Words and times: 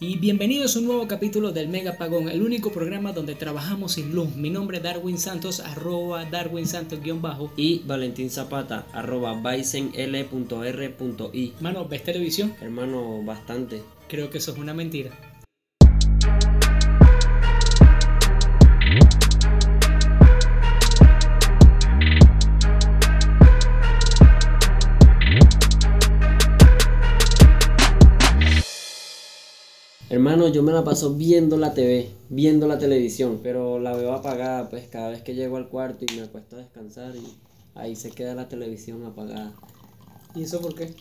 Y 0.00 0.16
bienvenidos 0.16 0.76
a 0.76 0.78
un 0.78 0.84
nuevo 0.84 1.08
capítulo 1.08 1.50
del 1.50 1.66
Mega 1.66 1.94
Pagón, 1.98 2.28
el 2.28 2.42
único 2.42 2.70
programa 2.70 3.12
donde 3.12 3.34
trabajamos 3.34 3.94
sin 3.94 4.14
luz. 4.14 4.36
Mi 4.36 4.48
nombre 4.48 4.76
es 4.76 4.84
Darwin 4.84 5.18
Santos, 5.18 5.58
arroba 5.58 6.24
Darwin 6.24 6.68
Santos 6.68 7.02
guion 7.02 7.20
bajo. 7.20 7.52
Y 7.56 7.80
Valentín 7.80 8.30
Zapata, 8.30 8.86
arroba. 8.92 9.34
Mano, 11.58 11.88
¿ves 11.88 12.04
televisión? 12.04 12.54
Hermano, 12.60 13.24
bastante. 13.24 13.82
Creo 14.06 14.30
que 14.30 14.38
eso 14.38 14.52
es 14.52 14.58
una 14.58 14.72
mentira. 14.72 15.10
Hermano, 30.10 30.48
yo 30.48 30.62
me 30.62 30.72
la 30.72 30.84
paso 30.84 31.16
viendo 31.16 31.58
la 31.58 31.74
TV, 31.74 32.08
viendo 32.30 32.66
la 32.66 32.78
televisión, 32.78 33.40
pero 33.42 33.78
la 33.78 33.94
veo 33.94 34.14
apagada, 34.14 34.70
pues 34.70 34.88
cada 34.88 35.10
vez 35.10 35.20
que 35.20 35.34
llego 35.34 35.58
al 35.58 35.68
cuarto 35.68 36.06
y 36.08 36.16
me 36.16 36.22
acuesto 36.22 36.56
a 36.56 36.60
descansar 36.60 37.14
y 37.14 37.36
ahí 37.74 37.94
se 37.94 38.10
queda 38.10 38.34
la 38.34 38.48
televisión 38.48 39.04
apagada. 39.04 39.52
¿Y 40.34 40.44
eso 40.44 40.62
por 40.62 40.74
qué? 40.74 40.94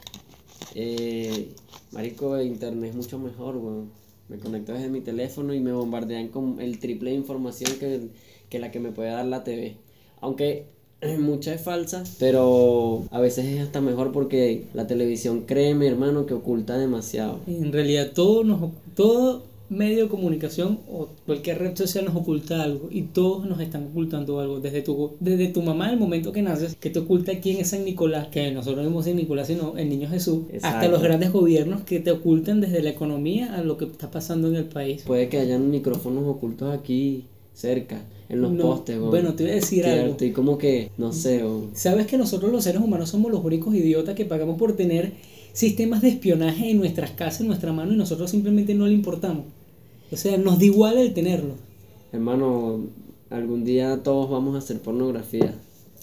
Eh, 0.76 1.54
marico, 1.94 2.42
internet 2.42 2.90
es 2.90 2.96
mucho 2.98 3.18
mejor, 3.18 3.56
weón. 3.56 3.92
Me 4.28 4.40
conecto 4.40 4.74
desde 4.74 4.90
mi 4.90 5.00
teléfono 5.00 5.54
y 5.54 5.62
me 5.62 5.72
bombardean 5.72 6.28
con 6.28 6.60
el 6.60 6.78
triple 6.80 7.12
de 7.12 7.16
información 7.16 7.80
que, 7.80 8.10
que 8.50 8.60
la 8.60 8.72
que 8.72 8.82
me 8.82 8.92
puede 8.92 9.12
dar 9.12 9.26
la 9.26 9.46
TV. 9.46 9.78
Aunque 10.20 10.68
mucha 11.20 11.54
es 11.54 11.62
falsa, 11.62 12.04
pero 12.20 13.06
a 13.12 13.20
veces 13.20 13.46
es 13.46 13.62
hasta 13.62 13.82
mejor 13.82 14.12
porque 14.12 14.68
la 14.74 14.88
televisión, 14.88 15.42
créeme 15.42 15.88
hermano, 15.88 16.26
que 16.26 16.34
oculta 16.34 16.78
demasiado. 16.78 17.40
En 17.48 17.72
realidad 17.72 18.12
todo, 18.14 18.44
nos, 18.44 18.72
todo 18.96 19.44
medio 19.70 20.04
de 20.04 20.10
comunicación 20.10 20.80
o 20.90 21.10
cualquier 21.26 21.60
red 21.60 21.76
social 21.76 22.06
nos 22.06 22.16
oculta 22.16 22.64
algo 22.64 22.88
y 22.90 23.04
todos 23.04 23.46
nos 23.46 23.60
están 23.60 23.88
ocultando 23.88 24.40
algo. 24.40 24.60
Desde 24.60 24.82
tu, 24.82 25.12
desde 25.20 25.48
tu 25.50 25.62
mamá, 25.62 25.92
el 25.92 26.00
momento 26.00 26.32
que 26.32 26.42
naces, 26.42 26.76
que 26.76 26.90
te 26.90 27.00
oculta 27.00 27.40
quién 27.40 27.58
es 27.58 27.70
San 27.70 27.84
Nicolás, 27.84 28.28
que 28.28 28.52
nosotros 28.52 28.84
no 28.84 28.90
vemos 28.90 29.06
San 29.06 29.16
Nicolás, 29.16 29.48
sino 29.48 29.78
el 29.78 29.90
niño 29.90 30.10
Jesús, 30.10 30.44
hasta 30.62 30.88
los 30.88 31.02
grandes 31.02 31.32
gobiernos 31.32 31.82
que 31.82 32.00
te 32.00 32.12
ocultan 32.12 32.62
desde 32.62 32.82
la 32.82 32.90
economía 32.90 33.56
a 33.56 33.62
lo 33.62 33.78
que 33.78 33.86
está 33.86 34.10
pasando 34.10 34.48
en 34.48 34.56
el 34.56 34.66
país. 34.66 35.04
Puede 35.04 35.30
que 35.30 35.40
hayan 35.40 35.70
micrófonos 35.70 36.24
ocultos 36.26 36.74
aquí 36.74 37.26
cerca 37.58 38.00
en 38.30 38.42
los 38.42 38.54
postes. 38.54 39.00
Bueno, 39.00 39.34
te 39.34 39.44
voy 39.44 39.54
a 39.54 39.56
decir 39.56 39.86
algo. 39.86 40.12
Estoy 40.12 40.32
como 40.32 40.58
que, 40.58 40.92
no 40.98 41.12
sé. 41.12 41.44
Sabes 41.74 42.06
que 42.06 42.18
nosotros 42.18 42.52
los 42.52 42.64
seres 42.64 42.82
humanos 42.82 43.10
somos 43.10 43.32
los 43.32 43.44
únicos 43.44 43.74
idiotas 43.74 44.16
que 44.16 44.26
pagamos 44.26 44.58
por 44.60 44.76
tener 44.76 45.14
sistemas 45.54 46.04
de 46.04 46.10
espionaje 46.10 46.70
en 46.70 46.78
nuestras 46.78 47.12
casas, 47.12 47.42
en 47.42 47.48
nuestra 47.48 47.74
mano, 47.74 47.94
y 47.94 47.98
nosotros 47.98 48.30
simplemente 48.30 48.76
no 48.76 48.86
le 48.86 48.94
importamos. 48.94 49.46
O 50.12 50.16
sea, 50.16 50.38
nos 50.38 50.60
da 50.60 50.66
igual 50.66 51.00
el 51.00 51.16
tenerlo. 51.16 51.56
Hermano, 52.14 52.82
algún 53.32 53.66
día 53.66 54.04
todos 54.04 54.30
vamos 54.30 54.54
a 54.54 54.60
hacer 54.60 54.80
pornografía 54.80 55.56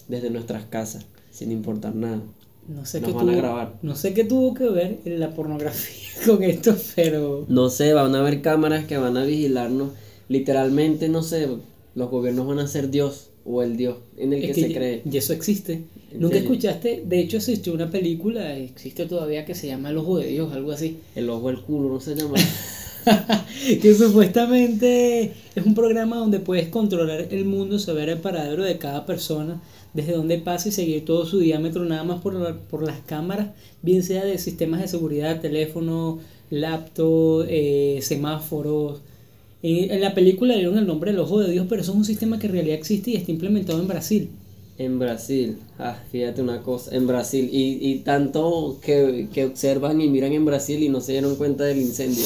desde 0.09 0.29
nuestras 0.29 0.65
casas, 0.65 1.05
sin 1.31 1.53
importar 1.53 1.95
nada. 1.95 2.21
No 2.67 2.85
sé 2.85 2.99
qué 2.99 3.13
van 3.13 3.27
tuvo, 3.27 3.31
a 3.31 3.35
grabar. 3.35 3.73
No 3.81 3.95
sé 3.95 4.13
qué 4.13 4.25
tuvo 4.25 4.53
que 4.55 4.67
ver 4.69 4.99
la 5.05 5.33
pornografía 5.33 6.09
con 6.25 6.43
esto, 6.43 6.75
pero. 6.95 7.45
No 7.47 7.69
sé, 7.69 7.93
van 7.93 8.13
a 8.13 8.19
haber 8.19 8.41
cámaras 8.41 8.85
que 8.85 8.97
van 8.97 9.15
a 9.15 9.23
vigilarnos. 9.23 9.91
Literalmente, 10.27 11.09
no 11.09 11.23
sé, 11.23 11.47
los 11.95 12.09
gobiernos 12.09 12.47
van 12.47 12.59
a 12.59 12.67
ser 12.67 12.89
Dios 12.89 13.29
o 13.45 13.61
el 13.61 13.77
Dios 13.77 13.97
en 14.17 14.33
el 14.33 14.41
que, 14.41 14.53
se 14.53 14.73
cree. 14.73 15.01
Y 15.09 15.17
eso 15.17 15.33
existe. 15.33 15.83
¿Nunca 16.17 16.37
escuchaste? 16.37 17.03
De 17.05 17.19
hecho, 17.19 17.37
existió 17.37 17.73
una 17.73 17.91
película, 17.91 18.57
existe 18.57 19.05
todavía, 19.05 19.45
que 19.45 19.53
se 19.53 19.67
llama 19.67 19.91
El 19.91 19.97
Ojo 19.97 20.17
de 20.17 20.27
Dios, 20.27 20.51
algo 20.51 20.71
así. 20.71 20.97
El 21.15 21.29
Ojo 21.29 21.49
del 21.49 21.61
Culo, 21.61 21.89
no 21.89 21.99
se 21.99 22.15
llama. 22.15 22.35
que 23.81 23.93
supuestamente 23.93 25.33
es 25.55 25.65
un 25.65 25.75
programa 25.75 26.17
donde 26.17 26.39
puedes 26.39 26.69
controlar 26.69 27.27
el 27.29 27.45
mundo, 27.45 27.77
saber 27.77 28.09
el 28.09 28.17
paradero 28.17 28.63
de 28.63 28.79
cada 28.79 29.05
persona, 29.05 29.61
desde 29.93 30.13
dónde 30.13 30.39
pasa 30.39 30.69
y 30.69 30.71
seguir 30.71 31.05
todo 31.05 31.25
su 31.25 31.39
diámetro 31.39 31.85
nada 31.85 32.03
más 32.03 32.21
por, 32.21 32.57
por 32.61 32.83
las 32.83 32.99
cámaras, 33.01 33.49
bien 33.83 34.01
sea 34.01 34.25
de 34.25 34.39
sistemas 34.39 34.81
de 34.81 34.87
seguridad, 34.87 35.39
teléfono, 35.39 36.19
laptop, 36.49 37.45
eh, 37.47 37.99
semáforos 38.01 39.01
en 39.67 40.01
la 40.01 40.13
película 40.13 40.53
le 40.53 40.59
dieron 40.59 40.77
el 40.77 40.85
nombre 40.85 41.11
del 41.11 41.19
ojo 41.19 41.39
de 41.39 41.51
Dios, 41.51 41.65
pero 41.67 41.81
eso 41.81 41.91
es 41.91 41.97
un 41.97 42.05
sistema 42.05 42.37
que 42.37 42.47
en 42.47 42.53
realidad 42.53 42.77
existe 42.77 43.11
y 43.11 43.15
está 43.15 43.31
implementado 43.31 43.79
en 43.79 43.87
Brasil. 43.87 44.29
En 44.77 44.99
Brasil, 44.99 45.57
ah, 45.79 45.97
fíjate 46.11 46.41
una 46.41 46.61
cosa, 46.61 46.93
en 46.93 47.07
Brasil, 47.07 47.49
y, 47.51 47.79
y 47.81 47.99
tanto 47.99 48.77
que, 48.81 49.29
que 49.33 49.45
observan 49.45 50.01
y 50.01 50.09
miran 50.09 50.33
en 50.33 50.43
Brasil 50.43 50.83
y 50.83 50.89
no 50.89 50.99
se 50.99 51.13
dieron 51.13 51.35
cuenta 51.37 51.63
del 51.63 51.79
incendio. 51.79 52.25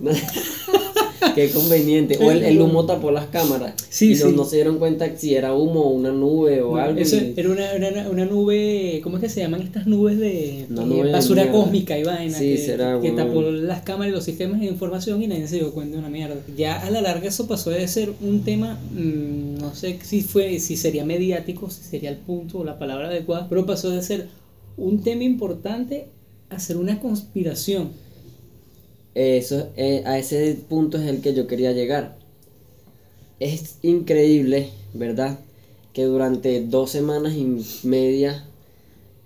Qué 1.34 1.50
conveniente. 1.50 2.18
O 2.20 2.30
el, 2.30 2.60
humo 2.60 2.86
tapó 2.86 3.10
las 3.10 3.26
cámaras. 3.26 3.74
Sí, 3.88 4.12
y 4.12 4.32
No, 4.32 4.44
se 4.44 4.56
dieron 4.56 4.78
cuenta 4.78 5.16
si 5.16 5.34
era 5.34 5.54
humo 5.54 5.82
o 5.82 5.90
una 5.90 6.12
nube 6.12 6.62
o 6.62 6.76
algo. 6.76 6.98
Eso 6.98 7.16
era 7.36 7.50
una, 7.50 8.08
una, 8.10 8.24
nube, 8.24 9.00
¿cómo 9.02 9.16
es 9.16 9.22
que 9.22 9.28
se 9.28 9.40
llaman 9.40 9.62
estas 9.62 9.86
nubes 9.86 10.18
de, 10.18 10.66
basura 11.12 11.50
cósmica 11.50 11.98
y 11.98 12.04
vaina? 12.04 12.36
Sí, 12.36 12.54
que, 12.54 12.58
será, 12.58 13.00
que 13.00 13.10
tapó 13.12 13.42
las 13.42 13.82
cámaras 13.82 14.12
y 14.12 14.14
los 14.14 14.24
sistemas 14.24 14.60
de 14.60 14.66
información 14.66 15.22
y 15.22 15.26
nadie 15.26 15.48
se 15.48 15.56
dio 15.56 15.72
cuenta 15.72 15.94
de 15.94 15.98
una 16.00 16.10
mierda. 16.10 16.36
Ya 16.56 16.80
a 16.80 16.90
la 16.90 17.00
larga 17.00 17.28
eso 17.28 17.46
pasó 17.46 17.70
de 17.70 17.86
ser 17.88 18.12
un 18.20 18.42
tema, 18.42 18.78
mm, 18.92 19.58
no 19.58 19.74
sé 19.74 19.98
si 20.02 20.22
fue, 20.22 20.58
si 20.60 20.76
sería 20.76 21.04
mediático, 21.04 21.70
si 21.70 21.82
sería 21.82 22.10
el 22.10 22.18
punto 22.18 22.58
o 22.58 22.64
la 22.64 22.78
palabra 22.78 23.08
adecuada, 23.08 23.48
pero 23.48 23.66
pasó 23.66 23.90
de 23.90 24.02
ser 24.02 24.28
un 24.76 25.02
tema 25.02 25.24
importante 25.24 26.08
a 26.50 26.58
ser 26.58 26.76
una 26.76 27.00
conspiración 27.00 27.90
eso, 29.16 29.70
eh, 29.76 30.02
a 30.04 30.18
ese 30.18 30.58
punto 30.68 30.98
es 30.98 31.08
el 31.08 31.22
que 31.22 31.32
yo 31.32 31.46
quería 31.46 31.72
llegar. 31.72 32.18
Es 33.40 33.78
increíble, 33.80 34.68
¿verdad? 34.92 35.38
Que 35.94 36.04
durante 36.04 36.60
dos 36.60 36.90
semanas 36.90 37.32
y 37.34 37.64
media 37.86 38.44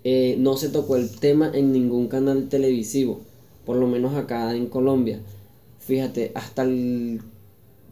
eh, 0.05 0.37
no 0.39 0.57
se 0.57 0.69
tocó 0.69 0.95
el 0.95 1.11
tema 1.11 1.51
en 1.53 1.73
ningún 1.73 2.07
canal 2.07 2.49
televisivo, 2.49 3.21
por 3.67 3.79
lo 3.79 3.89
menos 3.89 4.15
acá 4.15 4.55
en 4.55 4.67
Colombia. 4.67 5.19
Fíjate, 5.81 6.31
hasta 6.37 6.65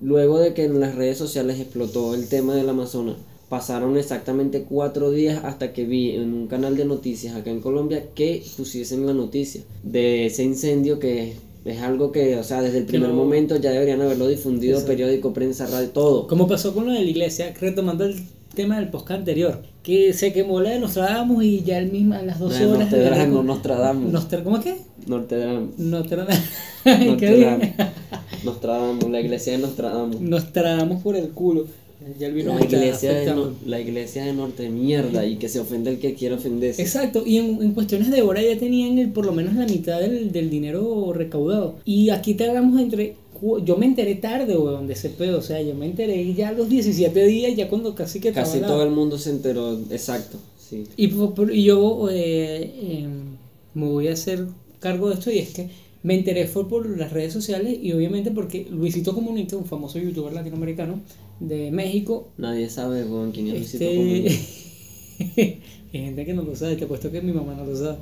luego 0.00 0.38
de 0.38 0.54
que 0.54 0.66
en 0.66 0.78
las 0.78 0.94
redes 0.94 1.18
sociales 1.18 1.58
explotó 1.58 2.14
el 2.14 2.28
tema 2.28 2.54
del 2.54 2.68
Amazonas, 2.68 3.16
pasaron 3.48 3.96
exactamente 3.96 4.62
cuatro 4.62 5.10
días 5.10 5.44
hasta 5.44 5.72
que 5.72 5.84
vi 5.84 6.12
en 6.12 6.32
un 6.32 6.46
canal 6.46 6.76
de 6.76 6.84
noticias 6.84 7.34
acá 7.34 7.50
en 7.50 7.60
Colombia 7.60 8.04
que 8.14 8.44
pusiesen 8.56 9.04
la 9.04 9.14
noticia 9.14 9.62
de 9.82 10.26
ese 10.26 10.44
incendio 10.44 11.00
que 11.00 11.30
es 11.30 11.47
algo 11.80 12.12
que, 12.12 12.36
o 12.36 12.44
sea, 12.44 12.62
desde 12.62 12.78
el 12.78 12.84
primer 12.84 13.10
momento 13.10 13.56
ya 13.56 13.70
deberían 13.70 14.00
haberlo 14.00 14.26
difundido, 14.26 14.84
periódico, 14.84 15.32
prensa, 15.32 15.66
radio, 15.66 15.90
todo. 15.90 16.26
Como 16.26 16.48
pasó 16.48 16.74
con 16.74 16.86
lo 16.86 16.92
de 16.92 17.02
la 17.02 17.10
iglesia, 17.10 17.54
retomando 17.60 18.04
el 18.04 18.16
tema 18.54 18.76
del 18.78 18.88
podcast 18.88 19.20
anterior, 19.20 19.62
que 19.82 20.12
se 20.12 20.32
quemó 20.32 20.60
la 20.60 20.70
de 20.70 20.80
Nostradamus 20.80 21.44
y 21.44 21.62
ya 21.62 21.78
el 21.78 21.92
mismo 21.92 22.14
a 22.14 22.22
las 22.22 22.38
dos 22.38 22.58
no, 22.58 22.70
horas... 22.70 22.90
Nostradamus, 22.90 23.44
Nostradamus. 23.44 24.12
Nostra, 24.12 24.44
¿Cómo 24.44 24.56
es 24.56 24.64
que? 24.64 24.76
Nostradamus. 25.06 25.78
Nostradamus. 25.78 26.40
Nostradamus. 26.84 27.68
Nostradamus, 28.44 29.10
la 29.10 29.20
iglesia 29.20 29.52
de 29.52 29.58
Nostradamus. 29.58 30.20
Nostradamus 30.20 31.02
por 31.02 31.16
el 31.16 31.28
culo 31.30 31.66
la, 32.00 32.64
iglesia 32.64 33.12
de 33.12 33.52
la 33.66 33.80
iglesia 33.80 34.24
de 34.24 34.32
norte 34.32 34.68
mierda 34.70 35.26
y 35.26 35.36
que 35.36 35.48
se 35.48 35.58
ofende 35.58 35.90
el 35.90 35.98
que 35.98 36.14
quiera 36.14 36.36
ofenderse. 36.36 36.80
Exacto, 36.80 37.24
y 37.26 37.38
en, 37.38 37.72
cuestiones 37.72 38.10
de 38.10 38.22
hora 38.22 38.40
ya 38.40 38.56
tenían 38.58 38.98
el, 38.98 39.10
por 39.10 39.26
lo 39.26 39.32
menos 39.32 39.54
la 39.54 39.66
mitad 39.66 40.00
del, 40.00 40.50
dinero 40.50 41.12
recaudado. 41.12 41.76
Y 41.84 42.10
aquí 42.10 42.34
te 42.34 42.48
hagamos 42.48 42.80
entre 42.80 43.16
yo 43.64 43.76
me 43.76 43.86
enteré 43.86 44.16
tarde, 44.16 44.56
weón, 44.58 44.88
de 44.88 44.94
ese 44.94 45.10
pedo. 45.10 45.38
O 45.38 45.42
sea, 45.42 45.62
yo 45.62 45.74
me 45.74 45.86
enteré 45.86 46.34
ya 46.34 46.48
a 46.48 46.52
los 46.52 46.68
17 46.68 47.24
días, 47.26 47.54
ya 47.54 47.68
cuando 47.68 47.94
casi 47.94 48.18
que 48.20 48.32
Casi 48.32 48.58
todo 48.60 48.82
el 48.82 48.90
mundo 48.90 49.16
se 49.16 49.30
enteró, 49.30 49.78
exacto. 49.90 50.38
Sí. 50.58 50.84
Y, 50.96 51.12
y 51.52 51.62
yo 51.62 52.08
eh, 52.10 53.02
em, 53.04 53.36
me 53.74 53.86
voy 53.86 54.08
a 54.08 54.14
hacer 54.14 54.46
cargo 54.80 55.08
de 55.08 55.14
esto 55.14 55.30
y 55.30 55.38
es 55.38 55.50
que 55.50 55.70
me 56.02 56.14
enteré 56.14 56.46
fue 56.46 56.68
por 56.68 56.98
las 56.98 57.12
redes 57.12 57.32
sociales 57.32 57.78
y 57.80 57.92
obviamente 57.92 58.30
porque 58.30 58.66
Luisito 58.70 59.14
Comunica, 59.14 59.56
un 59.56 59.64
famoso 59.64 59.98
youtuber 59.98 60.32
latinoamericano 60.32 61.00
de 61.40 61.70
México. 61.70 62.28
Nadie 62.36 62.68
sabe 62.68 63.06
con 63.06 63.32
quién 63.32 63.48
es 63.48 63.74
este... 63.74 64.38
Hay 65.90 66.00
gente 66.00 66.26
que 66.26 66.34
no 66.34 66.42
lo 66.42 66.54
sabe, 66.54 66.76
te 66.76 66.84
apuesto 66.84 67.10
que 67.10 67.22
mi 67.22 67.32
mamá 67.32 67.54
no 67.54 67.64
lo 67.64 67.74
sabe. 67.74 67.96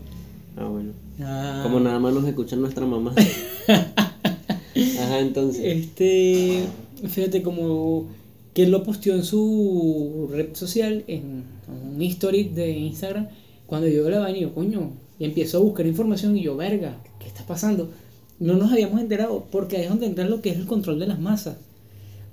Ah, 0.57 0.69
bueno. 0.69 0.93
Ah. 1.21 1.61
Como 1.63 1.81
nada 1.81 1.99
más 1.99 2.13
nos 2.13 2.27
escuchan 2.27 2.61
nuestra 2.61 2.85
mamá. 2.85 3.15
Ajá, 3.69 5.21
entonces. 5.21 5.63
Este, 5.65 6.65
fíjate 7.09 7.43
como 7.43 8.09
que 8.55 8.65
él 8.65 8.71
lo 8.71 8.83
posteó 8.83 9.15
en 9.15 9.23
su 9.23 10.29
red 10.33 10.55
social, 10.55 11.05
en 11.07 11.45
un 11.69 12.01
history 12.01 12.45
de 12.45 12.71
Instagram, 12.71 13.29
cuando 13.67 13.87
yo 13.87 14.09
la 14.09 14.19
vaina 14.19 14.39
y 14.39 14.43
yo, 14.43 14.55
coño, 14.55 14.93
y 15.19 15.25
empiezo 15.25 15.59
a 15.59 15.61
buscar 15.61 15.87
información 15.87 16.37
y 16.37 16.43
yo, 16.43 16.57
verga, 16.57 16.97
¿qué 17.21 17.27
está 17.27 17.45
pasando? 17.47 17.91
No 18.39 18.55
nos 18.55 18.73
habíamos 18.73 19.01
enterado 19.01 19.47
porque 19.51 19.77
ahí 19.77 19.83
es 19.85 19.89
donde 19.91 20.07
entra 20.07 20.27
lo 20.27 20.41
que 20.41 20.51
es 20.51 20.57
el 20.57 20.67
control 20.67 20.99
de 20.99 21.07
las 21.07 21.21
masas, 21.21 21.59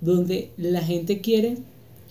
donde 0.04 0.52
la 0.58 0.82
gente 0.82 1.22
quiere, 1.22 1.58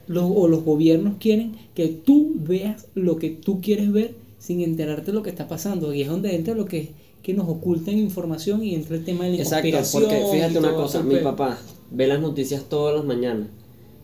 los, 0.07 0.25
o 0.35 0.49
los 0.49 0.65
gobiernos 0.65 1.15
quieren 1.19 1.53
que 1.75 1.89
tú 1.89 2.33
veas 2.35 2.87
lo 2.95 3.17
que 3.17 3.31
tú 3.31 3.61
quieres 3.61 3.93
ver 3.93 4.15
sin 4.39 4.61
enterarte 4.61 5.07
de 5.07 5.13
lo 5.13 5.23
que 5.23 5.31
está 5.31 5.49
pasando. 5.49 5.95
Y 5.95 6.03
es 6.03 6.09
donde 6.09 6.35
entra 6.35 6.55
lo 6.55 6.67
que 6.67 6.91
que 7.23 7.35
nos 7.35 7.49
ocultan 7.49 7.97
información 7.99 8.65
y 8.65 8.75
entra 8.75 8.97
el 8.97 9.05
tema 9.05 9.25
de 9.25 9.33
la 9.33 9.37
Exacto, 9.43 9.79
porque 9.93 10.23
fíjate 10.33 10.59
una 10.59 10.75
cosa, 10.75 11.03
mi 11.03 11.15
pedo. 11.15 11.25
papá 11.25 11.59
ve 11.91 12.07
las 12.07 12.21
noticias 12.21 12.65
todas 12.69 12.97
las 12.97 13.05
mañanas. 13.05 13.49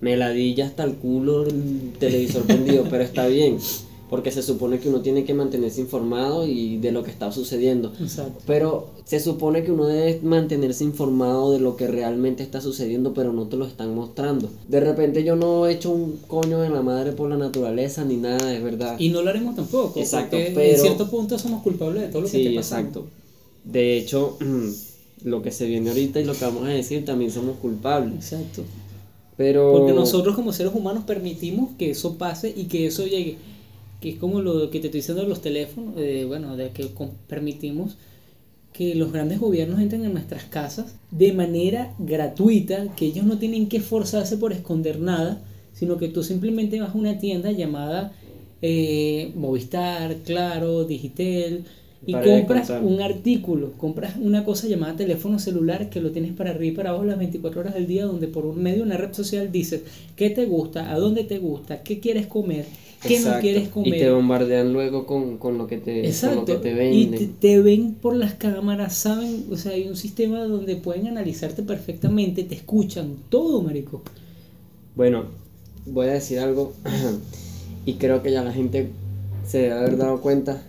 Me 0.01 0.17
ladilla 0.17 0.67
hasta 0.67 0.85
el 0.85 0.95
culo 0.95 1.45
el 1.45 1.93
televisor 1.99 2.43
prendido, 2.47 2.85
pero 2.89 3.03
está 3.03 3.27
bien, 3.27 3.59
porque 4.09 4.31
se 4.31 4.43
supone 4.43 4.79
que 4.81 4.89
uno 4.89 5.01
tiene 5.01 5.25
que 5.25 5.35
mantenerse 5.35 5.81
informado 5.81 6.47
y 6.47 6.79
de 6.79 6.93
lo 6.93 7.03
que 7.05 7.11
está 7.11 7.31
sucediendo. 7.31 7.93
Exacto. 8.01 8.41
Pero 8.47 8.91
se 9.05 9.21
supone 9.21 9.63
que 9.65 9.73
uno 9.73 9.87
debe 9.87 10.21
mantenerse 10.23 10.85
informado 10.85 11.53
de 11.53 11.61
lo 11.61 11.77
que 11.77 11.87
realmente 11.87 12.43
está 12.43 12.61
sucediendo, 12.61 13.13
pero 13.15 13.33
no 13.33 13.47
te 13.49 13.57
lo 13.57 13.67
están 13.67 13.95
mostrando. 13.95 14.49
De 14.69 14.81
repente 14.81 15.25
yo 15.25 15.37
no 15.37 15.67
he 15.67 15.73
hecho 15.75 15.91
un 15.91 16.19
coño 16.27 16.61
de 16.61 16.71
la 16.71 16.83
madre 16.83 17.13
por 17.13 17.29
la 17.29 17.37
naturaleza 17.37 18.05
ni 18.05 18.17
nada, 18.17 18.55
es 18.55 18.63
verdad. 18.63 18.97
Y 18.99 19.11
no 19.11 19.23
lo 19.23 19.31
haremos 19.31 19.55
tampoco, 19.57 20.01
Exacto, 20.01 20.31
porque 20.37 20.49
en 20.49 20.55
pero- 20.55 20.83
cierto 20.83 21.11
punto 21.11 21.39
somos 21.39 21.63
culpables 21.63 22.03
de 22.03 22.09
todo 22.09 22.23
lo 22.23 22.29
que 22.31 22.53
pasando. 22.57 23.01
exacto. 23.01 23.07
De 23.65 23.99
hecho, 23.99 24.39
lo 25.25 25.43
que 25.43 25.51
se 25.51 25.67
viene 25.67 25.91
ahorita 25.91 26.21
y 26.21 26.25
lo 26.25 26.33
que 26.35 26.45
vamos 26.45 26.65
a 26.65 26.69
decir 26.69 27.05
también 27.05 27.31
somos 27.31 27.57
culpables. 27.59 28.15
Exacto. 28.33 28.63
Pero 29.37 29.73
Porque 29.73 29.93
nosotros 29.93 30.35
como 30.35 30.53
seres 30.53 30.73
humanos 30.75 31.05
permitimos 31.07 31.71
que 31.79 31.91
eso 31.91 32.17
pase 32.19 32.53
y 32.57 32.65
que 32.65 32.87
eso 32.87 33.07
llegue. 33.07 33.37
Que 34.01 34.11
es 34.11 34.17
como 34.17 34.41
lo 34.41 34.71
que 34.71 34.81
te 34.81 34.87
estoy 34.87 35.01
diciendo 35.01 35.23
de 35.23 35.29
los 35.29 35.43
teléfonos, 35.43 35.95
eh, 35.97 36.25
bueno, 36.27 36.57
de 36.57 36.71
que 36.71 36.89
permitimos 37.27 37.97
que 38.73 38.95
los 38.95 39.13
grandes 39.13 39.41
gobiernos 39.41 39.81
entren 39.81 40.05
en 40.05 40.13
nuestras 40.13 40.45
casas 40.45 40.95
de 41.11 41.33
manera 41.33 41.95
gratuita, 41.99 42.95
que 42.95 43.07
ellos 43.07 43.25
no 43.25 43.39
tienen 43.39 43.69
que 43.69 43.79
esforzarse 43.79 44.37
por 44.37 44.53
esconder 44.53 45.01
nada, 45.01 45.43
sino 45.73 45.97
que 45.99 46.09
tú 46.09 46.23
simplemente 46.23 46.81
vas 46.81 46.95
a 46.95 46.99
una 46.99 47.19
tienda 47.19 47.51
llamada 47.51 48.13
eh, 48.63 49.33
Movistar, 49.35 50.17
Claro, 50.25 50.85
Digitel, 50.85 51.65
y 52.07 52.13
compras 52.15 52.71
un 52.81 53.01
artículo, 53.03 53.73
compras 53.73 54.15
una 54.21 54.45
cosa 54.45 54.67
llamada 54.67 54.97
teléfono 54.97 55.39
celular 55.39 55.91
que 55.91 56.01
lo 56.01 56.11
tienes 56.11 56.33
para 56.33 56.51
arriba 56.51 56.73
y 56.73 56.77
para 56.77 56.91
abajo 56.91 57.05
las 57.05 57.19
24 57.19 57.61
horas 57.61 57.75
del 57.75 57.87
día, 57.87 58.07
donde 58.07 58.29
por 58.29 58.47
un 58.47 58.63
medio 58.63 58.79
de 58.79 58.83
una 58.85 58.97
red 58.97 59.13
social 59.13 59.51
dices 59.53 59.83
qué 60.17 60.31
te 60.31 60.47
gusta, 60.47 60.91
a 60.93 60.99
dónde 60.99 61.25
te 61.25 61.39
gusta, 61.39 61.83
qué 61.83 62.01
quieres 62.01 62.27
comer, 62.27 62.67
qué 63.07 63.21
no 63.21 63.39
quieres 63.41 63.71
Y 63.83 63.97
te 63.97 64.09
comer. 64.09 64.11
bombardean 64.11 64.73
luego 64.73 65.07
con, 65.07 65.39
con 65.39 65.59
lo 65.59 65.67
que 65.67 65.79
te, 65.79 66.21
con 66.23 66.35
lo 66.35 66.45
Exacto. 66.45 66.45
que 66.47 66.57
te 66.57 66.75
y 66.91 67.07
te, 67.07 67.27
te 67.27 67.61
ven 67.61 67.95
por 67.95 68.15
las 68.17 68.35
cámaras, 68.35 68.95
saben, 68.97 69.47
o 69.51 69.57
sea, 69.57 69.73
hay 69.73 69.89
un 69.89 69.97
sistema 69.97 70.45
donde 70.45 70.77
pueden 70.77 71.07
analizarte 71.09 71.63
perfectamente, 71.63 72.45
te 72.45 72.55
escuchan, 72.55 73.17
todo, 73.29 73.63
marico. 73.63 74.03
Bueno, 74.95 75.27
voy 75.87 76.09
a 76.09 76.13
decir 76.15 76.39
algo 76.41 76.75
y 77.87 77.95
creo 77.95 78.23
que 78.23 78.33
ya 78.33 78.43
la 78.45 78.53
gente 78.53 78.91
se 79.47 79.59
debe 79.59 79.75
haber 79.75 79.97
dado 79.97 80.21
cuenta. 80.21 80.63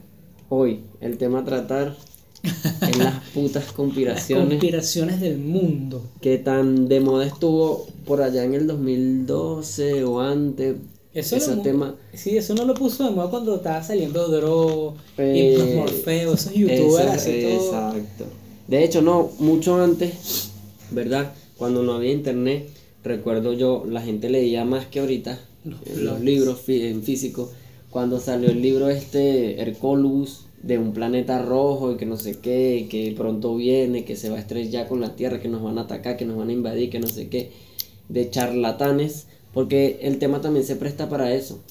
Hoy 0.49 0.81
el 1.01 1.17
tema 1.17 1.39
a 1.39 1.45
tratar 1.45 1.95
es 2.43 2.97
las 2.97 3.23
putas 3.33 3.63
Las 3.65 3.73
conspiraciones 3.73 4.47
conspiraciones 4.49 5.21
del 5.21 5.37
mundo. 5.37 6.03
que 6.21 6.37
tan 6.37 6.87
de 6.87 6.99
moda 6.99 7.25
estuvo 7.25 7.85
por 8.05 8.21
allá 8.21 8.43
en 8.43 8.53
el 8.53 8.67
2012 8.67 10.03
o 10.03 10.19
antes. 10.19 10.75
Eso 11.13 11.35
ese 11.35 11.55
lo- 11.55 11.61
tema. 11.63 11.95
Sí, 12.13 12.37
eso 12.37 12.53
no 12.55 12.65
lo 12.65 12.73
puso 12.75 13.03
de 13.03 13.11
moda 13.11 13.29
cuando 13.29 13.55
estaba 13.55 13.83
saliendo 13.83 14.27
Dro, 14.27 14.95
Eh, 15.17 15.71
y 15.73 15.75
Morfeo, 15.75 16.33
esos 16.33 16.53
youtubers 16.53 17.23
todo. 17.23 17.33
Exacto. 17.33 18.25
De 18.67 18.83
hecho, 18.83 19.01
no, 19.01 19.31
mucho 19.39 19.81
antes, 19.81 20.51
¿verdad? 20.91 21.33
Cuando 21.57 21.81
no 21.83 21.93
había 21.93 22.11
internet, 22.11 22.69
recuerdo 23.03 23.53
yo, 23.53 23.85
la 23.89 24.01
gente 24.01 24.29
leía 24.29 24.63
más 24.65 24.85
que 24.85 24.99
ahorita 24.99 25.39
Los 25.65 26.21
eh, 26.21 26.23
libros 26.23 26.59
en 26.67 27.01
físico. 27.03 27.51
Cuando 27.89 28.19
salió 28.19 28.49
el 28.51 28.61
libro 28.61 28.89
este, 28.89 29.61
Hercolus, 29.61 30.45
de 30.61 30.77
un 30.77 30.93
planeta 30.93 31.41
rojo 31.41 31.91
y 31.93 31.97
que 31.97 32.05
no 32.05 32.17
sé 32.17 32.39
qué, 32.39 32.87
que 32.89 33.13
pronto 33.17 33.55
viene, 33.55 34.05
que 34.05 34.15
se 34.15 34.29
va 34.29 34.37
a 34.37 34.39
estrellar 34.39 34.87
con 34.87 35.01
la 35.01 35.15
Tierra, 35.15 35.39
que 35.41 35.47
nos 35.47 35.63
van 35.63 35.77
a 35.77 35.81
atacar, 35.81 36.17
que 36.17 36.25
nos 36.25 36.37
van 36.37 36.49
a 36.49 36.53
invadir, 36.53 36.89
que 36.89 36.99
no 36.99 37.09
sé 37.09 37.29
qué, 37.29 37.51
de 38.09 38.29
charlatanes, 38.29 39.27
porque 39.53 39.99
el 40.03 40.19
tema 40.19 40.41
también 40.41 40.65
se 40.65 40.75
presta 40.75 41.09
para 41.09 41.33
eso. 41.33 41.63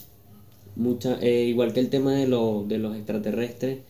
Mucha, 0.76 1.18
eh, 1.20 1.44
igual 1.44 1.72
que 1.72 1.80
el 1.80 1.90
tema 1.90 2.14
de, 2.14 2.28
lo- 2.28 2.64
de 2.66 2.78
los 2.78 2.96
extraterrestres, 2.96 3.80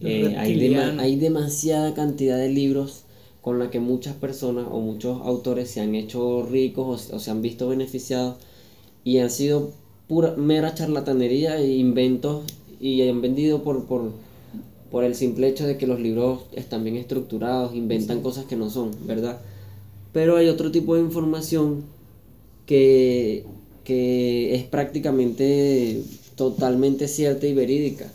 Los 0.00 0.12
eh, 0.22 0.34
hay, 0.38 1.16
demasiada 1.16 1.94
cantidad 1.94 2.38
de 2.38 2.48
libros 2.50 3.04
con 3.42 3.58
la 3.58 3.70
que 3.70 3.80
muchas 3.80 4.14
personas 4.16 4.66
o 4.70 4.80
muchos 4.80 5.20
autores 5.22 5.70
se 5.70 5.80
han 5.80 5.94
hecho 5.94 6.42
ricos 6.44 7.10
o, 7.12 7.16
o 7.16 7.18
se 7.18 7.30
han 7.30 7.42
visto 7.42 7.68
beneficiados 7.68 8.36
y 9.04 9.18
han 9.18 9.30
sido 9.30 9.72
pura 10.08 10.34
mera 10.36 10.74
charlatanería 10.74 11.58
e 11.58 11.76
inventos 11.76 12.44
y 12.80 13.06
han 13.06 13.20
vendido 13.20 13.62
por, 13.62 13.84
por, 13.84 14.12
por 14.90 15.04
el 15.04 15.14
simple 15.14 15.48
hecho 15.48 15.66
de 15.66 15.76
que 15.76 15.86
los 15.86 16.00
libros 16.00 16.40
están 16.52 16.82
bien 16.82 16.96
estructurados, 16.96 17.74
inventan 17.74 18.22
cosas 18.22 18.46
que 18.46 18.56
no 18.56 18.70
son, 18.70 18.92
¿verdad? 19.06 19.40
Pero 20.12 20.36
hay 20.36 20.48
otro 20.48 20.70
tipo 20.72 20.94
de 20.94 21.02
información 21.02 21.84
que, 22.64 23.44
que 23.84 24.54
es 24.54 24.64
prácticamente 24.64 26.02
totalmente 26.36 27.08
cierta 27.08 27.46
y 27.46 27.54
verídica 27.54 28.10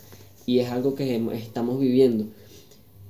y 0.46 0.60
es 0.60 0.70
algo 0.70 0.96
que 0.96 1.16
estamos 1.34 1.80
viviendo. 1.80 2.26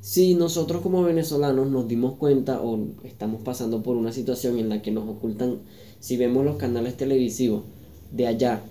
Si 0.02 0.36
nosotros 0.36 0.82
como 0.82 1.04
venezolanos 1.04 1.70
nos 1.70 1.88
dimos 1.88 2.16
cuenta 2.18 2.62
o 2.62 2.78
estamos 3.06 3.42
pasando 3.42 3.84
por 3.84 3.96
una 3.96 4.12
situación 4.12 4.60
en 4.60 4.68
la 4.68 4.82
que 4.82 4.92
nos 4.92 5.08
ocultan, 5.08 5.60
si 6.02 6.18
vemos 6.18 6.44
los 6.44 6.58
canales 6.58 6.98
televisivos 6.98 7.64
de 8.12 8.28
allá, 8.28 8.62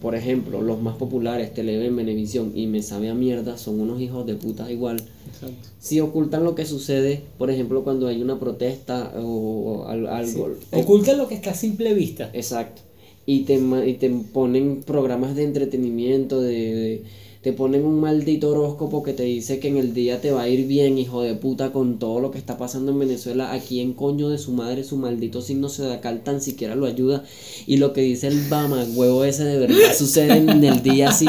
por 0.00 0.14
ejemplo, 0.14 0.62
los 0.62 0.80
más 0.80 0.96
populares, 0.96 1.52
Televen, 1.54 1.94
Venevisión 1.96 2.52
y 2.54 2.66
Me 2.66 2.82
Sabe 2.82 3.08
a 3.10 3.14
Mierda, 3.14 3.56
son 3.58 3.80
unos 3.80 4.00
hijos 4.00 4.26
de 4.26 4.34
puta 4.34 4.70
igual. 4.70 5.02
Exacto. 5.26 5.68
Si 5.78 6.00
ocultan 6.00 6.44
lo 6.44 6.54
que 6.54 6.64
sucede, 6.64 7.22
por 7.38 7.50
ejemplo, 7.50 7.84
cuando 7.84 8.06
hay 8.08 8.22
una 8.22 8.38
protesta 8.38 9.12
o, 9.16 9.22
o 9.22 9.86
al- 9.86 10.06
algo. 10.06 10.50
te- 10.70 10.80
Oculta 10.82 11.12
lo 11.14 11.28
que 11.28 11.34
está 11.34 11.50
a 11.50 11.54
simple 11.54 11.94
vista. 11.94 12.30
Exacto. 12.32 12.82
Y 13.26 13.40
te, 13.40 13.60
y 13.86 13.94
te 13.94 14.08
ponen 14.32 14.82
programas 14.86 15.36
de 15.36 15.44
entretenimiento, 15.44 16.40
de, 16.40 16.54
de- 16.74 17.02
te 17.48 17.54
ponen 17.54 17.86
un 17.86 17.98
maldito 17.98 18.50
horóscopo 18.50 19.02
que 19.02 19.14
te 19.14 19.22
dice 19.22 19.58
que 19.58 19.68
en 19.68 19.78
el 19.78 19.94
día 19.94 20.20
te 20.20 20.32
va 20.32 20.42
a 20.42 20.48
ir 20.50 20.66
bien, 20.66 20.98
hijo 20.98 21.22
de 21.22 21.34
puta, 21.34 21.72
con 21.72 21.98
todo 21.98 22.20
lo 22.20 22.30
que 22.30 22.36
está 22.36 22.58
pasando 22.58 22.92
en 22.92 22.98
Venezuela. 22.98 23.54
Aquí 23.54 23.80
en 23.80 23.94
coño 23.94 24.28
de 24.28 24.36
su 24.36 24.52
madre, 24.52 24.84
su 24.84 24.98
maldito 24.98 25.40
signo 25.40 25.70
zodiacal 25.70 26.22
tan 26.22 26.42
siquiera 26.42 26.74
lo 26.74 26.84
ayuda. 26.84 27.24
Y 27.66 27.78
lo 27.78 27.94
que 27.94 28.02
dice 28.02 28.26
el 28.26 28.38
Bama, 28.50 28.84
huevo 28.94 29.24
ese 29.24 29.44
de 29.44 29.60
verdad 29.60 29.96
sucede 29.96 30.36
en 30.36 30.62
el 30.62 30.82
día 30.82 31.08
así. 31.08 31.26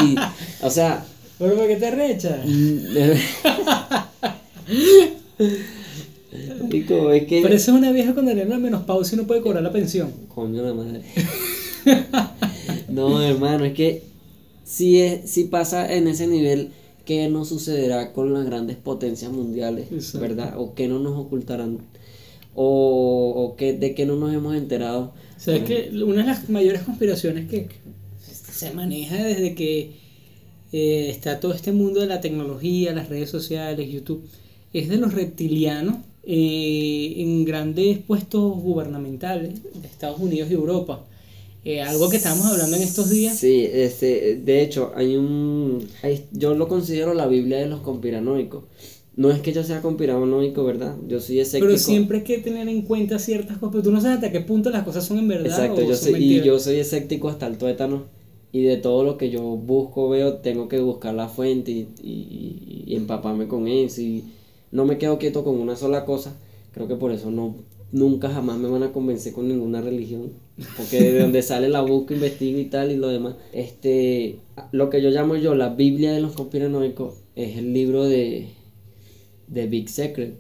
O 0.62 0.70
sea, 0.70 1.06
¿Pero 1.38 1.56
por 1.56 1.70
qué 1.70 1.78
te 1.78 1.90
recha? 1.90 2.44
Rico, 6.70 7.14
es 7.14 7.28
que. 7.28 7.42
Pero 7.42 7.56
eso 7.56 7.72
es 7.72 7.78
una 7.78 7.94
vieja 7.94 8.14
cuando 8.14 8.36
da 8.36 8.44
una 8.44 8.60
menopausia 8.60 9.16
y 9.16 9.20
no 9.20 9.26
puede 9.26 9.40
cobrar 9.40 9.64
la 9.64 9.72
pensión. 9.72 10.12
Coño 10.28 10.64
la 10.64 10.74
madre. 10.74 11.02
no, 12.90 13.22
hermano, 13.22 13.64
es 13.64 13.74
que 13.74 14.10
si, 14.70 15.02
es, 15.02 15.28
si 15.28 15.46
pasa 15.46 15.92
en 15.92 16.08
ese 16.08 16.28
nivel, 16.28 16.70
¿qué 17.04 17.28
no 17.28 17.44
sucederá 17.44 18.14
con 18.14 18.32
las 18.34 18.46
grandes 18.46 18.78
potencias 18.78 19.32
mundiales? 19.32 19.92
Exacto. 19.92 20.20
¿Verdad? 20.20 20.54
¿O 20.60 20.76
qué 20.76 20.88
no 20.88 21.00
nos 21.00 21.18
ocultarán? 21.18 21.80
¿O, 22.54 23.34
o 23.36 23.56
qué, 23.56 23.74
de 23.74 23.96
qué 23.96 24.06
no 24.06 24.16
nos 24.16 24.32
hemos 24.32 24.56
enterado? 24.56 25.12
O 25.36 25.40
sea, 25.40 25.56
es 25.56 25.64
que 25.64 25.90
una 26.04 26.22
de 26.22 26.28
las 26.28 26.50
mayores 26.50 26.84
conspiraciones 26.84 27.50
que 27.50 27.68
se 28.22 28.72
maneja 28.72 29.16
desde 29.16 29.56
que 29.56 29.94
eh, 30.72 31.10
está 31.10 31.40
todo 31.40 31.54
este 31.56 31.72
mundo 31.72 32.02
de 32.02 32.06
la 32.06 32.22
tecnología, 32.22 32.94
las 32.94 33.10
redes 33.10 33.32
sociales, 33.32 33.92
YouTube, 33.92 34.24
es 34.72 34.88
de 34.88 34.98
los 34.98 35.16
reptilianos 35.16 35.96
eh, 36.24 37.16
en 37.18 37.44
grandes 37.44 37.98
puestos 37.98 38.56
gubernamentales 38.62 39.64
de 39.64 39.88
Estados 39.88 40.20
Unidos 40.20 40.52
y 40.52 40.54
Europa. 40.54 41.08
Eh, 41.66 41.82
algo 41.82 42.10
que 42.10 42.18
estábamos 42.18 42.46
hablando 42.46 42.78
en 42.78 42.84
estos 42.84 43.10
días. 43.10 43.38
Sí, 43.38 43.68
este, 43.72 44.38
de 44.38 44.62
hecho, 44.62 44.92
hay 44.96 45.18
un. 45.18 45.86
hay- 46.02 46.26
yo 46.32 46.56
lo 46.56 46.68
considero 46.68 47.14
la 47.14 47.28
Biblia 47.28 47.58
de 47.60 47.68
los 47.68 47.82
conspiranoicos. 47.82 48.64
No 49.16 49.30
es 49.32 49.42
que 49.42 49.52
yo 49.52 49.64
sea 49.66 49.82
conspiranoico, 49.82 50.64
¿verdad? 50.64 50.96
Yo 51.08 51.20
soy 51.20 51.40
escéptico. 51.42 51.68
Pero 51.68 51.78
siempre 51.78 52.20
hay 52.20 52.24
que 52.24 52.38
tener 52.38 52.70
en 52.70 52.84
cuenta 52.84 53.20
ciertas 53.20 53.58
cosas. 53.58 53.72
Pero 53.74 53.84
tú 53.84 53.92
no 53.92 54.00
sabes 54.00 54.16
hasta 54.16 54.32
qué 54.32 54.40
punto 54.40 54.70
las 54.70 54.86
cosas 54.86 55.04
son 55.06 55.18
en 55.20 55.28
verdad. 55.28 55.48
Exacto, 55.48 55.82
o 55.82 55.84
yo 55.90 55.96
son 55.96 56.14
soy, 56.14 56.24
y 56.24 56.42
yo 56.42 56.58
soy 56.60 56.78
escéptico 56.78 57.28
hasta 57.28 57.46
el 57.48 57.58
tuétano. 57.58 58.04
Y 58.54 58.64
de 58.64 58.78
todo 58.78 59.04
lo 59.04 59.18
que 59.18 59.30
yo 59.30 59.42
busco, 59.44 60.08
veo, 60.10 60.36
tengo 60.38 60.70
que 60.70 60.80
buscar 60.80 61.14
la 61.14 61.28
fuente 61.28 61.72
y, 61.72 61.88
y- 62.02 62.84
y 62.88 62.96
empaparme 62.96 63.48
con 63.50 63.68
eso. 63.68 64.00
Y 64.02 64.24
no 64.72 64.86
me 64.86 64.98
quedo 64.98 65.20
quieto 65.20 65.44
con 65.44 65.56
una 65.60 65.76
sola 65.76 66.06
cosa. 66.06 66.34
Creo 66.74 66.88
que 66.88 66.96
por 66.96 67.12
eso 67.12 67.30
no 67.30 67.56
nunca 67.92 68.30
jamás 68.30 68.58
me 68.58 68.70
van 68.70 68.84
a 68.84 68.94
convencer 68.94 69.34
con 69.34 69.48
ninguna 69.50 69.82
religión. 69.82 70.32
Porque 70.78 71.02
de 71.02 71.20
donde 71.20 71.42
sale 71.42 71.70
la 71.70 71.82
busco, 71.82 72.14
investigo 72.14 72.60
y 72.60 72.66
tal 72.66 72.92
y 72.92 72.98
lo 72.98 73.08
demás. 73.08 73.36
Este, 73.54 74.40
lo 74.72 74.90
que 74.90 75.02
yo 75.02 75.10
llamo 75.10 75.36
yo 75.36 75.56
la 75.56 75.70
Biblia 75.70 76.12
de 76.12 76.22
los 76.22 76.34
conspiranoicos 76.34 77.16
es 77.36 77.58
el 77.58 77.74
libro 77.74 78.04
de, 78.06 78.48
de 79.48 79.68
Big 79.68 79.90
Secret, 79.90 80.36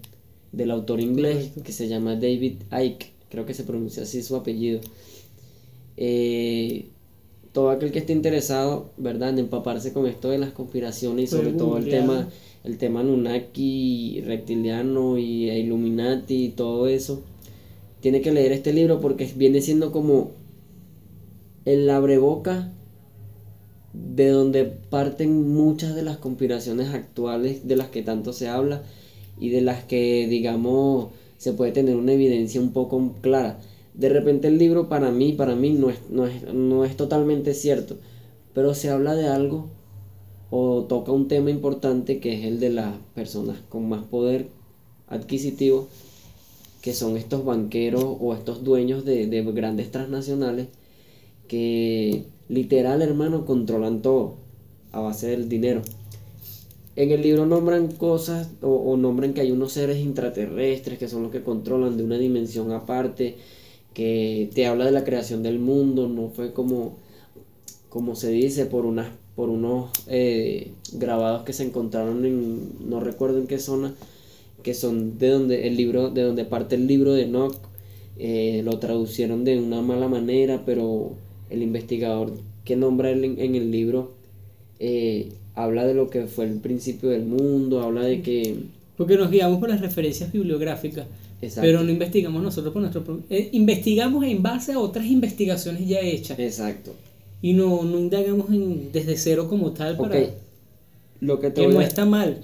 del 0.51 0.71
autor 0.71 0.99
inglés 0.99 1.51
que 1.63 1.71
se 1.71 1.87
llama 1.87 2.15
David 2.15 2.63
Icke, 2.71 3.11
creo 3.29 3.45
que 3.45 3.53
se 3.53 3.63
pronuncia 3.63 4.03
así 4.03 4.21
su 4.23 4.35
apellido. 4.35 4.81
Eh, 5.97 6.87
todo 7.51 7.71
aquel 7.71 7.91
que 7.91 7.99
esté 7.99 8.13
interesado, 8.13 8.91
¿verdad?, 8.97 9.29
en 9.29 9.39
empaparse 9.39 9.91
con 9.91 10.07
esto 10.07 10.29
de 10.29 10.37
las 10.37 10.51
conspiraciones 10.51 11.25
y 11.25 11.35
sobre 11.35 11.51
todo 11.53 11.77
el 11.77 11.89
tema, 11.89 12.29
el 12.63 12.77
tema 12.77 13.03
Nunaki, 13.03 14.21
reptiliano 14.21 15.17
y 15.17 15.49
Illuminati 15.49 16.45
y 16.45 16.49
todo 16.49 16.87
eso, 16.87 17.23
tiene 18.01 18.21
que 18.21 18.31
leer 18.31 18.51
este 18.51 18.73
libro 18.73 19.01
porque 19.01 19.31
viene 19.35 19.61
siendo 19.61 19.91
como 19.91 20.31
el 21.65 21.89
abreboca 21.89 22.71
de 23.93 24.29
donde 24.29 24.65
parten 24.65 25.53
muchas 25.53 25.95
de 25.95 26.03
las 26.03 26.17
conspiraciones 26.17 26.89
actuales 26.89 27.67
de 27.67 27.75
las 27.75 27.89
que 27.89 28.03
tanto 28.03 28.33
se 28.33 28.47
habla 28.47 28.83
y 29.39 29.49
de 29.49 29.61
las 29.61 29.83
que 29.83 30.27
digamos 30.27 31.09
se 31.37 31.53
puede 31.53 31.71
tener 31.71 31.95
una 31.95 32.13
evidencia 32.13 32.61
un 32.61 32.71
poco 32.71 33.13
clara. 33.21 33.59
De 33.93 34.09
repente 34.09 34.47
el 34.47 34.57
libro 34.57 34.89
para 34.89 35.11
mí, 35.11 35.33
para 35.33 35.55
mí 35.55 35.71
no 35.71 35.89
es, 35.89 35.97
no 36.09 36.27
es, 36.27 36.53
no 36.53 36.85
es 36.85 36.95
totalmente 36.95 37.53
cierto, 37.53 37.97
pero 38.53 38.73
se 38.73 38.89
habla 38.89 39.15
de 39.15 39.27
algo 39.27 39.67
o 40.51 40.83
toca 40.83 41.11
un 41.11 41.27
tema 41.27 41.49
importante 41.49 42.19
que 42.19 42.33
es 42.33 42.45
el 42.45 42.59
de 42.59 42.69
las 42.69 42.95
personas 43.15 43.59
con 43.69 43.87
más 43.87 44.03
poder 44.03 44.47
adquisitivo, 45.07 45.87
que 46.81 46.93
son 46.93 47.17
estos 47.17 47.43
banqueros 47.45 48.03
o 48.03 48.33
estos 48.33 48.63
dueños 48.63 49.05
de, 49.05 49.27
de 49.27 49.41
grandes 49.43 49.91
transnacionales 49.91 50.67
que 51.47 52.25
literal, 52.47 53.01
hermano, 53.01 53.45
controlan 53.45 54.01
todo 54.01 54.35
a 54.91 54.99
base 54.99 55.27
del 55.27 55.49
dinero. 55.49 55.81
En 56.95 57.11
el 57.11 57.21
libro 57.21 57.45
nombran 57.45 57.87
cosas 57.93 58.49
o, 58.61 58.69
o 58.69 58.97
nombran 58.97 59.33
que 59.33 59.41
hay 59.41 59.51
unos 59.51 59.71
seres 59.71 59.99
intraterrestres 59.99 60.97
que 60.97 61.07
son 61.07 61.23
los 61.23 61.31
que 61.31 61.43
controlan 61.43 61.97
de 61.97 62.03
una 62.03 62.17
dimensión 62.17 62.71
aparte, 62.71 63.37
que 63.93 64.49
te 64.53 64.65
habla 64.65 64.85
de 64.85 64.91
la 64.91 65.03
creación 65.03 65.43
del 65.43 65.59
mundo, 65.59 66.07
no 66.07 66.29
fue 66.29 66.53
como, 66.53 66.97
como 67.89 68.15
se 68.15 68.29
dice, 68.31 68.65
por, 68.65 68.85
unas, 68.85 69.09
por 69.35 69.49
unos 69.49 69.91
eh, 70.07 70.71
grabados 70.93 71.43
que 71.43 71.53
se 71.53 71.63
encontraron 71.63 72.25
en, 72.25 72.89
no 72.89 72.99
recuerdo 72.99 73.39
en 73.39 73.47
qué 73.47 73.59
zona, 73.59 73.93
que 74.63 74.73
son 74.73 75.17
de 75.17 75.29
donde 75.29 75.67
el 75.67 75.75
libro, 75.77 76.09
de 76.09 76.23
donde 76.23 76.45
parte 76.45 76.75
el 76.75 76.87
libro 76.87 77.13
de 77.13 77.23
Enoch, 77.23 77.55
eh, 78.17 78.61
lo 78.65 78.77
traducieron 78.79 79.43
de 79.45 79.57
una 79.59 79.81
mala 79.81 80.07
manera, 80.07 80.63
pero 80.65 81.13
el 81.49 81.61
investigador 81.63 82.33
que 82.65 82.75
nombra 82.75 83.09
él 83.11 83.23
en, 83.23 83.39
en 83.39 83.55
el 83.55 83.71
libro 83.71 84.11
eh, 84.79 85.29
habla 85.55 85.85
de 85.85 85.93
lo 85.93 86.09
que 86.09 86.25
fue 86.27 86.45
el 86.45 86.55
principio 86.55 87.09
del 87.09 87.25
mundo, 87.25 87.81
habla 87.81 88.01
de 88.03 88.21
que... 88.21 88.55
Porque 88.97 89.15
nos 89.17 89.31
guiamos 89.31 89.59
por 89.59 89.69
las 89.69 89.81
referencias 89.81 90.31
bibliográficas, 90.31 91.07
Exacto. 91.41 91.65
pero 91.65 91.83
no 91.83 91.89
investigamos 91.91 92.43
nosotros 92.43 92.73
por 92.73 92.81
nuestro 92.81 93.03
eh, 93.29 93.49
investigamos 93.53 94.25
en 94.25 94.43
base 94.43 94.73
a 94.73 94.79
otras 94.79 95.05
investigaciones 95.05 95.87
ya 95.87 95.99
hechas 96.01 96.37
Exacto. 96.37 96.93
y 97.41 97.53
no, 97.53 97.83
no 97.83 97.97
indagamos 97.97 98.49
en, 98.49 98.91
desde 98.91 99.15
cero 99.17 99.47
como 99.49 99.71
tal 99.71 99.95
para. 99.97 100.19
Lo 101.21 101.39
que 101.39 101.49
te 101.49 101.61
que 101.61 101.67
voy 101.67 101.75
no 101.75 101.79
a- 101.81 101.85
está 101.85 102.05
mal, 102.05 102.41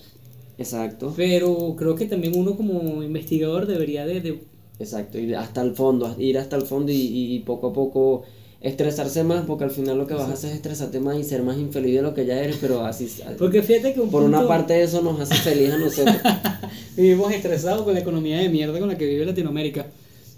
Exacto. 0.57 1.13
pero 1.15 1.75
creo 1.77 1.95
que 1.95 2.05
también 2.05 2.37
uno 2.37 2.55
como 2.55 3.03
investigador 3.03 3.65
debería 3.67 4.05
de, 4.05 4.21
de- 4.21 4.43
Exacto. 4.79 5.17
Ir 5.19 5.35
hasta 5.35 5.61
el 5.61 5.73
fondo, 5.75 6.15
ir 6.19 6.37
hasta 6.37 6.55
el 6.55 6.63
fondo 6.63 6.91
y, 6.91 6.95
y 7.35 7.39
poco 7.39 7.67
a 7.67 7.73
poco 7.73 8.23
estresarse 8.61 9.23
más, 9.23 9.45
porque 9.45 9.63
al 9.65 9.71
final 9.71 9.97
lo 9.97 10.07
que 10.07 10.15
vas 10.15 10.27
a 10.29 10.33
hacer 10.33 10.49
es 10.49 10.55
estresarte 10.55 10.99
más 10.99 11.17
y 11.19 11.23
ser 11.23 11.43
más 11.43 11.57
infeliz 11.57 11.95
de 11.95 12.01
lo 12.01 12.13
que 12.15 12.25
ya 12.25 12.41
eres, 12.41 12.57
pero 12.59 12.83
así... 12.83 13.07
porque 13.37 13.61
fíjate 13.61 13.93
que 13.93 14.01
un 14.01 14.09
Por 14.09 14.23
una 14.23 14.47
parte 14.47 14.81
eso 14.81 15.01
nos 15.01 15.19
hace 15.19 15.35
feliz 15.35 15.71
a 15.71 15.77
nosotros. 15.77 16.15
Vivimos 16.97 17.31
estresados 17.31 17.83
con 17.83 17.93
la 17.93 17.99
economía 17.99 18.39
de 18.39 18.49
mierda 18.49 18.79
con 18.79 18.89
la 18.89 18.97
que 18.97 19.05
vive 19.05 19.25
Latinoamérica. 19.25 19.87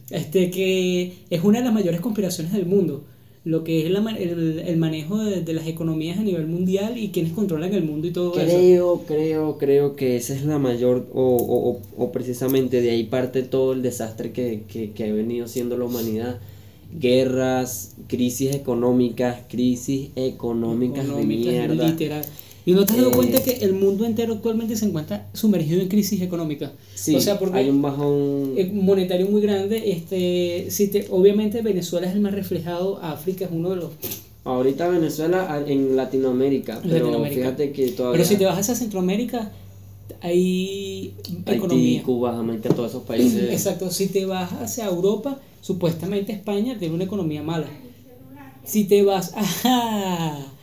Este 0.10 0.50
que 0.52 1.14
es 1.30 1.44
una 1.44 1.60
de 1.60 1.66
las 1.66 1.74
mayores 1.74 2.02
conspiraciones 2.02 2.52
del 2.54 2.66
mundo. 2.66 3.06
Lo 3.48 3.64
que 3.64 3.86
es 3.86 3.92
la 3.92 4.00
el, 4.12 4.60
el 4.60 4.78
manejo 4.78 5.18
de, 5.24 5.42
de 5.42 5.54
las 5.54 5.68
economías 5.68 6.20
a 6.20 6.24
nivel 6.24 6.48
mundial 6.48 6.98
y 6.98 7.10
quienes 7.10 7.34
controlan 7.34 7.74
el 7.74 7.84
mundo 7.84 8.08
y 8.08 8.12
todo 8.12 8.32
eso. 8.40 8.58
Creo, 8.58 9.02
creo, 9.08 9.58
creo 9.58 9.96
que 9.96 10.18
esa 10.18 10.34
es 10.36 10.44
la 10.46 10.60
mayor, 10.60 11.08
o, 11.14 11.22
o, 11.38 11.70
o- 11.72 11.82
o 11.98 12.12
precisamente 12.12 12.82
de 12.82 12.90
ahí 12.92 13.04
parte 13.06 13.44
todo 13.44 13.74
el 13.74 13.82
desastre 13.82 14.32
que, 14.32 14.64
que, 14.68 14.92
que 14.92 15.04
ha 15.06 15.14
venido 15.14 15.48
siendo 15.48 15.78
la 15.78 15.86
humanidad. 15.86 16.40
Guerras, 17.00 17.96
crisis 18.08 18.56
económicas, 18.56 19.42
crisis 19.50 20.10
económicas, 20.16 21.06
de 21.08 21.12
mierda. 21.26 21.88
literal. 21.92 22.26
Y 22.68 22.74
no 22.74 22.86
te 22.86 22.92
has 22.92 22.98
dado 22.98 23.12
Eh, 23.12 23.16
cuenta 23.16 23.42
que 23.42 23.52
el 23.64 23.74
mundo 23.74 24.06
entero 24.06 24.34
actualmente 24.34 24.76
se 24.76 24.86
encuentra 24.86 25.26
sumergido 25.34 25.80
en 25.82 25.88
crisis 25.88 26.22
económica. 26.22 26.74
Sí, 26.96 27.16
o 27.16 27.22
sea, 27.22 27.40
porque 27.40 27.58
hay 27.58 27.70
un 27.70 27.82
bajón. 27.82 28.56
eh, 28.58 28.70
monetario 28.74 29.28
muy 29.30 29.42
grande. 29.42 29.90
Este, 29.90 30.68
si 30.70 30.90
te, 30.90 31.08
obviamente 31.10 31.62
Venezuela 31.62 32.08
es 32.08 32.14
el 32.14 32.20
más 32.20 32.34
reflejado, 32.34 33.00
África 33.02 33.46
es 33.46 33.52
uno 33.54 33.70
de 33.70 33.78
los 33.78 33.92
Ahorita 34.44 34.90
Venezuela 34.90 35.64
en 35.66 35.96
Latinoamérica, 35.96 36.80
pero 36.84 36.96
Latinoamérica. 37.06 37.42
fíjate 37.42 37.72
que 37.72 37.88
todavía 37.92 38.18
Pero 38.18 38.30
si 38.30 38.36
te 38.36 38.46
vas 38.46 38.58
hacia 38.60 38.76
Centroamérica, 38.76 39.50
hay 40.22 41.14
Haití, 41.46 41.52
economía. 41.58 42.04
Cuba, 42.04 42.34
Jamaica, 42.36 42.70
todos 42.70 42.90
esos 42.92 43.04
países. 43.04 43.44
Exacto, 43.52 43.90
si 43.92 44.08
te 44.08 44.26
vas 44.26 44.52
hacia 44.54 44.86
Europa, 44.88 45.40
supuestamente 45.62 46.34
España 46.34 46.78
tiene 46.78 46.96
una 46.96 47.04
economía 47.06 47.44
mala. 47.44 47.68
Si 48.66 48.84
te 48.86 49.04
vas 49.04 49.32
a, 49.36 50.46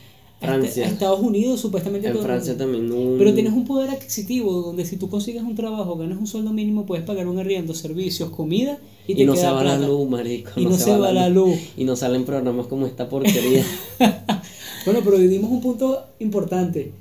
Francia. 0.46 0.84
a 0.86 0.88
Estados 0.88 1.20
Unidos, 1.20 1.60
supuestamente 1.60 2.08
En 2.08 2.18
Francia 2.18 2.56
también. 2.56 2.90
un- 2.92 3.16
Pero 3.18 3.34
tienes 3.34 3.52
un 3.52 3.64
poder 3.64 3.90
adquisitivo 3.90 4.52
donde 4.62 4.84
si 4.84 4.96
tú 4.96 5.08
consigues 5.08 5.42
un 5.42 5.54
trabajo, 5.54 5.96
ganas 5.96 6.18
un 6.18 6.26
sueldo 6.26 6.52
mínimo, 6.52 6.86
puedes 6.86 7.04
pagar 7.04 7.26
un 7.28 7.38
arriendo, 7.38 7.74
servicios, 7.74 8.30
comida 8.30 8.78
y, 9.06 9.12
Y, 9.12 9.14
te 9.16 9.24
no 9.24 9.36
se 9.36 9.46
va 9.46 9.52
la 9.64 9.76
plata. 9.76 9.86
luz, 9.88 10.08
marico. 10.08 10.50
Y 10.56 10.64
no 10.64 10.76
se 10.76 10.96
va 10.96 11.12
la 11.12 11.28
luz. 11.28 11.56
Y 11.76 11.84
no 11.84 11.96
salen 11.96 12.24
programas 12.24 12.66
como 12.66 12.86
esta 12.86 13.08
porquería. 13.08 13.64
Bueno, 14.84 15.00
pero 15.02 15.16
hoy 15.16 15.28
dimos 15.28 15.50
un 15.50 15.62
punto 15.62 15.98
importante. 16.18 16.92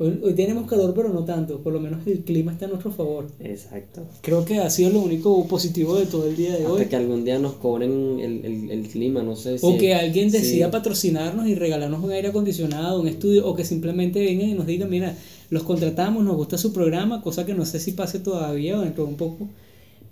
Hoy, 0.00 0.20
hoy 0.22 0.34
tenemos 0.34 0.68
calor, 0.68 0.94
pero 0.94 1.08
no 1.08 1.24
tanto. 1.24 1.58
Por 1.58 1.72
lo 1.72 1.80
menos 1.80 2.06
el 2.06 2.20
clima 2.20 2.52
está 2.52 2.66
a 2.66 2.68
nuestro 2.68 2.92
favor. 2.92 3.26
Exacto. 3.40 4.06
Creo 4.20 4.44
que 4.44 4.58
ha 4.58 4.70
sido 4.70 4.90
lo 4.90 5.00
único 5.00 5.46
positivo 5.48 5.96
de 5.96 6.06
todo 6.06 6.28
el 6.28 6.36
día 6.36 6.56
de 6.56 6.66
hoy. 6.66 6.82
Hasta 6.82 6.90
que 6.90 6.96
algún 6.96 7.24
día 7.24 7.38
nos 7.38 7.54
cobren 7.54 8.20
el, 8.20 8.44
el, 8.44 8.70
el 8.70 8.88
clima, 8.88 9.22
no 9.22 9.34
sé 9.34 9.58
si. 9.58 9.66
O 9.66 9.76
que 9.76 9.94
alguien 9.94 10.30
sí. 10.30 10.38
decida 10.38 10.70
patrocinarnos 10.70 11.48
y 11.48 11.56
regalarnos 11.56 12.02
un 12.02 12.12
aire 12.12 12.28
acondicionado, 12.28 13.00
un 13.00 13.08
estudio, 13.08 13.46
o 13.46 13.54
que 13.56 13.64
simplemente 13.64 14.20
vengan 14.20 14.48
y 14.48 14.54
nos 14.54 14.66
digan, 14.66 14.88
mira, 14.88 15.16
los 15.50 15.64
contratamos, 15.64 16.24
nos 16.24 16.36
gusta 16.36 16.58
su 16.58 16.72
programa, 16.72 17.20
cosa 17.22 17.44
que 17.44 17.54
no 17.54 17.64
sé 17.64 17.80
si 17.80 17.92
pase 17.92 18.20
todavía 18.20 18.78
o 18.78 18.82
dentro 18.82 19.04
de 19.04 19.10
un 19.10 19.16
poco, 19.16 19.48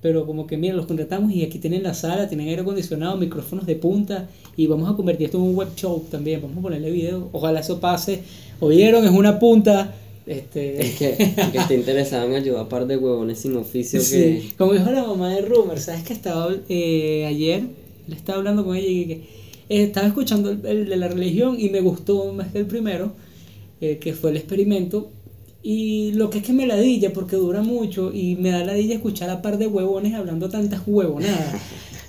pero 0.00 0.26
como 0.26 0.46
que, 0.46 0.56
mira, 0.56 0.74
los 0.74 0.86
contratamos 0.86 1.32
y 1.32 1.42
aquí 1.42 1.58
tienen 1.58 1.82
la 1.82 1.94
sala, 1.94 2.28
tienen 2.28 2.48
aire 2.48 2.62
acondicionado, 2.62 3.16
micrófonos 3.16 3.66
de 3.66 3.76
punta, 3.76 4.28
y 4.56 4.66
vamos 4.66 4.90
a 4.90 4.96
convertir 4.96 5.26
esto 5.26 5.38
en 5.38 5.44
un 5.44 5.56
web 5.56 5.68
show 5.74 6.04
también, 6.10 6.40
vamos 6.42 6.58
a 6.58 6.62
ponerle 6.62 6.90
video, 6.90 7.28
ojalá 7.32 7.60
eso 7.60 7.80
pase, 7.80 8.22
oyeron, 8.60 9.04
es 9.04 9.10
una 9.10 9.38
punta, 9.38 9.94
este... 10.26 10.84
Es 10.84 10.94
que, 10.96 11.16
que 11.52 11.58
esté 11.58 11.74
interesado 11.74 12.26
en 12.26 12.34
ayudar 12.34 12.60
a 12.60 12.62
un 12.64 12.68
par 12.68 12.86
de 12.86 12.96
huevones 12.96 13.38
sin 13.38 13.56
oficio 13.56 14.00
Sí, 14.00 14.16
que. 14.16 14.56
como 14.58 14.72
dijo 14.72 14.90
la 14.90 15.04
mamá 15.04 15.30
de 15.30 15.42
Rumer, 15.42 15.78
¿sabes 15.78 16.02
que 16.02 16.12
estaba 16.12 16.52
eh, 16.68 17.26
ayer? 17.26 17.62
Le 18.08 18.14
estaba 18.14 18.38
hablando 18.38 18.64
con 18.64 18.76
ella 18.76 18.88
y 18.88 19.06
que 19.06 19.12
eh, 19.68 19.82
estaba 19.84 20.06
escuchando 20.06 20.50
el, 20.50 20.64
el 20.66 20.88
de 20.88 20.96
la 20.96 21.08
religión 21.08 21.56
y 21.58 21.70
me 21.70 21.80
gustó 21.80 22.32
más 22.32 22.52
que 22.52 22.58
el 22.58 22.66
primero, 22.66 23.12
eh, 23.80 23.98
que 23.98 24.12
fue 24.14 24.30
el 24.30 24.36
experimento. 24.36 25.10
Y 25.68 26.12
lo 26.12 26.30
que 26.30 26.38
es 26.38 26.44
que 26.44 26.52
me 26.52 26.64
ladilla 26.64 27.12
porque 27.12 27.34
dura 27.34 27.60
mucho 27.60 28.12
y 28.14 28.36
me 28.36 28.50
da 28.50 28.64
ladilla 28.64 28.94
escuchar 28.94 29.30
a 29.30 29.42
par 29.42 29.58
de 29.58 29.66
huevones 29.66 30.14
hablando 30.14 30.48
tantas 30.48 30.82
huevonadas. 30.86 31.60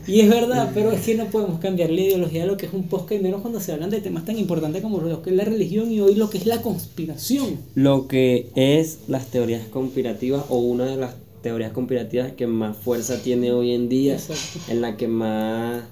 Y 0.06 0.20
es 0.20 0.30
verdad, 0.30 0.70
pero 0.76 0.92
es 0.92 1.02
que 1.02 1.16
no 1.16 1.26
podemos 1.26 1.60
cambiar 1.60 1.90
la 1.90 2.02
ideología 2.02 2.42
de 2.42 2.48
lo 2.48 2.56
que 2.56 2.68
es 2.68 2.74
un 2.74 2.84
podcast, 2.84 3.14
y 3.14 3.24
menos 3.24 3.42
cuando 3.42 3.60
se 3.60 3.72
hablan 3.72 3.90
de 3.90 4.00
temas 4.00 4.26
tan 4.26 4.38
importantes 4.38 4.84
como 4.84 5.02
lo 5.02 5.24
que 5.24 5.32
es 5.32 5.36
la 5.36 5.44
religión 5.44 5.92
y 5.92 6.00
hoy 6.00 6.14
lo 6.14 6.30
que 6.30 6.38
es 6.38 6.46
la 6.46 6.62
conspiración. 6.62 7.58
Lo 7.74 8.08
que 8.08 8.52
es 8.56 9.00
las 9.08 9.26
teorías 9.26 9.68
conspirativas 9.70 10.46
o 10.50 10.60
una 10.60 10.86
de 10.86 10.98
las 10.98 11.16
teorías 11.42 11.72
conspirativas 11.72 12.34
que 12.34 12.46
más 12.46 12.78
fuerza 12.78 13.24
tiene 13.24 13.54
hoy 13.54 13.72
en 13.72 13.90
día, 13.90 14.14
Exacto. 14.14 14.72
en 14.72 14.82
la 14.82 14.98
que 14.98 15.08
más 15.08 15.84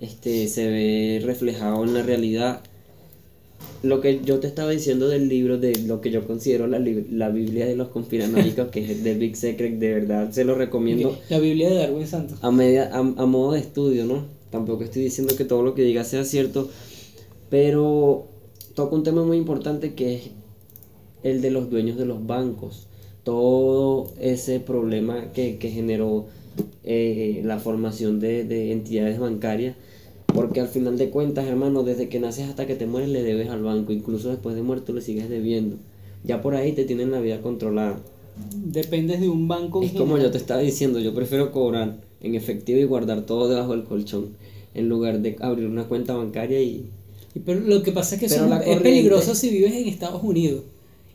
este, 0.00 0.48
se 0.48 0.70
ve 0.70 1.22
reflejado 1.22 1.84
en 1.84 1.92
la 1.92 2.02
realidad. 2.02 2.62
Lo 3.82 4.00
que 4.00 4.20
yo 4.22 4.40
te 4.40 4.46
estaba 4.46 4.70
diciendo 4.70 5.08
del 5.08 5.28
libro, 5.28 5.56
de 5.58 5.78
lo 5.86 6.00
que 6.02 6.10
yo 6.10 6.26
considero 6.26 6.66
la, 6.66 6.78
la 6.78 7.30
Biblia 7.30 7.64
de 7.66 7.76
los 7.76 7.88
conspiranoicos, 7.88 8.68
que 8.68 8.84
es 8.90 9.02
The 9.02 9.14
Big 9.14 9.36
Secret, 9.36 9.78
de 9.78 9.94
verdad 9.94 10.30
se 10.32 10.44
lo 10.44 10.54
recomiendo 10.54 11.18
La 11.30 11.38
Biblia 11.38 11.70
de 11.70 11.76
Darwin 11.76 12.06
Santos. 12.06 12.38
a, 12.42 12.50
media, 12.50 12.90
a, 12.92 12.98
a 12.98 13.26
modo 13.26 13.52
de 13.52 13.60
estudio, 13.60 14.04
¿no? 14.04 14.24
Tampoco 14.50 14.84
estoy 14.84 15.02
diciendo 15.02 15.34
que 15.36 15.44
todo 15.44 15.62
lo 15.62 15.74
que 15.74 15.82
diga 15.82 16.04
sea 16.04 16.24
cierto, 16.24 16.68
pero 17.48 18.26
toca 18.74 18.94
un 18.94 19.02
tema 19.02 19.24
muy 19.24 19.36
importante 19.36 19.94
que 19.94 20.14
es 20.16 20.22
el 21.22 21.40
de 21.40 21.50
los 21.50 21.70
dueños 21.70 21.96
de 21.96 22.04
los 22.04 22.26
bancos. 22.26 22.86
Todo 23.24 24.12
ese 24.20 24.60
problema 24.60 25.32
que, 25.32 25.56
que 25.58 25.70
generó 25.70 26.26
eh, 26.84 27.42
la 27.44 27.58
formación 27.58 28.20
de, 28.20 28.44
de 28.44 28.72
entidades 28.72 29.18
bancarias. 29.18 29.76
Porque 30.40 30.60
al 30.60 30.68
final 30.68 30.96
de 30.96 31.10
cuentas, 31.10 31.46
hermano, 31.46 31.82
desde 31.82 32.08
que 32.08 32.20
naces 32.20 32.48
hasta 32.48 32.66
que 32.66 32.74
te 32.74 32.86
mueres 32.86 33.10
le 33.10 33.22
debes 33.22 33.50
al 33.50 33.62
banco. 33.62 33.92
Incluso 33.92 34.30
después 34.30 34.56
de 34.56 34.62
muerto 34.62 34.92
le 34.92 35.02
sigues 35.02 35.28
debiendo. 35.28 35.76
Ya 36.24 36.40
por 36.40 36.54
ahí 36.54 36.72
te 36.72 36.84
tienen 36.84 37.10
la 37.10 37.20
vida 37.20 37.40
controlada. 37.40 38.00
Dependes 38.54 39.20
de 39.20 39.28
un 39.28 39.48
banco. 39.48 39.82
Es 39.82 39.92
como 39.92 40.18
yo 40.18 40.30
te 40.30 40.38
estaba 40.38 40.60
diciendo, 40.60 40.98
yo 40.98 41.14
prefiero 41.14 41.52
cobrar 41.52 41.98
en 42.22 42.34
efectivo 42.34 42.80
y 42.80 42.84
guardar 42.84 43.26
todo 43.26 43.48
debajo 43.48 43.72
del 43.72 43.84
colchón 43.84 44.28
en 44.74 44.88
lugar 44.88 45.20
de 45.20 45.36
abrir 45.40 45.66
una 45.66 45.84
cuenta 45.84 46.14
bancaria 46.14 46.60
y 46.60 46.86
Pero 47.44 47.60
lo 47.60 47.82
que 47.82 47.92
pasa 47.92 48.14
es 48.14 48.20
que 48.20 48.26
es 48.26 48.80
peligroso 48.80 49.34
si 49.34 49.50
vives 49.50 49.74
en 49.74 49.88
Estados 49.88 50.22
Unidos. 50.22 50.62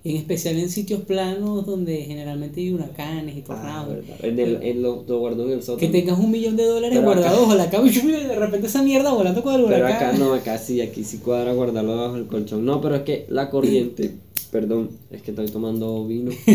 En 0.06 0.16
especial 0.18 0.58
en 0.60 0.70
sitios 0.70 1.02
planos 1.02 1.66
donde 1.66 1.98
generalmente 2.04 2.62
hay 2.62 2.72
huracanes 2.72 3.36
y 3.36 3.40
Ah, 3.40 3.44
tornados. 3.44 3.90
verdad. 3.96 4.16
En 4.24 4.40
el, 4.40 4.62
en 4.62 4.82
lo, 4.84 5.04
lo 5.08 5.20
guardó 5.20 5.46
en 5.46 5.54
el 5.54 5.60
que 5.60 5.66
sótano. 5.66 5.92
tengas 5.92 6.20
un 6.20 6.30
millón 6.32 6.56
de 6.56 6.64
dólares 6.64 6.98
Pero 7.00 7.06
guardados 7.12 7.42
bajo 7.42 7.56
la 7.56 7.70
cama 7.72 7.90
y 7.90 8.00
de 8.00 8.36
repente 8.36 8.68
esa 8.68 8.84
mierda 8.84 9.12
volando 9.14 9.42
con 9.42 9.56
el 9.56 9.66
Pero 9.66 9.78
huracán. 9.86 10.10
acá 10.10 10.18
no, 10.18 10.34
acá 10.34 10.58
sí, 10.60 10.80
aquí 10.80 11.04
sí 11.04 11.18
cuadra 11.18 11.54
guardarlo 11.54 11.98
bajo 11.98 12.16
el 12.18 12.28
colchón. 12.28 12.64
No, 12.66 12.80
pero 12.82 12.96
es 12.98 13.02
que 13.02 13.26
la 13.30 13.50
corriente, 13.50 14.12
perdón, 14.52 14.92
es 15.10 15.24
que 15.24 15.32
estoy 15.32 15.48
tomando 15.48 16.06
vino. 16.08 16.32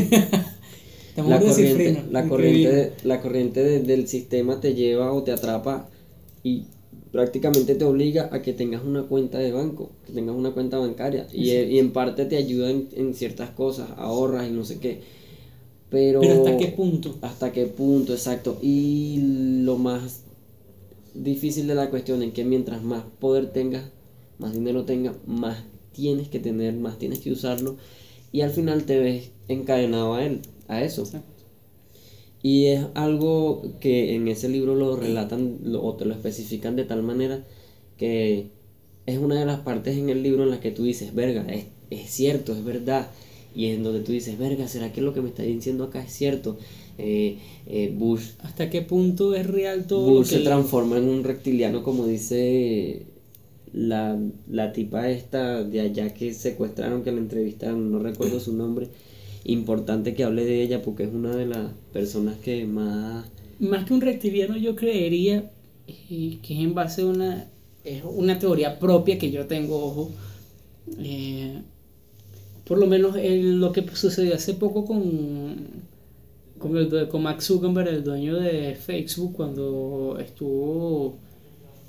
La 1.16 1.38
corriente, 1.40 2.04
la 2.10 2.28
corriente, 2.28 2.92
la 3.04 3.20
corriente 3.20 3.62
de- 3.64 3.80
del 3.80 4.06
sistema 4.08 4.60
te 4.60 4.74
lleva 4.74 5.12
o 5.12 5.22
te 5.22 5.32
atrapa 5.32 5.88
y 6.44 6.62
prácticamente 7.12 7.74
te 7.74 7.84
obliga 7.84 8.28
a 8.32 8.42
que 8.42 8.52
tengas 8.52 8.84
una 8.84 9.04
cuenta 9.04 9.38
de 9.38 9.52
banco, 9.52 9.90
que 10.06 10.12
tengas 10.12 10.36
una 10.36 10.52
cuenta 10.52 10.78
bancaria. 10.78 11.26
Y, 11.32 11.50
y 11.52 11.78
en 11.78 11.92
parte 11.92 12.24
te 12.26 12.36
ayuda 12.36 12.70
en, 12.70 12.88
en 12.96 13.14
ciertas 13.14 13.50
cosas, 13.50 13.90
ahorras 13.96 14.48
y 14.48 14.52
no 14.52 14.64
sé 14.64 14.78
qué. 14.80 15.00
Pero, 15.90 16.20
Pero 16.20 16.34
¿hasta 16.34 16.56
qué 16.56 16.68
punto? 16.68 17.18
¿Hasta 17.22 17.52
qué 17.52 17.66
punto? 17.66 18.12
Exacto. 18.12 18.58
Y 18.62 19.18
lo 19.64 19.76
más 19.78 20.22
difícil 21.14 21.66
de 21.68 21.74
la 21.74 21.90
cuestión 21.90 22.22
es 22.22 22.32
que 22.32 22.44
mientras 22.44 22.82
más 22.82 23.04
poder 23.20 23.52
tengas, 23.52 23.84
más 24.38 24.52
dinero 24.54 24.84
tengas, 24.84 25.16
más 25.26 25.64
tienes 25.92 26.28
que 26.28 26.40
tener, 26.40 26.74
más 26.74 26.98
tienes 26.98 27.20
que 27.20 27.32
usarlo. 27.32 27.76
Y 28.32 28.42
al 28.42 28.50
final 28.50 28.84
te 28.84 28.98
ves 29.00 29.30
encadenado 29.48 30.14
a 30.14 30.24
él, 30.24 30.42
a 30.68 30.82
eso. 30.84 31.02
Exacto. 31.02 31.29
Y 32.42 32.66
es 32.66 32.86
algo 32.94 33.62
que 33.80 34.14
en 34.14 34.28
ese 34.28 34.48
libro 34.48 34.74
lo 34.74 34.96
relatan 34.96 35.58
lo- 35.64 35.82
o 35.82 35.94
te 35.96 36.04
lo 36.06 36.14
especifican 36.14 36.76
de 36.76 36.84
tal 36.84 37.02
manera 37.02 37.44
que 37.98 38.48
es 39.06 39.18
una 39.18 39.38
de 39.38 39.46
las 39.46 39.60
partes 39.60 39.96
en 39.98 40.08
el 40.08 40.22
libro 40.22 40.44
en 40.44 40.50
las 40.50 40.60
que 40.60 40.70
tú 40.70 40.84
dices, 40.84 41.14
verga, 41.14 41.44
es, 41.52 41.66
es 41.90 42.10
cierto, 42.10 42.52
es 42.54 42.64
verdad. 42.64 43.10
Y 43.54 43.66
en 43.66 43.82
donde 43.82 44.00
tú 44.00 44.12
dices, 44.12 44.38
verga, 44.38 44.68
¿será 44.68 44.92
que 44.92 45.00
lo 45.02 45.12
que 45.12 45.20
me 45.22 45.28
está 45.28 45.42
diciendo 45.42 45.84
acá 45.84 46.02
es 46.02 46.12
cierto? 46.12 46.56
Eh, 46.98 47.38
eh, 47.66 47.92
Bush, 47.96 48.22
¿Hasta 48.40 48.70
qué 48.70 48.82
punto 48.82 49.34
es 49.34 49.46
real 49.46 49.86
todo 49.86 50.06
lo 50.08 50.16
Bush 50.18 50.28
que 50.28 50.34
se 50.34 50.38
le- 50.40 50.44
transforma 50.46 50.98
en 50.98 51.08
un 51.08 51.24
reptiliano 51.24 51.82
como 51.82 52.06
dice 52.06 53.06
la, 53.72 54.18
la 54.48 54.72
tipa 54.72 55.10
esta 55.10 55.62
de 55.64 55.80
allá 55.80 56.12
que 56.14 56.32
secuestraron, 56.34 57.02
que 57.02 57.12
la 57.12 57.18
entrevistaron, 57.18 57.90
no 57.90 57.98
recuerdo 58.00 58.40
su 58.40 58.54
nombre. 58.56 58.88
Importante 59.44 60.14
que 60.14 60.24
hable 60.24 60.44
de 60.44 60.62
ella 60.62 60.82
porque 60.82 61.04
es 61.04 61.12
una 61.14 61.34
de 61.34 61.46
las 61.46 61.72
personas 61.92 62.36
que 62.38 62.66
más... 62.66 63.24
Más 63.58 63.84
que 63.86 63.94
un 63.94 64.00
reptiliano 64.00 64.56
yo 64.56 64.74
creería 64.76 65.50
eh, 65.86 66.38
que 66.42 66.54
es 66.54 66.60
en 66.60 66.74
base 66.74 67.02
a 67.02 67.06
una, 67.06 67.46
es 67.84 68.02
una 68.04 68.38
teoría 68.38 68.78
propia 68.78 69.18
que 69.18 69.30
yo 69.30 69.46
tengo, 69.46 69.84
ojo. 69.84 70.10
Eh, 70.98 71.60
por 72.66 72.78
lo 72.78 72.86
menos 72.86 73.16
el- 73.16 73.58
lo 73.60 73.72
que 73.72 73.84
sucedió 73.94 74.34
hace 74.34 74.54
poco 74.54 74.84
con, 74.84 75.56
con, 76.58 76.76
el, 76.76 77.08
con 77.08 77.22
Mark 77.22 77.42
Zuckerberg, 77.42 77.88
el 77.88 78.04
dueño 78.04 78.36
de 78.36 78.74
Facebook, 78.76 79.34
cuando 79.34 80.16
estuvo 80.20 81.16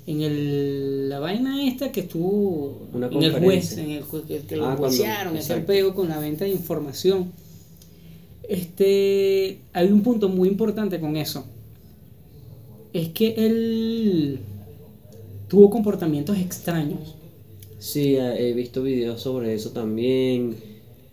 en 0.06 0.20
el, 0.22 1.08
la 1.08 1.20
vaina 1.20 1.66
esta 1.66 1.92
que 1.92 2.00
estuvo 2.00 2.88
Una 2.92 3.06
en 3.06 3.22
el 3.22 3.32
juez, 3.32 3.78
en 3.78 3.90
el 3.92 4.04
que, 4.26 4.38
que 4.40 4.56
lo 4.56 4.64
Ah, 4.66 4.76
cuando- 4.76 4.88
juiciaron, 4.88 5.36
ese 5.36 5.56
pego 5.58 5.94
con 5.94 6.08
la 6.08 6.18
venta 6.18 6.44
de 6.44 6.50
información. 6.50 7.30
Este, 8.52 9.60
hay 9.72 9.90
un 9.90 10.02
punto 10.02 10.28
muy 10.28 10.46
importante 10.46 11.00
con 11.00 11.16
eso. 11.16 11.46
Es 12.92 13.08
que 13.08 13.34
él 13.38 14.40
tuvo 15.48 15.70
comportamientos 15.70 16.36
extraños. 16.36 17.16
Sí, 17.78 18.16
he 18.16 18.52
visto 18.52 18.82
videos 18.82 19.22
sobre 19.22 19.54
eso 19.54 19.70
también, 19.70 20.56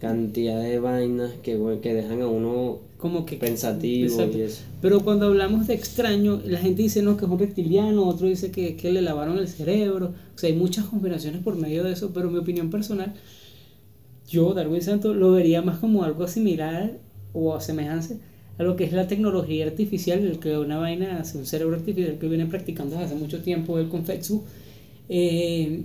cantidad 0.01 0.61
de 0.61 0.79
vainas 0.79 1.31
que, 1.41 1.57
que 1.81 1.93
dejan 1.93 2.21
a 2.21 2.27
uno 2.27 2.79
Como 2.97 3.25
que 3.25 3.37
pensativo 3.37 4.21
y 4.33 4.41
eso. 4.41 4.61
Pero 4.81 4.99
cuando 4.99 5.27
hablamos 5.27 5.67
de 5.67 5.75
extraño, 5.75 6.41
la 6.45 6.59
gente 6.59 6.81
dice 6.81 7.01
no 7.01 7.15
que 7.15 7.23
es 7.23 7.31
un 7.31 7.39
reptiliano, 7.39 8.05
otro 8.05 8.27
dice 8.27 8.51
que, 8.51 8.75
que 8.75 8.91
le 8.91 9.01
lavaron 9.01 9.37
el 9.37 9.47
cerebro. 9.47 10.13
O 10.35 10.37
sea, 10.37 10.49
hay 10.49 10.57
muchas 10.57 10.87
conspiraciones 10.87 11.41
por 11.41 11.55
medio 11.55 11.85
de 11.85 11.93
eso, 11.93 12.11
pero 12.13 12.29
mi 12.29 12.39
opinión 12.39 12.69
personal, 12.69 13.13
yo, 14.27 14.53
Darwin 14.53 14.81
Santos, 14.81 15.15
lo 15.15 15.31
vería 15.31 15.61
más 15.61 15.77
como 15.79 16.03
algo 16.03 16.27
similar 16.27 16.99
o 17.33 17.55
a 17.55 17.61
semejanza 17.61 18.15
a 18.59 18.63
lo 18.63 18.75
que 18.75 18.83
es 18.83 18.91
la 18.91 19.07
tecnología 19.07 19.65
artificial, 19.65 20.19
el 20.19 20.39
que 20.39 20.57
una 20.57 20.77
vaina, 20.77 21.19
hace 21.19 21.37
un 21.37 21.45
cerebro 21.45 21.77
artificial 21.77 22.17
que 22.19 22.27
viene 22.27 22.45
practicando 22.45 22.95
desde 22.95 23.05
hace 23.05 23.15
mucho 23.15 23.41
tiempo 23.41 23.79
él 23.79 23.87
con 23.87 24.05
Facebook. 24.05 24.43
Eh, 25.07 25.83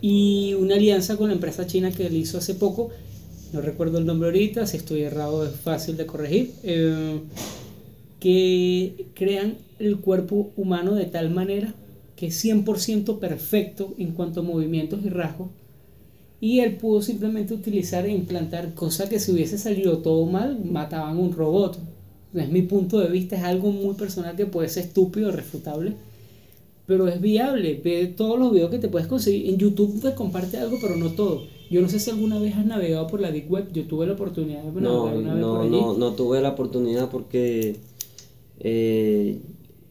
y 0.00 0.54
una 0.54 0.76
alianza 0.76 1.16
con 1.18 1.28
la 1.28 1.34
empresa 1.34 1.66
china 1.66 1.90
que 1.90 2.06
él 2.06 2.16
hizo 2.16 2.38
hace 2.38 2.54
poco, 2.54 2.90
no 3.52 3.60
recuerdo 3.60 3.98
el 3.98 4.06
nombre 4.06 4.28
ahorita, 4.28 4.66
si 4.66 4.78
estoy 4.78 5.02
errado 5.02 5.46
es 5.46 5.54
fácil 5.54 5.98
de 5.98 6.06
corregir, 6.06 6.52
eh, 6.62 7.20
que 8.20 9.06
crean 9.14 9.58
el 9.78 9.98
cuerpo 9.98 10.50
humano 10.56 10.94
de 10.94 11.04
tal 11.04 11.30
manera 11.30 11.74
que 12.16 12.28
es 12.28 12.44
100% 12.44 13.18
perfecto 13.18 13.94
en 13.98 14.12
cuanto 14.12 14.40
a 14.40 14.42
movimientos 14.42 15.04
y 15.04 15.10
rasgos, 15.10 15.50
y 16.48 16.60
él 16.60 16.76
pudo 16.76 17.00
simplemente 17.00 17.54
utilizar 17.54 18.04
e 18.06 18.12
implantar, 18.12 18.74
cosa 18.74 19.08
que 19.08 19.18
si 19.20 19.32
hubiese 19.32 19.56
salido 19.58 19.98
todo 19.98 20.26
mal, 20.26 20.50
mataban 20.64 21.16
un 21.18 21.32
robot. 21.32 21.78
Es 22.34 22.48
mi 22.50 22.62
punto 22.62 22.98
de 23.00 23.08
vista, 23.08 23.36
es 23.36 23.44
algo 23.44 23.70
muy 23.70 23.94
personal 23.94 24.36
que 24.36 24.46
puede 24.46 24.68
ser 24.68 24.84
estúpido, 24.84 25.30
refutable, 25.32 25.94
pero 26.86 27.08
es 27.08 27.18
viable. 27.20 27.80
Ve 27.84 28.06
todos 28.08 28.38
los 28.38 28.52
videos 28.52 28.70
que 28.70 28.78
te 28.78 28.88
puedes 28.88 29.08
conseguir. 29.08 29.48
En 29.50 29.56
YouTube 29.58 30.02
te 30.02 30.14
comparte 30.14 30.58
algo, 30.58 30.76
pero 30.82 30.96
no 30.96 31.10
todo. 31.12 31.36
Yo 31.70 31.80
no 31.80 31.88
sé 31.88 31.98
si 31.98 32.10
alguna 32.10 32.38
vez 32.38 32.54
has 32.56 32.66
navegado 32.66 33.06
por 33.06 33.20
la 33.20 33.30
Deep 33.32 33.50
Web. 33.50 33.72
Yo 33.72 33.84
tuve 33.86 34.06
la 34.06 34.12
oportunidad 34.12 34.62
de 34.64 34.80
No, 34.80 35.06
navegar 35.06 35.16
una 35.16 35.34
vez 35.34 35.44
por 35.44 35.54
no, 35.56 35.62
allí. 35.62 35.70
no, 35.70 35.94
no 35.94 36.12
tuve 36.12 36.40
la 36.42 36.50
oportunidad 36.50 37.10
porque 37.10 37.76
eh, 38.60 39.38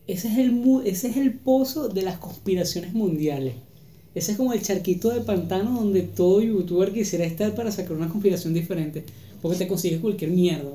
Ese, 0.07 0.27
es 0.27 0.37
el, 0.37 0.51
mu- 0.51 0.81
ese 0.81 1.07
es 1.07 1.17
el 1.17 1.33
pozo 1.33 1.89
de 1.89 2.01
las 2.03 2.17
conspiraciones 2.17 2.93
mundiales. 2.93 3.55
Ese 4.15 4.31
es 4.31 4.37
como 4.37 4.53
el 4.53 4.61
charquito 4.61 5.09
de 5.09 5.21
pantano 5.21 5.79
donde 5.79 6.03
todo 6.03 6.41
youtuber 6.41 6.93
quisiera 6.93 7.25
estar 7.25 7.55
para 7.55 7.71
sacar 7.71 7.97
una 7.97 8.09
conspiración 8.09 8.53
diferente. 8.53 9.03
Porque 9.41 9.57
te 9.57 9.67
consigues 9.67 9.99
cualquier 9.99 10.31
mierda. 10.31 10.69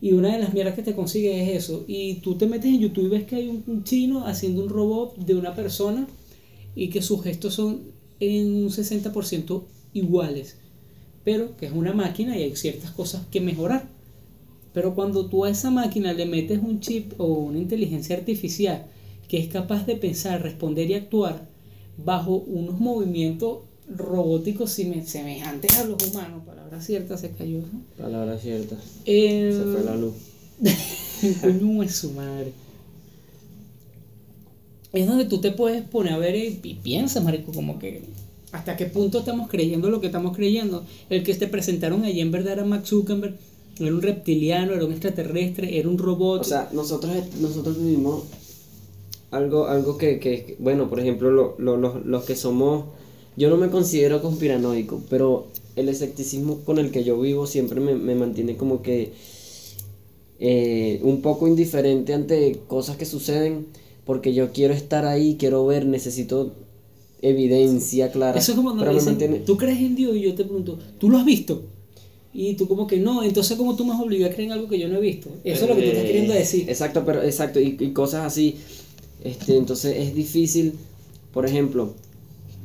Y 0.00 0.12
una 0.12 0.32
de 0.32 0.40
las 0.40 0.54
mierdas 0.54 0.74
que 0.74 0.82
te 0.82 0.94
consigues 0.94 1.48
es 1.48 1.64
eso. 1.64 1.84
Y 1.88 2.16
tú 2.16 2.36
te 2.36 2.46
metes 2.46 2.66
en 2.66 2.80
YouTube 2.80 3.06
y 3.06 3.08
ves 3.08 3.24
que 3.24 3.36
hay 3.36 3.48
un, 3.48 3.64
un 3.66 3.82
chino 3.82 4.26
haciendo 4.26 4.62
un 4.62 4.68
robot 4.68 5.16
de 5.16 5.34
una 5.34 5.54
persona 5.54 6.06
y 6.74 6.88
que 6.90 7.02
sus 7.02 7.22
gestos 7.22 7.54
son 7.54 7.80
en 8.20 8.54
un 8.54 8.68
60% 8.68 9.64
iguales. 9.92 10.58
Pero 11.24 11.56
que 11.56 11.66
es 11.66 11.72
una 11.72 11.92
máquina 11.92 12.38
y 12.38 12.44
hay 12.44 12.54
ciertas 12.54 12.92
cosas 12.92 13.26
que 13.30 13.40
mejorar. 13.40 13.88
Pero 14.72 14.94
cuando 14.94 15.26
tú 15.26 15.44
a 15.44 15.50
esa 15.50 15.70
máquina 15.70 16.12
le 16.12 16.26
metes 16.26 16.60
un 16.62 16.78
chip 16.80 17.18
o 17.18 17.26
una 17.26 17.58
inteligencia 17.58 18.16
artificial 18.16 18.86
que 19.26 19.38
es 19.38 19.48
capaz 19.48 19.86
de 19.86 19.96
pensar, 19.96 20.42
responder 20.42 20.88
y 20.90 20.94
actuar 20.94 21.55
bajo 21.98 22.36
unos 22.36 22.78
movimientos 22.78 23.60
robóticos 23.88 24.70
semejantes 24.72 25.78
a 25.78 25.84
los 25.84 26.02
humanos, 26.08 26.42
palabra 26.44 26.80
cierta, 26.80 27.16
se 27.16 27.30
cayó. 27.30 27.58
¿no? 27.58 27.82
palabra 27.96 28.38
cierta, 28.38 28.76
Eh, 29.04 29.52
se 29.52 29.62
fue 29.72 29.84
la 29.84 29.96
luz. 29.96 30.14
coño 31.40 31.82
es 31.82 31.94
su 31.94 32.12
madre. 32.12 32.52
Es 34.92 35.06
donde 35.06 35.26
tú 35.26 35.40
te 35.40 35.52
puedes 35.52 35.82
poner 35.82 36.14
a 36.14 36.18
ver 36.18 36.34
y, 36.36 36.60
y 36.62 36.74
piensas, 36.74 37.22
marico, 37.22 37.52
como 37.52 37.78
que 37.78 38.02
hasta 38.52 38.76
qué 38.76 38.86
punto 38.86 39.18
estamos 39.18 39.48
creyendo 39.48 39.90
lo 39.90 40.00
que 40.00 40.06
estamos 40.06 40.34
creyendo. 40.34 40.84
El 41.10 41.22
que 41.22 41.34
te 41.34 41.46
presentaron 41.46 42.04
allí 42.04 42.20
en 42.20 42.30
verdad 42.30 42.54
era 42.54 42.64
Max 42.64 42.88
Zuckerberg, 42.88 43.36
era 43.78 43.94
un 43.94 44.02
reptiliano, 44.02 44.72
era 44.72 44.84
un 44.84 44.92
extraterrestre, 44.92 45.78
era 45.78 45.88
un 45.88 45.98
robot. 45.98 46.40
O 46.40 46.44
sea, 46.44 46.68
nosotros, 46.72 47.12
nosotros 47.40 47.78
vivimos 47.78 48.24
algo, 49.30 49.66
algo 49.66 49.98
que, 49.98 50.18
que- 50.20 50.56
bueno, 50.58 50.88
por 50.88 51.00
ejemplo, 51.00 51.30
lo- 51.30 51.54
lo- 51.58 51.76
los- 51.76 52.04
los 52.06 52.24
que 52.24 52.36
somos, 52.36 52.86
yo 53.36 53.50
no 53.50 53.56
me 53.56 53.68
considero 53.70 54.22
conspiranoico, 54.22 55.02
pero 55.10 55.48
el 55.76 55.88
escepticismo 55.88 56.60
con 56.64 56.78
el 56.78 56.90
que 56.90 57.04
yo 57.04 57.20
vivo 57.20 57.46
siempre 57.46 57.80
me, 57.80 57.94
me 57.94 58.14
mantiene 58.14 58.56
como 58.56 58.82
que 58.82 59.12
eh, 60.38 61.00
un 61.02 61.22
poco 61.22 61.48
indiferente 61.48 62.12
ante 62.14 62.60
cosas 62.66 62.96
que 62.96 63.06
suceden, 63.06 63.66
porque 64.04 64.34
yo 64.34 64.52
quiero 64.52 64.74
estar 64.74 65.04
ahí, 65.06 65.36
quiero 65.38 65.64
ver, 65.66 65.86
necesito 65.86 66.52
evidencia 67.22 68.10
clara. 68.12 68.38
Eso 68.38 68.52
es 68.52 68.56
como 68.56 68.74
cuando 68.74 68.92
dicen, 68.92 69.14
mantiene- 69.14 69.38
¿tú 69.40 69.56
crees 69.56 69.78
en 69.80 69.96
Dios? 69.96 70.14
Y 70.16 70.20
yo 70.22 70.34
te 70.34 70.44
pregunto, 70.44 70.78
¿tú 70.98 71.08
lo 71.08 71.18
has 71.18 71.24
visto? 71.24 71.62
Y 72.34 72.54
tú 72.54 72.68
como 72.68 72.86
que 72.86 72.98
no, 72.98 73.22
entonces 73.22 73.56
como 73.56 73.76
tú 73.76 73.86
me 73.86 73.94
has 73.94 74.00
obligado 74.00 74.30
a 74.30 74.34
creer 74.34 74.48
en 74.50 74.52
algo 74.52 74.68
que 74.68 74.78
yo 74.78 74.88
no 74.88 74.98
he 74.98 75.00
visto. 75.00 75.30
Eso 75.42 75.64
es 75.64 75.70
lo 75.70 75.74
que 75.76 75.82
tú 75.82 75.88
estás 75.88 76.04
Eh, 76.04 76.06
queriendo 76.06 76.34
decir. 76.34 76.68
Exacto, 76.68 77.02
pero 77.06 77.22
exacto, 77.22 77.58
y, 77.58 77.76
y 77.80 77.92
cosas 77.92 78.26
así. 78.26 78.56
Este, 79.26 79.56
entonces 79.56 79.96
es 79.98 80.14
difícil, 80.14 80.74
por 81.32 81.46
ejemplo, 81.46 81.94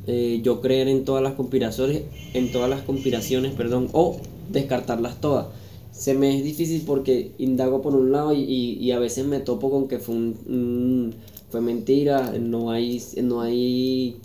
eh, 0.07 0.39
yo 0.43 0.61
creer 0.61 0.87
en 0.87 1.05
todas 1.05 1.23
las 1.23 1.33
conspiraciones, 1.33 2.03
en 2.33 2.51
todas 2.51 2.69
las 2.69 2.81
conspiraciones, 2.83 3.53
perdón, 3.53 3.89
o 3.93 4.19
descartarlas 4.49 5.19
todas. 5.21 5.47
Se 5.91 6.13
me 6.13 6.37
es 6.37 6.43
difícil 6.43 6.83
porque 6.85 7.31
indago 7.37 7.81
por 7.81 7.95
un 7.95 8.11
lado 8.11 8.33
y, 8.33 8.41
y- 8.43 8.91
a 8.91 8.99
veces 8.99 9.25
me 9.25 9.39
topo 9.39 9.69
con 9.69 9.87
que 9.87 9.99
fue 9.99 10.15
un, 10.15 10.37
un- 10.47 11.15
fue 11.51 11.61
mentira, 11.61 12.33
no 12.39 12.71
hay, 12.71 13.01
no 13.21 13.41
hay 13.41 14.15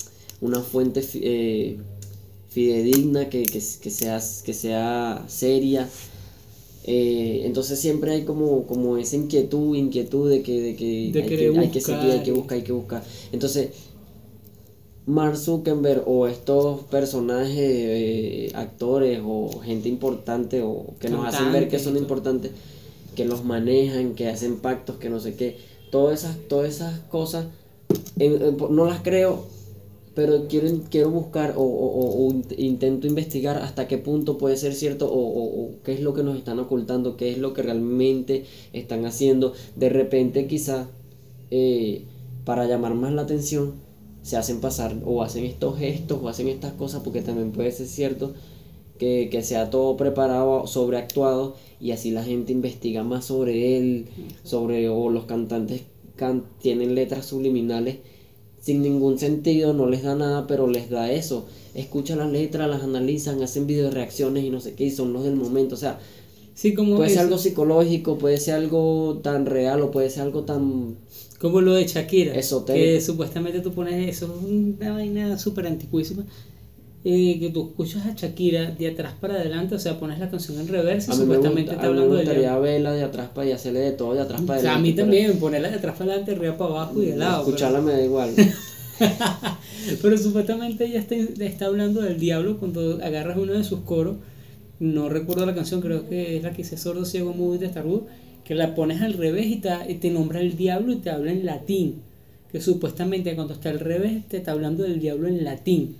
una 0.40 0.60
fuente 0.60 1.02
eh, 1.14 1.76
fidedigna, 2.50 3.28
que, 3.28 3.42
que, 3.42 3.60
que, 3.82 3.90
sea, 3.90 4.20
que 4.44 4.54
sea 4.54 5.24
seria. 5.28 5.88
Eh, 6.88 7.42
entonces 7.44 7.80
siempre 7.80 8.12
hay 8.12 8.24
como, 8.24 8.64
como 8.64 8.96
esa 8.96 9.16
inquietud, 9.16 9.74
inquietud 9.74 10.30
de 10.30 10.42
que, 10.42 10.60
de 10.60 10.76
que, 10.76 10.86
hay, 10.86 11.12
que 11.12 11.58
hay 11.58 11.68
que 11.70 11.80
seguir, 11.80 12.12
hay 12.12 12.22
que 12.22 12.30
buscar, 12.30 12.58
hay 12.58 12.62
que 12.62 12.72
buscar. 12.72 13.02
Entonces, 13.32 13.70
Mark 15.06 15.36
Zuckerberg 15.36 16.04
o 16.06 16.28
estos 16.28 16.82
personajes, 16.82 17.56
eh, 17.58 18.52
actores 18.54 19.20
o 19.24 19.60
gente 19.60 19.88
importante 19.88 20.62
o 20.62 20.94
que 21.00 21.08
nos 21.08 21.26
hacen 21.26 21.52
ver 21.52 21.68
que 21.68 21.78
son 21.80 21.96
importantes, 21.96 22.52
que 23.16 23.24
los 23.24 23.44
manejan, 23.44 24.14
que 24.14 24.28
hacen 24.28 24.58
pactos, 24.58 24.96
que 24.96 25.10
no 25.10 25.18
sé 25.18 25.34
qué, 25.34 25.58
todas 25.90 26.20
esas, 26.20 26.36
todas 26.48 26.68
esas 26.68 27.00
cosas, 27.08 27.46
no 28.70 28.84
las 28.86 29.00
creo, 29.02 29.46
pero 30.16 30.48
quiero, 30.48 30.68
quiero 30.88 31.10
buscar 31.10 31.52
o, 31.58 32.32
intento 32.56 33.06
investigar 33.06 33.58
hasta 33.58 33.86
qué 33.86 33.98
punto 33.98 34.38
puede 34.38 34.56
ser 34.56 34.72
cierto 34.72 35.10
o, 35.12 35.72
qué 35.84 35.92
es 35.92 36.00
lo 36.00 36.14
que 36.14 36.22
nos 36.22 36.38
están 36.38 36.58
ocultando, 36.58 37.18
qué 37.18 37.30
es 37.30 37.36
lo 37.36 37.52
que 37.52 37.60
realmente 37.60 38.46
están 38.72 39.04
haciendo. 39.04 39.52
De 39.76 39.90
repente 39.90 40.46
quizá 40.46 40.88
eh, 41.50 42.06
para 42.46 42.64
llamar 42.66 42.94
más 42.94 43.12
la 43.12 43.22
atención 43.22 43.74
se 44.22 44.38
hacen 44.38 44.62
pasar 44.62 44.96
o 45.04 45.22
hacen 45.22 45.44
estos 45.44 45.78
gestos 45.78 46.18
o 46.22 46.28
hacen 46.30 46.48
estas 46.48 46.72
cosas 46.72 47.02
porque 47.04 47.20
también 47.20 47.52
puede 47.52 47.70
ser 47.70 47.86
cierto 47.86 48.32
que, 48.98 49.28
sea 49.42 49.68
todo 49.68 49.98
preparado, 49.98 50.66
sobreactuado 50.66 51.56
y 51.78 51.90
así 51.90 52.10
la 52.10 52.24
gente 52.24 52.52
investiga 52.52 53.04
más 53.04 53.26
sobre 53.26 53.76
él, 53.76 54.06
sobre 54.44 54.88
o 54.88 55.10
los 55.10 55.26
cantantes 55.26 55.82
tienen 56.62 56.94
letras 56.94 57.26
subliminales 57.26 57.98
sin 58.66 58.82
ningún 58.82 59.16
sentido, 59.16 59.72
no 59.72 59.86
les 59.86 60.02
da 60.02 60.16
nada, 60.16 60.48
pero 60.48 60.66
les 60.66 60.90
da 60.90 61.12
eso. 61.12 61.46
Escuchan 61.72 62.18
las 62.18 62.32
letras, 62.32 62.68
las 62.68 62.82
analizan, 62.82 63.40
hacen 63.40 63.68
video 63.68 63.92
reacciones 63.92 64.42
y 64.42 64.50
no 64.50 64.60
sé 64.60 64.74
qué, 64.74 64.86
y 64.86 64.90
son 64.90 65.12
los 65.12 65.22
del 65.22 65.36
momento, 65.36 65.76
o 65.76 65.78
sea, 65.78 66.00
sí, 66.52 66.74
como 66.74 66.96
puede 66.96 67.10
ser 67.10 67.20
algo 67.20 67.38
psicológico, 67.38 68.18
puede 68.18 68.38
ser 68.38 68.54
algo 68.54 69.20
tan 69.22 69.46
real 69.46 69.82
o 69.82 69.92
puede 69.92 70.10
ser 70.10 70.22
algo 70.22 70.42
tan 70.42 70.96
como 71.38 71.60
lo 71.60 71.74
de 71.74 71.86
Shakira. 71.86 72.34
Que 72.74 73.00
supuestamente 73.00 73.60
tú 73.60 73.72
pones 73.72 74.08
eso, 74.08 74.26
es 74.26 74.50
una 74.50 74.94
vaina 74.94 75.38
súper 75.38 75.68
anticuísima. 75.68 76.26
Eh, 77.08 77.38
que 77.38 77.50
tú 77.50 77.68
escuchas 77.68 78.04
a 78.04 78.14
Shakira 78.14 78.72
de 78.72 78.88
atrás 78.88 79.14
para 79.20 79.34
adelante, 79.34 79.76
o 79.76 79.78
sea, 79.78 79.96
pones 79.96 80.18
la 80.18 80.28
canción 80.28 80.58
en 80.58 80.66
reversa 80.66 81.12
y 81.12 81.16
supuestamente 81.16 81.70
está 81.70 81.86
hablando 81.86 82.16
de. 82.16 82.22
A 82.22 82.24
mí 82.24 82.28
me 82.28 82.32
gustaría 82.32 82.58
verla 82.58 82.92
de 82.94 83.04
atrás 83.04 83.28
para 83.32 83.46
y 83.46 83.52
hacerle 83.52 83.78
de 83.78 83.92
todo, 83.92 84.14
de 84.14 84.22
atrás 84.22 84.40
para 84.40 84.58
adelante. 84.58 84.78
a 84.78 84.82
mí 84.82 84.92
también, 84.92 85.38
ponerla 85.38 85.68
de 85.68 85.76
atrás 85.76 85.96
para 85.96 86.10
adelante, 86.10 86.32
arriba 86.32 86.58
para 86.58 86.70
abajo 86.70 87.00
y 87.00 87.06
de 87.06 87.16
lado. 87.16 87.42
Escucharla 87.42 87.80
me 87.80 87.92
da 87.92 88.02
igual. 88.02 88.30
pero 90.02 90.18
supuestamente 90.18 90.86
ella 90.86 90.98
está, 90.98 91.14
está 91.14 91.66
hablando 91.66 92.02
del 92.02 92.18
diablo 92.18 92.58
cuando 92.58 92.98
agarras 93.00 93.38
uno 93.38 93.52
de 93.52 93.62
sus 93.62 93.80
coros. 93.80 94.16
No 94.80 95.08
recuerdo 95.08 95.46
la 95.46 95.54
canción, 95.54 95.80
creo 95.80 96.08
que 96.08 96.38
es 96.38 96.42
la 96.42 96.50
que 96.50 96.58
dice 96.58 96.76
Sordo, 96.76 97.04
Ciego, 97.04 97.32
Mudo 97.32 97.56
de 97.58 97.68
Starwood 97.68 98.02
que 98.46 98.54
la 98.54 98.76
pones 98.76 99.02
al 99.02 99.14
revés 99.14 99.46
y 99.46 99.56
te, 99.56 100.10
nombra 100.10 100.40
el 100.40 100.56
diablo 100.56 100.92
y 100.92 100.96
te 100.96 101.10
habla 101.10 101.32
en 101.32 101.44
latín. 101.44 101.96
Que 102.52 102.60
supuestamente 102.60 103.34
cuando 103.34 103.54
está 103.54 103.70
al 103.70 103.80
revés 103.80 104.28
te 104.28 104.36
está 104.36 104.52
hablando 104.52 104.84
del 104.84 105.00
diablo 105.00 105.26
en 105.26 105.42
latín. 105.42 105.96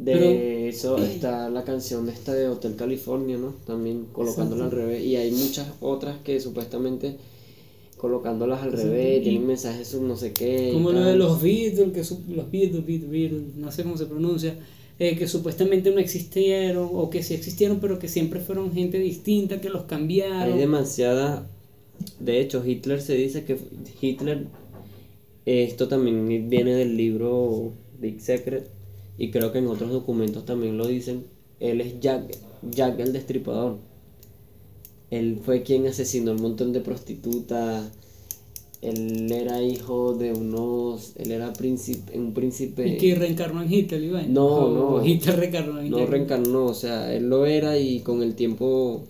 De 0.00 0.68
eso 0.68 0.96
está 0.96 1.50
la 1.50 1.62
canción 1.62 2.08
esta 2.08 2.32
de 2.32 2.48
Hotel 2.48 2.74
California, 2.74 3.36
¿no? 3.36 3.54
También 3.66 4.06
colocándola 4.12 4.64
al 4.64 4.70
revés. 4.70 5.04
Y 5.04 5.16
hay 5.16 5.30
muchas 5.30 5.68
otras 5.80 6.16
que 6.24 6.40
supuestamente 6.40 7.16
colocándolas 7.98 8.62
al 8.62 8.72
revés, 8.72 9.22
tienen 9.22 9.46
mensajes 9.46 9.94
no 9.94 10.16
sé 10.16 10.32
qué. 10.32 10.70
Como 10.72 10.90
lo 10.90 11.00
de 11.00 11.16
los 11.16 11.42
Beatles, 11.42 11.92
que 11.92 12.00
los 12.34 12.50
Beatles, 12.50 12.86
Beatles, 12.86 13.10
Beatles, 13.10 13.42
no 13.56 13.70
sé 13.70 13.82
cómo 13.82 13.98
se 13.98 14.06
pronuncia, 14.06 14.56
eh, 14.98 15.16
que 15.18 15.28
supuestamente 15.28 15.90
no 15.90 15.98
existieron 15.98 16.88
o 16.94 17.10
que 17.10 17.22
sí 17.22 17.34
existieron 17.34 17.78
pero 17.78 17.98
que 17.98 18.08
siempre 18.08 18.40
fueron 18.40 18.72
gente 18.72 18.98
distinta, 18.98 19.60
que 19.60 19.68
los 19.68 19.84
cambiaron. 19.84 20.54
Hay 20.54 20.58
demasiada... 20.58 21.46
De 22.18 22.40
hecho, 22.40 22.64
Hitler 22.64 23.02
se 23.02 23.14
dice 23.16 23.44
que 23.44 23.58
Hitler, 24.00 24.46
esto 25.44 25.86
también 25.86 26.48
viene 26.48 26.72
del 26.72 26.96
libro 26.96 27.74
Big 28.00 28.22
Secret 28.22 28.79
y 29.20 29.30
creo 29.30 29.52
que 29.52 29.58
en 29.58 29.66
otros 29.66 29.92
documentos 29.92 30.46
también 30.46 30.78
lo 30.78 30.86
dicen, 30.86 31.26
él 31.60 31.82
es 31.82 32.00
Jack, 32.00 32.38
Jack 32.70 32.98
el 33.00 33.12
Destripador. 33.12 33.76
Él 35.10 35.40
fue 35.44 35.62
quien 35.62 35.86
asesinó 35.86 36.32
un 36.32 36.40
montón 36.40 36.72
de 36.72 36.80
prostitutas, 36.80 37.92
él 38.80 39.30
era 39.30 39.62
hijo 39.62 40.14
de 40.14 40.32
unos, 40.32 41.12
él 41.16 41.32
era 41.32 41.52
príncipe, 41.52 42.18
un 42.18 42.32
príncipe... 42.32 42.88
¿Y 42.88 42.96
que 42.96 43.14
reencarnó 43.14 43.60
en 43.60 43.70
Hitler, 43.70 44.02
Iván? 44.02 44.32
No, 44.32 44.70
no. 44.70 45.04
Hitler 45.04 45.36
reencarnó 45.36 45.80
en 45.80 45.90
No 45.90 46.06
reencarnó, 46.06 46.64
o 46.64 46.74
sea, 46.74 47.14
él 47.14 47.28
lo 47.28 47.44
era 47.44 47.76
y 47.76 48.00
con 48.00 48.22
el 48.22 48.34
tiempo 48.34 49.04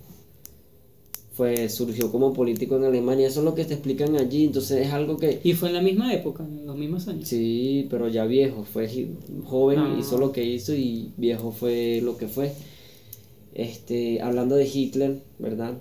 fue, 1.41 1.71
surgió 1.71 2.13
como 2.13 2.35
político 2.35 2.77
en 2.77 2.85
Alemania, 2.85 3.27
eso 3.27 3.41
es 3.41 3.47
lo 3.47 3.55
que 3.55 3.65
te 3.65 3.73
explican 3.73 4.15
allí, 4.17 4.45
entonces 4.45 4.87
es 4.87 4.93
algo 4.93 5.17
que... 5.17 5.41
Y 5.43 5.55
fue 5.55 5.71
en 5.71 5.75
la 5.75 5.81
misma 5.81 6.13
época, 6.13 6.45
en 6.45 6.67
los 6.67 6.77
mismos 6.77 7.09
años. 7.09 7.27
Sí, 7.27 7.87
pero 7.89 8.09
ya 8.09 8.27
viejo, 8.27 8.63
fue 8.65 9.09
joven, 9.45 9.79
ah. 9.79 9.97
hizo 9.99 10.19
lo 10.19 10.33
que 10.33 10.45
hizo 10.45 10.75
y 10.75 11.13
viejo 11.17 11.51
fue 11.51 12.03
lo 12.03 12.19
que 12.19 12.29
fue. 12.29 12.53
Este, 13.55 14.21
hablando 14.21 14.55
de 14.55 14.69
Hitler, 14.69 15.23
¿verdad? 15.39 15.79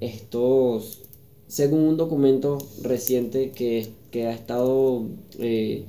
Estos 0.00 1.00
según 1.46 1.84
un 1.84 1.96
documento 1.96 2.58
reciente 2.82 3.50
que, 3.50 4.26
ha 4.26 4.32
estado 4.32 5.06
eh, 5.38 5.86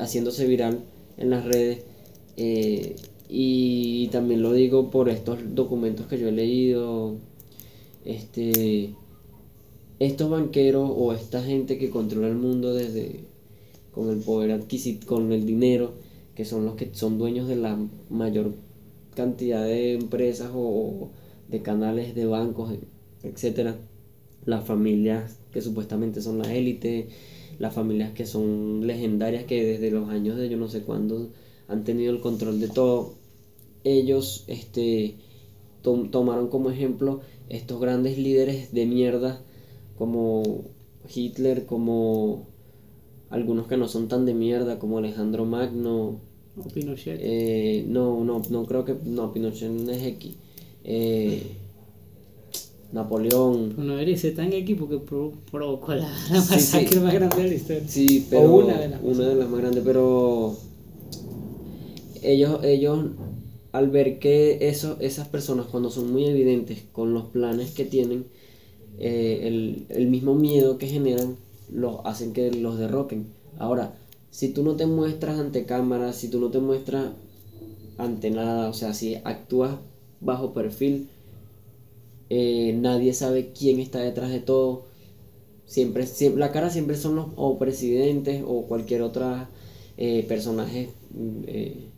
haciéndose 0.00 0.44
viral 0.48 0.80
en 1.18 1.30
las 1.30 1.44
redes, 1.44 1.84
eh, 2.36 2.96
y 3.28 4.08
también 4.08 4.42
lo 4.42 4.52
digo 4.52 4.90
por 4.90 5.08
estos 5.08 5.38
documentos 5.54 6.08
que 6.08 6.18
yo 6.18 6.26
he 6.26 6.32
leído, 6.32 7.14
este, 8.04 8.94
estos 9.98 10.30
banqueros 10.30 10.90
o 10.94 11.12
esta 11.12 11.42
gente 11.42 11.78
que 11.78 11.90
controla 11.90 12.28
el 12.28 12.36
mundo 12.36 12.74
desde 12.74 13.20
con 13.92 14.10
el 14.10 14.18
poder 14.18 14.52
adquisitivo, 14.52 15.06
con 15.06 15.32
el 15.32 15.46
dinero, 15.46 15.94
que 16.34 16.44
son 16.44 16.64
los 16.64 16.74
que 16.74 16.90
son 16.92 17.18
dueños 17.18 17.48
de 17.48 17.56
la 17.56 17.78
mayor 18.10 18.54
cantidad 19.14 19.64
de 19.64 19.94
empresas 19.94 20.50
o 20.52 21.10
de 21.48 21.62
canales 21.62 22.14
de 22.14 22.26
bancos, 22.26 22.72
etcétera 23.22 23.76
las 24.46 24.64
familias 24.64 25.38
que 25.52 25.62
supuestamente 25.62 26.20
son 26.20 26.38
la 26.38 26.54
élite, 26.54 27.08
las 27.58 27.74
familias 27.74 28.12
que 28.12 28.26
son 28.26 28.86
legendarias 28.86 29.44
que 29.44 29.64
desde 29.64 29.90
los 29.90 30.08
años 30.08 30.36
de 30.36 30.48
yo 30.48 30.56
no 30.56 30.68
sé 30.68 30.82
cuándo 30.82 31.30
han 31.68 31.84
tenido 31.84 32.12
el 32.12 32.20
control 32.20 32.60
de 32.60 32.68
todo. 32.68 33.14
Ellos 33.84 34.44
este, 34.48 35.16
tomaron 35.82 36.48
como 36.48 36.70
ejemplo 36.70 37.20
estos 37.48 37.80
grandes 37.80 38.18
líderes 38.18 38.72
de 38.72 38.86
mierda 38.86 39.40
como 39.98 40.64
Hitler, 41.12 41.66
como 41.66 42.46
algunos 43.30 43.66
que 43.66 43.76
no 43.76 43.88
son 43.88 44.08
tan 44.08 44.26
de 44.26 44.34
mierda 44.34 44.78
como 44.78 44.98
Alejandro 44.98 45.44
Magno. 45.44 46.20
O 46.56 46.68
Pinochet. 46.72 47.18
Eh, 47.20 47.84
no, 47.88 48.24
no, 48.24 48.42
no 48.48 48.64
creo 48.64 48.84
que. 48.84 48.94
No, 49.04 49.32
Pinochet 49.32 49.70
no 49.70 49.90
es 49.90 50.02
X. 50.02 50.34
Eh, 50.84 51.42
Napoleón. 52.92 53.74
No 53.76 53.94
debería 53.94 54.16
ser 54.16 54.36
tan 54.36 54.52
equipo 54.52 54.88
que 54.88 54.98
provocó 54.98 55.94
la, 55.94 56.08
masacre 56.30 57.00
más 57.00 57.12
grande 57.12 57.42
de 57.42 57.48
la 57.48 57.54
historia. 57.54 57.88
Sí, 57.88 58.26
pero. 58.30 58.54
una 58.54 58.78
de 58.78 58.88
las, 58.88 59.00
una 59.02 59.28
de 59.28 59.34
las 59.34 59.48
más 59.48 59.60
grandes, 59.60 59.82
pero. 59.84 60.56
Ellos, 62.22 62.60
ellos 62.62 63.06
al 63.74 63.90
ver 63.90 64.20
que 64.20 64.68
esas 64.68 65.28
personas, 65.28 65.66
cuando 65.66 65.90
son 65.90 66.12
muy 66.12 66.26
evidentes 66.26 66.84
con 66.92 67.12
los 67.12 67.24
planes 67.24 67.72
que 67.72 67.84
tienen, 67.84 68.24
eh, 69.00 69.40
el, 69.48 69.86
el, 69.88 70.06
mismo 70.06 70.36
miedo 70.36 70.78
que 70.78 70.86
generan, 70.86 71.38
los 71.72 71.96
hacen 72.04 72.32
que 72.32 72.52
los 72.52 72.78
derroquen. 72.78 73.26
Ahora, 73.58 73.96
si 74.30 74.50
tú 74.50 74.62
no 74.62 74.76
te 74.76 74.86
muestras 74.86 75.40
ante 75.40 75.64
cámaras, 75.66 76.14
si 76.14 76.28
tú 76.28 76.38
no 76.38 76.52
te 76.52 76.60
muestras 76.60 77.14
ante 77.98 78.30
nada, 78.30 78.68
o 78.68 78.74
sea, 78.74 78.94
si 78.94 79.16
actúas 79.24 79.76
bajo 80.20 80.52
perfil, 80.52 81.08
eh, 82.30 82.78
nadie 82.80 83.12
sabe 83.12 83.50
quién 83.58 83.80
está 83.80 83.98
detrás 83.98 84.30
de 84.30 84.38
todo. 84.38 84.84
Siempre, 85.66 86.06
siempre, 86.06 86.38
la 86.38 86.52
cara 86.52 86.70
siempre 86.70 86.96
son 86.96 87.16
los 87.16 87.26
o 87.34 87.58
presidentes 87.58 88.44
o 88.46 88.66
cualquier 88.66 89.02
otra 89.02 89.50
eh, 89.96 90.24
personaje 90.28 90.90
mm, 91.10 91.42
eh, 91.48 91.88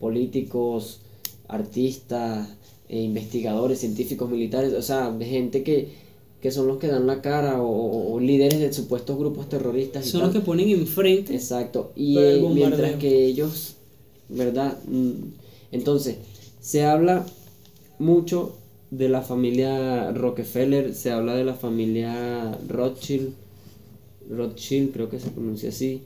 políticos, 0.00 1.02
artistas, 1.48 2.48
investigadores, 2.88 3.80
científicos, 3.80 4.30
militares, 4.30 4.72
o 4.72 4.82
sea, 4.82 5.10
de 5.10 5.24
gente 5.24 5.62
que, 5.62 6.06
son 6.50 6.68
los 6.68 6.78
que 6.78 6.86
dan 6.86 7.08
la 7.08 7.22
cara 7.22 7.60
o, 7.60 8.20
líderes 8.20 8.60
de 8.60 8.72
supuestos 8.72 9.18
grupos 9.18 9.48
terroristas. 9.48 10.06
son 10.06 10.22
los 10.22 10.30
que 10.30 10.40
ponen 10.40 10.68
enfrente. 10.70 11.34
Exacto. 11.34 11.90
Y 11.96 12.16
mientras 12.54 12.96
que 12.96 13.24
ellos, 13.24 13.74
¿verdad? 14.28 14.78
Mm, 14.86 15.30
entonces, 15.72 16.16
se 16.60 16.84
habla 16.84 17.26
mucho 17.98 18.56
de 18.90 19.08
la 19.08 19.22
familia 19.22 20.12
Rockefeller, 20.12 20.94
se 20.94 21.10
habla 21.10 21.34
de 21.34 21.44
la 21.44 21.54
familia 21.54 22.56
Rothschild, 22.68 23.32
Rothschild 24.30 24.92
creo 24.92 25.08
que 25.08 25.18
se 25.18 25.30
pronuncia 25.30 25.70
así, 25.70 26.02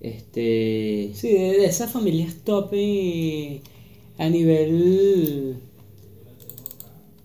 Este. 0.00 1.10
Sí, 1.14 1.28
de, 1.28 1.64
esas 1.64 1.92
familias 1.92 2.34
top 2.44 2.70
eh, 2.72 3.62
a 4.18 4.28
nivel. 4.28 5.56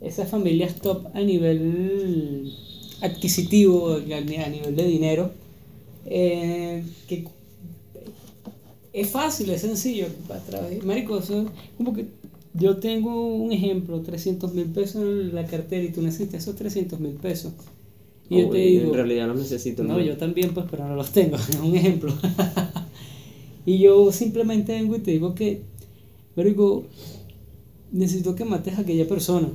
Esas 0.01 0.29
familias 0.29 0.75
top 0.81 1.07
a 1.13 1.21
nivel 1.21 2.51
adquisitivo, 3.01 3.93
a, 3.95 4.21
ni- 4.21 4.35
a 4.37 4.49
nivel 4.49 4.75
de 4.75 4.85
dinero. 4.87 5.31
eh, 6.05 6.83
que 7.07 7.25
es 8.91 9.09
fácil, 9.09 9.49
es 9.49 9.61
sencillo. 9.61 10.07
a 10.29 10.37
través- 10.39 10.83
Marico, 10.83 11.17
eso 11.17 11.41
es 11.41 11.47
como 11.77 11.93
que 11.93 12.05
yo 12.53 12.77
tengo 12.77 13.35
un 13.35 13.51
ejemplo: 13.53 14.01
300 14.01 14.53
mil 14.53 14.65
pesos 14.65 15.01
en 15.03 15.33
la 15.33 15.45
cartera 15.47 15.83
y 15.83 15.89
tú 15.91 16.01
necesitas 16.01 16.43
esos 16.43 16.55
300 16.55 16.99
mil 16.99 17.13
pesos. 17.13 17.53
Y 18.29 18.41
yo 18.41 18.49
te 18.49 18.67
en 18.75 18.79
digo. 18.83 18.93
realidad 18.93 19.27
los 19.27 19.37
necesito. 19.37 19.83
No, 19.83 19.99
yo 20.01 20.17
también, 20.17 20.53
pues, 20.53 20.65
pero 20.69 20.87
no 20.87 20.95
los 20.95 21.11
tengo, 21.11 21.35
es 21.49 21.55
un 21.63 21.75
ejemplo. 21.75 22.13
y 23.65 23.77
yo 23.79 24.11
simplemente 24.11 24.73
vengo 24.73 24.95
y 24.97 24.99
te 24.99 25.11
digo 25.11 25.33
que, 25.35 25.61
pero 26.35 26.49
digo, 26.49 26.83
necesito 27.91 28.35
que 28.35 28.45
mates 28.45 28.77
a 28.77 28.81
aquella 28.81 29.07
persona 29.07 29.49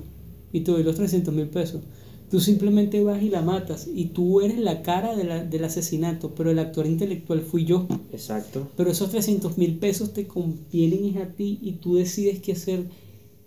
y 0.53 0.61
te 0.61 0.71
doy 0.71 0.83
los 0.83 0.97
300 0.97 1.35
mil 1.35 1.49
pesos. 1.49 1.83
Tú 2.31 2.41
simplemente 2.41 3.03
vas 3.03 3.23
y 3.23 3.31
la 3.31 3.41
matas 3.41 3.89
y 3.93 4.07
tú 4.07 4.41
eres 4.43 4.59
la 4.59 4.83
cara 4.83 5.17
de 5.17 5.25
la- 5.25 5.45
del 5.45 5.65
asesinato, 5.65 6.33
pero 6.37 6.51
el 6.51 6.59
actor 6.59 6.87
intelectual 6.87 7.41
fui 7.41 7.65
yo. 7.65 7.87
Exacto. 8.13 8.69
Pero 8.77 8.91
esos 8.91 9.11
300 9.11 9.57
mil 9.57 9.79
pesos 9.79 10.13
te 10.13 10.27
convienen 10.27 11.19
a 11.19 11.29
ti 11.35 11.59
y 11.63 11.73
tú 11.73 11.97
decides 11.97 12.41
qué 12.41 12.53
hacer 12.53 12.85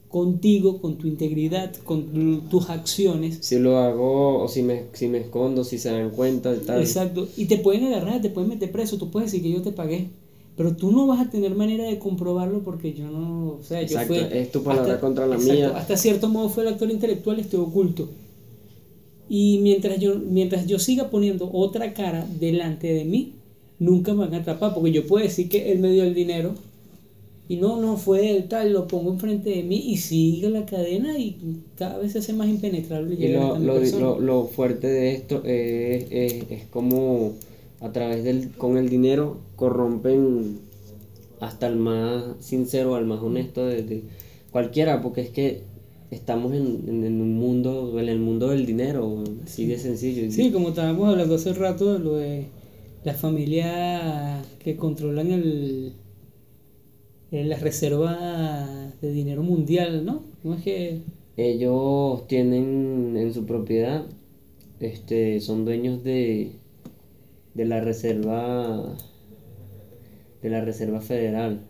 contigo, 0.07 0.81
con 0.81 0.97
tu 0.97 1.07
integridad, 1.07 1.73
con 1.85 2.49
tus 2.49 2.69
acciones. 2.69 3.37
Si 3.41 3.59
lo 3.59 3.77
hago 3.77 4.43
o 4.43 4.47
si 4.49 4.61
me, 4.61 4.85
si 4.93 5.07
me 5.07 5.19
escondo, 5.19 5.63
si 5.63 5.77
se 5.77 5.89
dan 5.89 6.09
cuenta 6.09 6.53
tal. 6.65 6.81
Exacto. 6.81 7.29
Y 7.37 7.45
te 7.45 7.57
pueden 7.57 7.85
agarrar, 7.85 8.19
te 8.21 8.29
pueden 8.29 8.49
meter 8.49 8.71
preso, 8.71 8.97
tú 8.97 9.09
puedes 9.09 9.31
decir 9.31 9.43
que 9.43 9.51
yo 9.53 9.61
te 9.61 9.71
pagué. 9.71 10.09
Pero 10.61 10.75
tú 10.75 10.91
no 10.91 11.07
vas 11.07 11.19
a 11.19 11.27
tener 11.27 11.55
manera 11.55 11.85
de 11.85 11.97
comprobarlo 11.97 12.59
porque 12.59 12.93
yo 12.93 13.09
no. 13.09 13.57
O 13.59 13.63
sea, 13.63 13.81
Exacto, 13.81 14.13
yo 14.13 14.27
fui. 14.27 14.37
es 14.37 14.51
tu 14.51 14.61
palabra 14.61 14.99
contra 14.99 15.25
la 15.25 15.35
mía. 15.35 15.73
Hasta 15.75 15.97
cierto 15.97 16.29
modo 16.29 16.49
fue 16.49 16.61
el 16.61 16.69
actor 16.69 16.91
intelectual 16.91 17.39
y 17.39 17.41
estoy 17.41 17.61
oculto. 17.61 18.11
Y 19.27 19.57
mientras 19.63 19.99
yo, 19.99 20.19
mientras 20.19 20.67
yo 20.67 20.77
siga 20.77 21.09
poniendo 21.09 21.49
otra 21.51 21.95
cara 21.95 22.27
delante 22.39 22.93
de 22.93 23.05
mí, 23.05 23.31
nunca 23.79 24.13
me 24.13 24.19
van 24.19 24.35
a 24.35 24.37
atrapar. 24.37 24.75
Porque 24.75 24.91
yo 24.91 25.07
puedo 25.07 25.25
decir 25.25 25.49
que 25.49 25.71
él 25.71 25.79
me 25.79 25.91
dio 25.91 26.03
el 26.03 26.13
dinero 26.13 26.53
y 27.49 27.55
no, 27.55 27.81
no 27.81 27.97
fue 27.97 28.29
él, 28.29 28.47
tal, 28.47 28.71
lo 28.71 28.87
pongo 28.87 29.13
enfrente 29.13 29.49
de 29.49 29.63
mí 29.63 29.83
y 29.87 29.97
sigue 29.97 30.47
la 30.51 30.67
cadena 30.67 31.17
y 31.17 31.37
cada 31.75 31.97
vez 31.97 32.11
se 32.11 32.19
hace 32.19 32.33
más 32.33 32.49
impenetrable. 32.49 33.15
Y 33.15 33.17
llegar 33.17 33.41
lo, 33.41 33.53
hasta 33.53 33.65
lo, 33.65 33.73
persona. 33.79 34.01
lo, 34.01 34.19
lo 34.19 34.45
fuerte 34.45 34.85
de 34.85 35.11
esto 35.13 35.41
es, 35.43 36.05
es, 36.11 36.51
es 36.51 36.63
como 36.65 37.33
a 37.81 37.91
través 37.91 38.23
del, 38.23 38.51
con 38.57 38.77
el 38.77 38.89
dinero 38.89 39.37
corrompen 39.55 40.59
hasta 41.39 41.67
el 41.67 41.77
más 41.77 42.23
sincero, 42.39 42.95
al 42.95 43.05
más 43.05 43.21
honesto 43.21 43.65
de, 43.65 43.83
de 43.83 44.03
cualquiera, 44.51 45.01
porque 45.01 45.21
es 45.21 45.29
que 45.29 45.63
estamos 46.11 46.53
en, 46.53 46.83
en, 46.87 47.03
en 47.05 47.21
un 47.21 47.35
mundo, 47.37 47.99
en 47.99 48.09
el 48.09 48.19
mundo 48.19 48.49
del 48.49 48.65
dinero, 48.65 49.23
así 49.43 49.65
de 49.67 49.77
sencillo. 49.79 50.31
Sí, 50.31 50.51
como 50.51 50.69
estábamos 50.69 51.09
hablando 51.09 51.35
hace 51.35 51.53
rato 51.53 51.93
de 51.93 51.99
lo 51.99 52.15
de 52.15 52.47
las 53.03 53.17
familias 53.17 54.45
que 54.59 54.75
controlan 54.77 55.31
el, 55.31 55.93
el- 57.31 57.49
las 57.49 57.61
reservas 57.61 58.99
de 59.01 59.11
dinero 59.11 59.43
mundial, 59.43 60.05
¿no? 60.05 60.23
¿Cómo 60.41 60.55
es 60.55 60.63
que 60.63 61.01
Ellos 61.37 62.27
tienen 62.27 63.15
en 63.17 63.33
su 63.33 63.45
propiedad, 63.45 64.05
este, 64.79 65.39
son 65.41 65.65
dueños 65.65 66.03
de, 66.03 66.51
de 67.53 67.65
la 67.65 67.81
reserva, 67.81 68.97
de 70.41 70.49
la 70.49 70.61
reserva 70.61 71.01
federal, 71.01 71.61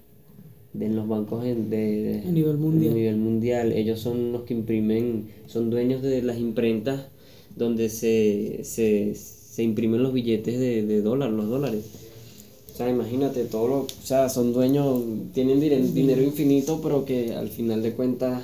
de 0.73 0.89
los 0.89 1.07
bancos 1.07 1.43
en- 1.45 1.69
de, 1.69 1.77
de- 2.03 2.19
A 2.27 2.31
nivel 2.31 2.57
mundial. 2.57 2.91
a 2.91 2.95
nivel 2.95 3.17
mundial. 3.17 3.71
Ellos 3.73 3.99
son 3.99 4.31
los 4.31 4.43
que 4.43 4.53
imprimen, 4.53 5.27
son 5.47 5.69
dueños 5.69 6.01
de 6.01 6.21
las 6.21 6.37
imprentas 6.37 7.07
donde 7.55 7.89
se, 7.89 8.61
se, 8.63 9.13
se 9.15 9.63
imprimen 9.63 10.01
los 10.03 10.13
billetes 10.13 10.57
de, 10.59 10.85
de 10.85 11.01
dólar, 11.01 11.31
los 11.31 11.49
dólares. 11.49 11.83
O 12.73 12.77
sea, 12.77 12.89
imagínate, 12.89 13.43
todo 13.43 13.67
lo, 13.67 13.77
o 13.81 13.87
sea, 14.03 14.29
son 14.29 14.53
dueños, 14.53 15.03
tienen 15.33 15.59
dire- 15.59 15.81
dinero 15.91 16.21
infinito, 16.21 16.79
pero 16.81 17.03
que 17.03 17.33
al 17.35 17.49
final 17.49 17.83
de 17.83 17.91
cuentas 17.91 18.43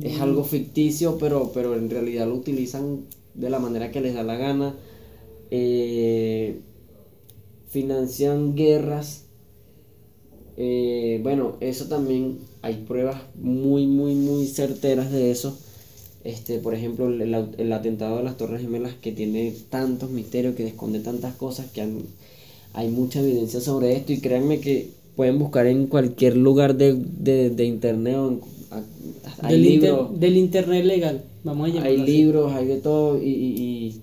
es 0.00 0.20
algo 0.20 0.44
ficticio, 0.44 1.18
pero, 1.18 1.50
pero 1.52 1.74
en 1.76 1.90
realidad 1.90 2.28
lo 2.28 2.36
utilizan 2.36 3.00
de 3.34 3.50
la 3.50 3.58
manera 3.58 3.90
que 3.90 4.00
les 4.00 4.14
da 4.14 4.22
la 4.22 4.36
gana. 4.36 4.76
Eh, 5.50 6.60
financian 7.68 8.54
guerras. 8.54 9.24
Eh, 10.56 11.20
bueno, 11.22 11.56
eso 11.60 11.86
también 11.86 12.38
hay 12.62 12.84
pruebas 12.86 13.22
muy, 13.34 13.86
muy, 13.86 14.14
muy 14.14 14.46
certeras 14.46 15.10
de 15.10 15.30
eso. 15.30 15.56
Este, 16.24 16.58
por 16.58 16.74
ejemplo, 16.74 17.08
el, 17.08 17.22
el 17.58 17.72
atentado 17.72 18.18
de 18.18 18.24
las 18.24 18.36
Torres 18.36 18.60
Gemelas 18.62 18.94
que 19.00 19.12
tiene 19.12 19.54
tantos 19.70 20.10
misterios, 20.10 20.54
que 20.56 20.66
esconde 20.66 21.00
tantas 21.00 21.34
cosas, 21.36 21.70
que 21.70 21.82
han- 21.82 22.02
hay 22.74 22.88
mucha 22.90 23.20
evidencia 23.20 23.60
sobre 23.60 23.96
esto 23.96 24.12
y 24.12 24.20
créanme 24.20 24.60
que 24.60 24.90
pueden 25.16 25.38
buscar 25.38 25.66
en 25.66 25.86
cualquier 25.86 26.36
lugar 26.36 26.76
de, 26.76 26.94
de, 26.94 27.50
de 27.50 27.64
internet 27.64 28.16
o 28.16 28.28
en- 28.30 28.40
a- 28.70 28.84
hay 29.48 29.54
del, 29.54 29.66
inter- 29.66 29.90
libros, 29.90 30.20
del 30.20 30.36
internet 30.36 30.84
legal? 30.84 31.24
Vamos 31.44 31.68
a 31.70 31.72
llamarlo 31.72 31.88
hay 31.88 31.96
así. 32.02 32.12
libros, 32.18 32.52
hay 32.52 32.66
de 32.66 32.76
todo 32.80 33.18
y, 33.22 33.28
y- 33.28 33.86
y 33.88 34.02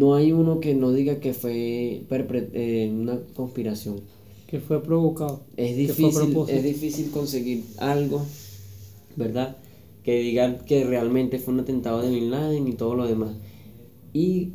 no 0.00 0.14
hay 0.16 0.32
uno 0.32 0.60
que 0.60 0.74
no 0.74 0.92
diga 0.92 1.20
que 1.20 1.32
fue 1.34 2.04
eh, 2.10 2.90
una 2.92 3.20
conspiración. 3.34 3.96
que 4.50 4.60
fue 4.60 4.82
provocado. 4.82 5.40
Es 5.56 5.76
difícil, 5.76 6.12
es 6.56 6.62
difícil 6.74 7.10
conseguir 7.10 7.64
algo, 7.78 8.18
¿verdad? 9.16 9.56
Que 10.04 10.20
digan 10.20 10.58
que 10.66 10.84
realmente 10.84 11.38
fue 11.38 11.54
un 11.54 11.60
atentado 11.60 12.02
de 12.02 12.10
Bin 12.10 12.30
Laden 12.30 12.68
y 12.68 12.74
todo 12.74 12.94
lo 12.94 13.06
demás. 13.06 13.34
Y 14.12 14.50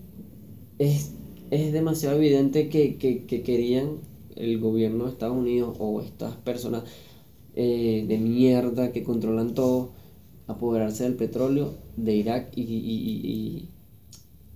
es, 0.77 1.11
es 1.51 1.73
demasiado 1.73 2.15
evidente 2.17 2.69
que, 2.69 2.95
que- 2.97 3.25
que 3.25 3.41
querían 3.41 3.87
el 4.35 4.59
gobierno 4.59 5.05
de 5.05 5.11
Estados 5.11 5.37
Unidos 5.37 5.75
o 5.79 6.01
estas 6.01 6.35
personas 6.49 6.83
eh, 7.55 8.05
de 8.07 8.17
mierda 8.19 8.91
que 8.93 9.03
controlan 9.03 9.53
todo, 9.53 9.91
apoderarse 10.47 11.03
del 11.03 11.15
petróleo 11.15 11.73
de 11.97 12.15
Irak 12.15 12.51
y, 12.55 12.61
y- 12.61 12.65
y- 13.11 13.21
y 13.31 13.69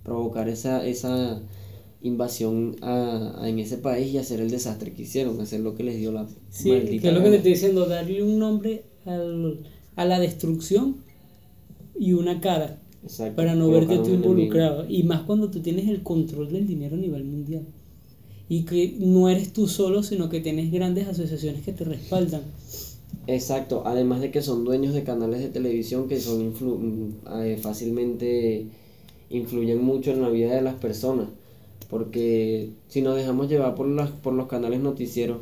provocar 0.04 0.48
esa, 0.48 0.86
esa 0.86 1.40
invasión 2.02 2.76
a, 2.82 3.34
a- 3.42 3.48
en 3.48 3.58
ese 3.58 3.78
país 3.78 4.12
y 4.14 4.18
hacer 4.18 4.40
el 4.40 4.50
desastre 4.50 4.92
que 4.94 5.02
hicieron, 5.02 5.40
hacer 5.40 5.60
lo 5.60 5.74
que 5.74 5.84
les 5.84 5.98
dio 5.98 6.12
la 6.12 6.26
Sí, 6.50 6.68
maldita 6.70 7.02
que 7.02 7.08
es 7.08 7.14
lo 7.14 7.22
que 7.22 7.30
te 7.30 7.36
estoy 7.36 7.52
diciendo, 7.52 7.86
darle 7.86 8.22
un 8.22 8.38
nombre 8.38 8.84
al- 9.04 9.58
a 9.96 10.04
la 10.04 10.18
destrucción 10.20 10.96
y 11.98 12.12
una 12.12 12.40
cara 12.40 12.78
Exacto, 13.04 13.36
para 13.36 13.54
no 13.54 13.70
verte 13.70 13.98
tú 13.98 14.14
enemigo. 14.14 14.16
involucrado. 14.16 14.86
Y 14.88 15.02
más 15.04 15.22
cuando 15.22 15.50
tú 15.50 15.60
tienes 15.60 15.88
el 15.88 16.02
control 16.02 16.52
del 16.52 16.66
dinero 16.66 16.96
a 16.96 16.98
nivel 16.98 17.24
mundial. 17.24 17.66
Y 18.48 18.64
que 18.64 18.96
no 19.00 19.28
eres 19.28 19.52
tú 19.52 19.68
solo, 19.68 20.02
sino 20.02 20.28
que 20.30 20.40
tienes 20.40 20.72
grandes 20.72 21.08
asociaciones 21.08 21.62
que 21.64 21.72
te 21.72 21.84
respaldan. 21.84 22.42
Exacto, 23.26 23.82
además 23.86 24.20
de 24.20 24.30
que 24.30 24.42
son 24.42 24.64
dueños 24.64 24.92
de 24.94 25.02
canales 25.04 25.40
de 25.40 25.48
televisión 25.48 26.08
que 26.08 26.20
son 26.20 26.40
influ- 26.52 26.78
mm, 26.78 27.42
eh, 27.42 27.56
fácilmente 27.58 28.66
influyen 29.30 29.84
mucho 29.84 30.10
en 30.10 30.22
la 30.22 30.28
vida 30.28 30.54
de 30.54 30.62
las 30.62 30.74
personas, 30.74 31.28
porque 31.88 32.70
si 32.88 33.02
nos 33.02 33.16
dejamos 33.16 33.48
llevar 33.48 33.74
por 33.74 33.88
las 33.88 34.10
por 34.10 34.32
los 34.34 34.46
canales 34.46 34.80
noticieros, 34.80 35.38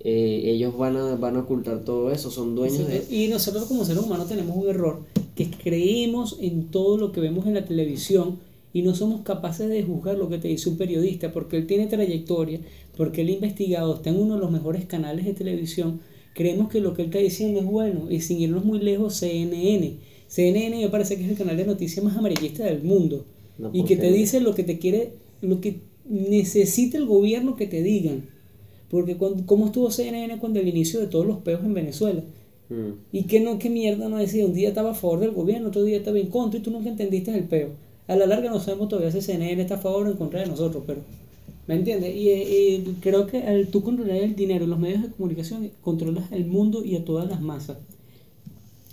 eh, 0.00 0.42
ellos 0.44 0.76
van 0.76 0.96
a 0.96 1.16
van 1.16 1.36
a 1.36 1.40
ocultar 1.40 1.84
todo 1.84 2.10
eso, 2.10 2.30
son 2.30 2.54
dueños 2.54 2.86
de 2.86 3.04
Y 3.10 3.28
nosotros 3.28 3.64
como 3.64 3.84
seres 3.84 4.02
humanos 4.02 4.28
tenemos 4.28 4.56
un 4.56 4.68
error, 4.68 5.02
que 5.34 5.50
creemos 5.50 6.38
en 6.40 6.68
todo 6.70 6.96
lo 6.96 7.12
que 7.12 7.20
vemos 7.20 7.46
en 7.46 7.54
la 7.54 7.64
televisión 7.64 8.38
y 8.76 8.82
no 8.82 8.94
somos 8.94 9.22
capaces 9.22 9.70
de 9.70 9.82
juzgar 9.82 10.18
lo 10.18 10.28
que 10.28 10.36
te 10.36 10.48
dice 10.48 10.68
un 10.68 10.76
periodista, 10.76 11.32
porque 11.32 11.56
él 11.56 11.66
tiene 11.66 11.86
trayectoria, 11.86 12.60
porque 12.94 13.22
él 13.22 13.28
ha 13.28 13.32
investigado, 13.32 13.94
está 13.94 14.10
en 14.10 14.20
uno 14.20 14.34
de 14.34 14.40
los 14.40 14.50
mejores 14.50 14.84
canales 14.84 15.24
de 15.24 15.32
televisión, 15.32 16.00
creemos 16.34 16.68
que 16.68 16.80
lo 16.80 16.92
que 16.92 17.00
él 17.00 17.08
está 17.08 17.18
diciendo 17.18 17.60
es 17.60 17.64
bueno, 17.64 18.10
y 18.10 18.20
sin 18.20 18.38
irnos 18.38 18.66
muy 18.66 18.78
lejos, 18.78 19.14
CNN. 19.14 19.96
CNN 20.28 20.76
me 20.80 20.88
parece 20.90 21.16
que 21.16 21.24
es 21.24 21.30
el 21.30 21.36
canal 21.36 21.56
de 21.56 21.66
noticias 21.66 22.04
más 22.04 22.16
amarillista 22.16 22.64
del 22.64 22.82
mundo, 22.82 23.26
y 23.72 23.84
que 23.84 23.96
te 23.96 24.10
dice 24.12 24.40
lo 24.40 24.54
que 24.54 24.64
te 24.64 24.78
quiere, 24.78 25.12
lo 25.40 25.60
que 25.60 25.80
necesita 26.08 26.98
el 26.98 27.06
gobierno 27.06 27.56
que 27.56 27.66
te 27.66 27.82
digan. 27.82 28.28
Porque 28.88 29.16
cuando, 29.16 29.44
¿cómo 29.46 29.66
estuvo 29.66 29.90
CNN 29.90 30.38
cuando 30.38 30.60
el 30.60 30.68
inicio 30.68 31.00
de 31.00 31.08
todos 31.08 31.26
los 31.26 31.38
peos 31.38 31.64
en 31.64 31.74
Venezuela? 31.74 32.24
Mm, 32.68 32.92
Y 33.12 33.24
que 33.26 33.40
no, 33.40 33.58
qué 33.58 33.70
mierda 33.70 34.08
no 34.08 34.18
decía, 34.18 34.46
un 34.46 34.54
día 34.54 34.68
estaba 34.68 34.90
a 34.92 34.94
favor 34.94 35.20
del 35.20 35.32
gobierno, 35.32 35.68
otro 35.68 35.82
día 35.84 35.98
estaba 35.98 36.18
en 36.18 36.28
contra 36.30 36.58
y 36.60 36.62
tú 36.62 36.70
nunca 36.70 36.88
entendiste 36.90 37.36
el 37.36 37.44
peo. 37.48 37.70
A 38.06 38.16
la 38.16 38.26
larga 38.26 38.50
no 38.50 38.60
sabemos 38.60 38.88
todavía 38.88 39.10
si 39.12 39.20
CNN 39.22 39.60
está 39.62 39.76
a 39.76 39.78
favor 39.78 40.06
o 40.06 40.10
en 40.10 40.16
contra 40.16 40.40
de 40.40 40.46
nosotros, 40.46 40.84
pero 40.86 41.02
¿me 41.66 41.74
entiendes? 41.76 42.14
Y, 42.16 42.30
y 42.30 42.98
creo 43.00 43.26
que 43.26 43.38
al 43.42 43.68
tú 43.68 43.82
controlar 43.82 44.16
el 44.18 44.36
dinero, 44.36 44.66
los 44.66 44.78
medios 44.78 45.02
de 45.02 45.10
comunicación, 45.10 45.70
controlas 45.80 46.30
el 46.32 46.46
mundo 46.46 46.84
y 46.84 46.96
a 46.96 47.04
todas 47.04 47.28
las 47.28 47.40
masas. 47.40 47.78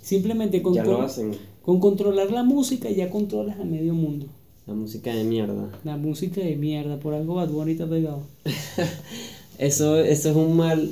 Simplemente 0.04 0.60
con, 0.60 0.74
ya 0.74 0.84
lo 0.84 0.96
con, 0.96 1.04
hacen. 1.06 1.32
con 1.62 1.80
controlar 1.80 2.30
la 2.30 2.42
música 2.42 2.90
ya 2.90 3.08
controlas 3.08 3.58
a 3.58 3.64
medio 3.64 3.94
mundo. 3.94 4.26
La 4.66 4.74
música 4.74 5.14
de 5.14 5.24
mierda. 5.24 5.80
La 5.82 5.96
música 5.96 6.42
de 6.42 6.56
mierda, 6.56 7.00
por 7.00 7.14
algo 7.14 7.36
Bad 7.36 7.48
Bunny 7.48 7.72
está 7.72 7.88
pegado. 7.88 8.22
Eso, 9.58 9.96
eso 10.00 10.30
es 10.30 10.36
un 10.36 10.56
mal, 10.56 10.90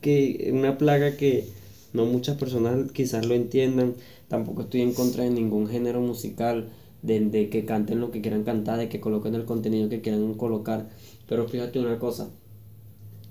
que 0.00 0.50
una 0.54 0.78
plaga 0.78 1.16
que 1.16 1.48
no 1.92 2.06
muchas 2.06 2.38
personas 2.38 2.92
quizás 2.92 3.26
lo 3.26 3.34
entiendan. 3.34 3.94
Tampoco 4.28 4.62
estoy 4.62 4.82
en 4.82 4.92
contra 4.94 5.24
de 5.24 5.30
ningún 5.30 5.66
género 5.66 6.00
musical, 6.00 6.68
de, 7.02 7.18
de 7.18 7.50
que 7.50 7.64
canten 7.64 8.00
lo 8.00 8.12
que 8.12 8.20
quieran 8.20 8.44
cantar, 8.44 8.78
de 8.78 8.88
que 8.88 9.00
coloquen 9.00 9.34
el 9.34 9.44
contenido 9.44 9.88
que 9.88 10.00
quieran 10.00 10.34
colocar. 10.34 10.88
Pero 11.28 11.48
fíjate 11.48 11.80
una 11.80 11.98
cosa, 11.98 12.30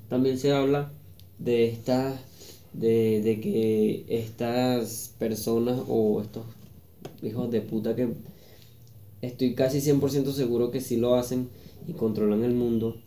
también 0.10 0.38
se 0.38 0.52
habla 0.52 0.92
de 1.40 1.70
estas, 1.70 2.20
de, 2.78 3.22
de 3.22 3.42
que 3.42 4.06
estas 4.10 5.14
personas 5.20 5.82
o 5.88 6.22
estos 6.22 6.46
hijos 7.24 7.52
de 7.52 7.62
puta 7.62 7.96
que 7.96 8.10
estoy 9.22 9.54
casi 9.56 9.82
100% 9.82 10.32
seguro 10.32 10.72
que 10.72 10.82
sí 10.82 10.98
lo 10.98 11.16
hacen 11.16 11.50
y 11.88 11.94
controlan 11.94 12.44
el 12.44 12.54
mundo. 12.54 12.98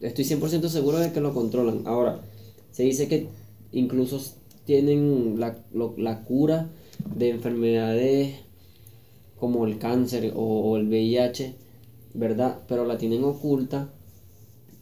Estoy 0.00 0.24
100% 0.24 0.68
seguro 0.68 0.98
de 0.98 1.12
que 1.12 1.20
lo 1.20 1.34
controlan. 1.34 1.82
Ahora, 1.86 2.20
se 2.72 2.84
dice 2.84 3.08
que 3.08 3.28
incluso 3.72 4.20
tienen 4.66 5.38
la, 5.40 5.56
lo- 5.72 5.94
la 5.96 6.24
cura 6.24 6.70
de 7.16 7.30
enfermedades 7.30 8.36
como 9.38 9.66
el 9.66 9.78
cáncer 9.78 10.32
o, 10.36 10.40
o 10.42 10.76
el 10.76 10.88
VIH, 10.88 11.54
¿verdad? 12.14 12.58
Pero 12.68 12.84
la 12.86 12.98
tienen 12.98 13.24
oculta. 13.24 13.90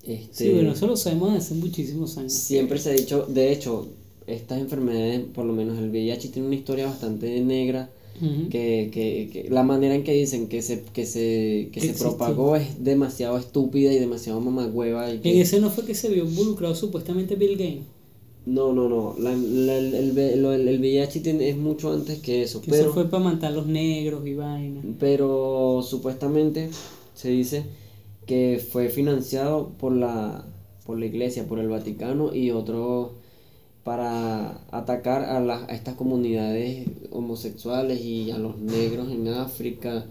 Este, 0.02 0.32
Sí, 0.44 0.50
bueno, 0.52 0.72
eso 0.72 0.86
lo 0.86 0.96
sabemos 0.96 1.32
desde 1.32 1.44
hace 1.46 1.54
muchísimos 1.54 2.16
años. 2.18 2.32
Siempre 2.32 2.78
se 2.78 2.90
ha 2.90 2.92
dicho, 2.94 3.26
de 3.26 3.52
hecho, 3.52 3.88
estas 4.26 4.60
enfermedades, 4.60 5.20
por 5.34 5.44
lo 5.44 5.52
menos 5.52 5.78
el 5.78 5.90
VIH, 5.90 6.28
tiene 6.28 6.48
una 6.48 6.56
historia 6.56 6.86
bastante 6.86 7.40
negra. 7.40 7.90
Que, 8.50 8.90
que, 8.92 9.30
que 9.32 9.48
la 9.48 9.62
manera 9.62 9.94
en 9.94 10.04
que 10.04 10.12
dicen 10.12 10.46
que 10.48 10.60
se, 10.60 10.82
que 10.92 11.06
se, 11.06 11.70
que 11.72 11.80
se 11.80 11.94
propagó 11.94 12.54
es 12.54 12.84
demasiado 12.84 13.38
estúpida 13.38 13.94
y 13.94 13.98
demasiado 13.98 14.42
mamagüeva. 14.42 15.10
Y 15.10 15.20
que- 15.20 15.32
En 15.32 15.40
ese 15.40 15.58
no 15.58 15.70
fue 15.70 15.86
que 15.86 15.94
se 15.94 16.10
vio 16.10 16.24
involucrado 16.26 16.74
supuestamente 16.74 17.36
Bill 17.36 17.52
Gates. 17.56 17.84
No, 18.44 18.74
no, 18.74 18.90
no. 18.90 19.14
La, 19.18 19.34
la- 19.34 19.78
el, 19.78 19.94
el, 19.94 20.18
el- 20.18 20.68
el 20.68 20.80
VIH 20.80 21.20
tiene, 21.20 21.48
es 21.48 21.56
mucho 21.56 21.90
antes 21.94 22.18
que 22.18 22.42
eso. 22.42 22.60
Que 22.60 22.70
pero, 22.72 22.82
eso 22.84 22.92
fue 22.92 23.08
para 23.08 23.24
matar 23.24 23.52
a 23.52 23.54
los 23.56 23.66
negros 23.66 24.26
y 24.26 24.34
vaina. 24.34 24.82
pero 24.98 25.80
supuestamente 25.82 26.68
se 27.14 27.30
dice 27.30 27.62
que 28.26 28.62
fue 28.70 28.90
financiado 28.90 29.70
por 29.78 29.92
la, 29.96 30.44
por 30.84 30.98
la 30.98 31.06
iglesia, 31.06 31.46
por 31.48 31.58
el 31.58 31.68
Vaticano 31.68 32.34
y 32.34 32.50
otros 32.50 33.12
para 33.84 34.60
atacar 34.70 35.24
a, 35.24 35.40
las 35.40 35.68
a 35.68 35.72
estas 35.74 35.94
comunidades 35.94 36.86
homosexuales 37.10 38.00
y 38.00 38.30
a 38.30 38.38
los 38.38 38.58
negros 38.58 39.10
en 39.10 39.28
África. 39.28 40.04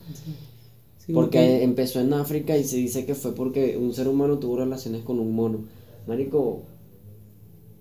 Sí, 1.06 1.14
Porque 1.14 1.64
empezó 1.64 2.00
en 2.00 2.14
África 2.14 2.58
y 2.58 2.64
se 2.64 2.78
dice 2.78 3.06
que 3.06 3.16
fue 3.16 3.34
porque 3.36 3.78
un 3.78 3.94
ser 3.94 4.08
humano 4.08 4.38
tuvo 4.40 4.58
relaciones 4.58 5.04
con 5.04 5.20
un 5.20 5.34
mono. 5.36 5.60
Marico, 6.08 6.62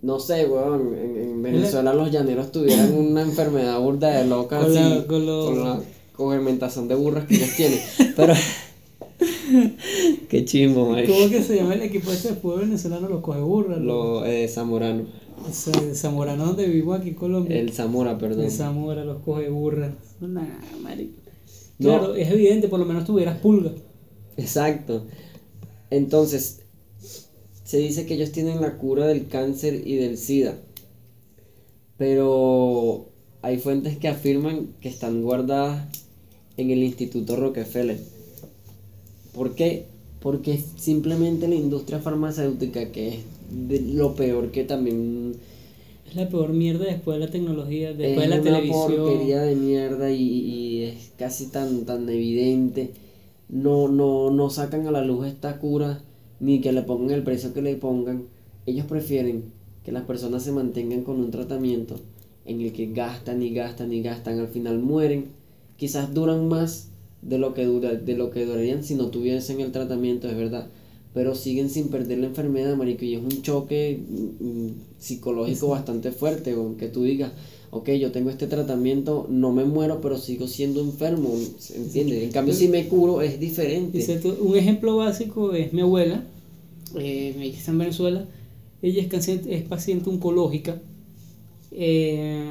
no 0.03 0.21
sé, 0.21 0.47
weón, 0.47 0.95
en, 0.95 1.17
en 1.23 1.43
Venezuela 1.43 1.93
los 1.95 2.11
llaneros 2.13 2.53
tuvieran 2.53 2.93
una 2.97 3.23
enfermedad 3.23 3.81
burda 3.81 4.09
de 4.11 4.27
loca 4.27 4.61
Con 4.61 4.71
así, 4.71 4.75
la- 4.95 5.07
con 5.07 5.27
con 5.27 5.65
la 5.65 5.81
cogimentación 6.15 6.89
de 6.89 6.95
burras 6.97 7.25
que 7.27 7.35
ellos 7.37 7.51
tienen. 7.57 7.79
Pero, 8.17 8.35
qué 10.29 10.45
chimbo, 10.45 10.91
marico. 10.91 11.13
¿Cómo 11.15 11.31
que 11.31 11.43
se 11.43 11.57
llama 11.57 11.75
el 11.75 11.83
equipo 11.83 12.13
este 12.13 12.29
de 12.31 12.35
fútbol 12.37 12.61
venezolano? 12.61 13.09
Los 13.09 13.21
coge 13.23 13.41
burras. 13.41 13.79
Lo, 13.79 14.25
eh, 14.25 14.49
Zamorano, 15.53 15.95
Zamorano 15.95 16.47
donde 16.47 16.67
vivimos 16.67 17.01
aquí 17.01 17.11
en 17.11 17.15
Colombia. 17.15 17.59
el 17.59 17.73
Zamora, 17.73 18.19
perdón. 18.19 18.45
De 18.45 18.51
Zamora, 18.51 19.05
los 19.05 19.23
coge 19.23 19.49
burras. 19.49 19.93
Nah, 20.21 20.43
marico. 20.83 21.15
No. 21.79 21.89
Claro, 21.89 22.15
es 22.15 22.31
evidente, 22.31 22.69
por 22.69 22.81
lo 22.81 22.87
menos 22.87 23.05
tuvieras 23.05 23.39
pulga. 23.39 23.73
Exacto. 24.37 25.07
Entonces, 25.91 26.61
se 27.65 27.79
dice 27.79 28.07
que 28.07 28.15
ellos 28.15 28.33
tienen 28.33 28.61
la 28.61 28.77
cura 28.79 29.07
del 29.07 29.29
cáncer 29.29 29.87
y 29.87 29.97
del 29.97 30.17
SIDA. 30.19 30.57
Pero 31.97 33.07
hay 33.43 33.59
fuentes 33.59 33.99
que 33.99 34.09
afirman 34.09 34.69
que 34.81 34.89
están 34.89 35.23
guardadas 35.23 35.87
en 36.57 36.71
el 36.71 36.83
Instituto 36.83 37.37
Rockefeller. 37.37 37.99
¿Por 39.33 39.55
qué? 39.55 39.87
Porque 40.21 40.63
simplemente 40.77 41.47
la 41.47 41.55
industria 41.55 42.01
farmacéutica, 42.01 42.91
que 42.91 43.09
es 43.09 43.17
de 43.51 43.81
lo 43.81 44.15
peor 44.15 44.51
que 44.51 44.65
también 44.65 45.35
Es 46.07 46.17
la 46.17 46.29
peor 46.29 46.53
mierda 46.53 46.87
después 46.87 47.19
de 47.19 47.27
la 47.27 47.31
tecnología, 47.31 47.93
después 47.93 48.27
es 48.27 48.29
de 48.29 48.29
la 48.29 48.37
una 48.37 48.45
televisión. 48.45 48.87
porquería 48.87 49.43
de 49.43 49.55
mierda 49.57 50.11
y, 50.11 50.23
y 50.23 50.83
es 50.85 51.13
casi 51.19 51.49
tan, 51.49 51.85
tan 51.85 52.09
evidente. 52.09 52.93
No, 53.49 53.89
no, 53.89 54.31
no 54.31 54.51
sacan 54.51 54.87
a 54.87 54.91
la 54.91 55.03
luz 55.03 55.27
esta 55.27 55.59
cura, 55.59 56.01
ni 56.41 56.61
que 56.61 56.73
le 56.73 56.83
pongan 56.83 57.11
el 57.13 57.23
precio 57.25 57.53
que 57.53 57.63
le 57.63 57.77
pongan. 57.77 58.25
Ellos 58.67 58.87
prefieren 58.87 59.45
que 59.85 59.93
las 59.93 60.05
personas 60.05 60.43
se 60.43 60.53
mantengan 60.53 61.03
con 61.03 61.19
un 61.21 61.31
tratamiento 61.31 61.97
en 62.47 62.61
el 62.63 62.73
que 62.73 62.87
gastan 62.93 63.43
y 63.43 63.51
gastan 63.53 63.93
y 63.93 64.03
gastan, 64.03 64.39
al 64.39 64.49
final 64.49 64.79
mueren. 64.79 65.27
Quizás 65.77 66.13
duran 66.15 66.49
más 66.49 66.89
de 67.23 67.39
lo 67.39 67.55
que 67.55 67.65
dura, 67.67 67.95
de 67.95 68.17
lo 68.17 68.31
que 68.31 68.45
durarían 68.47 68.83
si 68.83 68.95
no 68.95 69.09
tuviesen 69.09 69.61
el 69.61 69.73
tratamiento, 69.73 70.29
es 70.29 70.37
verdad. 70.37 70.69
Pero 71.19 71.35
siguen 71.35 71.69
sin 71.69 71.89
perder 71.89 72.19
la 72.19 72.27
enfermedad, 72.29 72.77
marico, 72.77 73.05
y 73.05 73.15
es 73.17 73.21
un 73.21 73.43
choque 73.43 73.99
mm, 74.09 74.45
mm, 74.47 74.71
psicológico 75.01 75.67
bastante 75.71 76.13
fuerte, 76.13 76.55
que 76.79 76.87
tú 76.87 77.03
digas, 77.03 77.33
ok, 77.73 77.89
yo 78.03 78.13
tengo 78.13 78.31
este 78.31 78.47
tratamiento, 78.47 79.27
no 79.29 79.51
me 79.51 79.65
muero, 79.65 80.01
pero 80.01 80.17
sigo 80.17 80.47
siendo 80.47 80.81
enfermo, 80.81 81.31
¿se 81.59 81.77
¿entiendes? 81.77 82.23
En 82.23 82.31
cambio, 82.31 82.55
si 82.55 82.69
me 82.69 82.87
curo, 82.87 83.21
es 83.21 83.41
diferente. 83.41 83.99
Un 84.41 84.57
ejemplo 84.57 84.97
básico 84.97 85.53
es 85.55 85.73
mi 85.73 85.81
abuela, 85.81 86.23
eh, 86.97 87.35
ella 87.37 87.59
está 87.59 87.73
en 87.73 87.79
Venezuela, 87.79 88.25
ella 88.81 89.03
es, 89.03 89.09
paciente, 89.09 89.53
es 89.57 89.63
paciente 89.65 90.09
oncológica, 90.11 90.81
eh, 91.73 92.45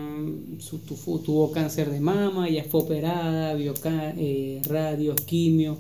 su- 0.60 0.80
tu- 0.80 1.20
tuvo 1.20 1.52
cáncer 1.52 1.90
de 1.90 2.02
mama, 2.02 2.50
ella 2.50 2.66
fue 2.70 2.82
operada, 2.82 3.54
vio 3.54 3.74
eh, 3.86 4.62
radios, 4.68 5.22
quimio, 5.22 5.78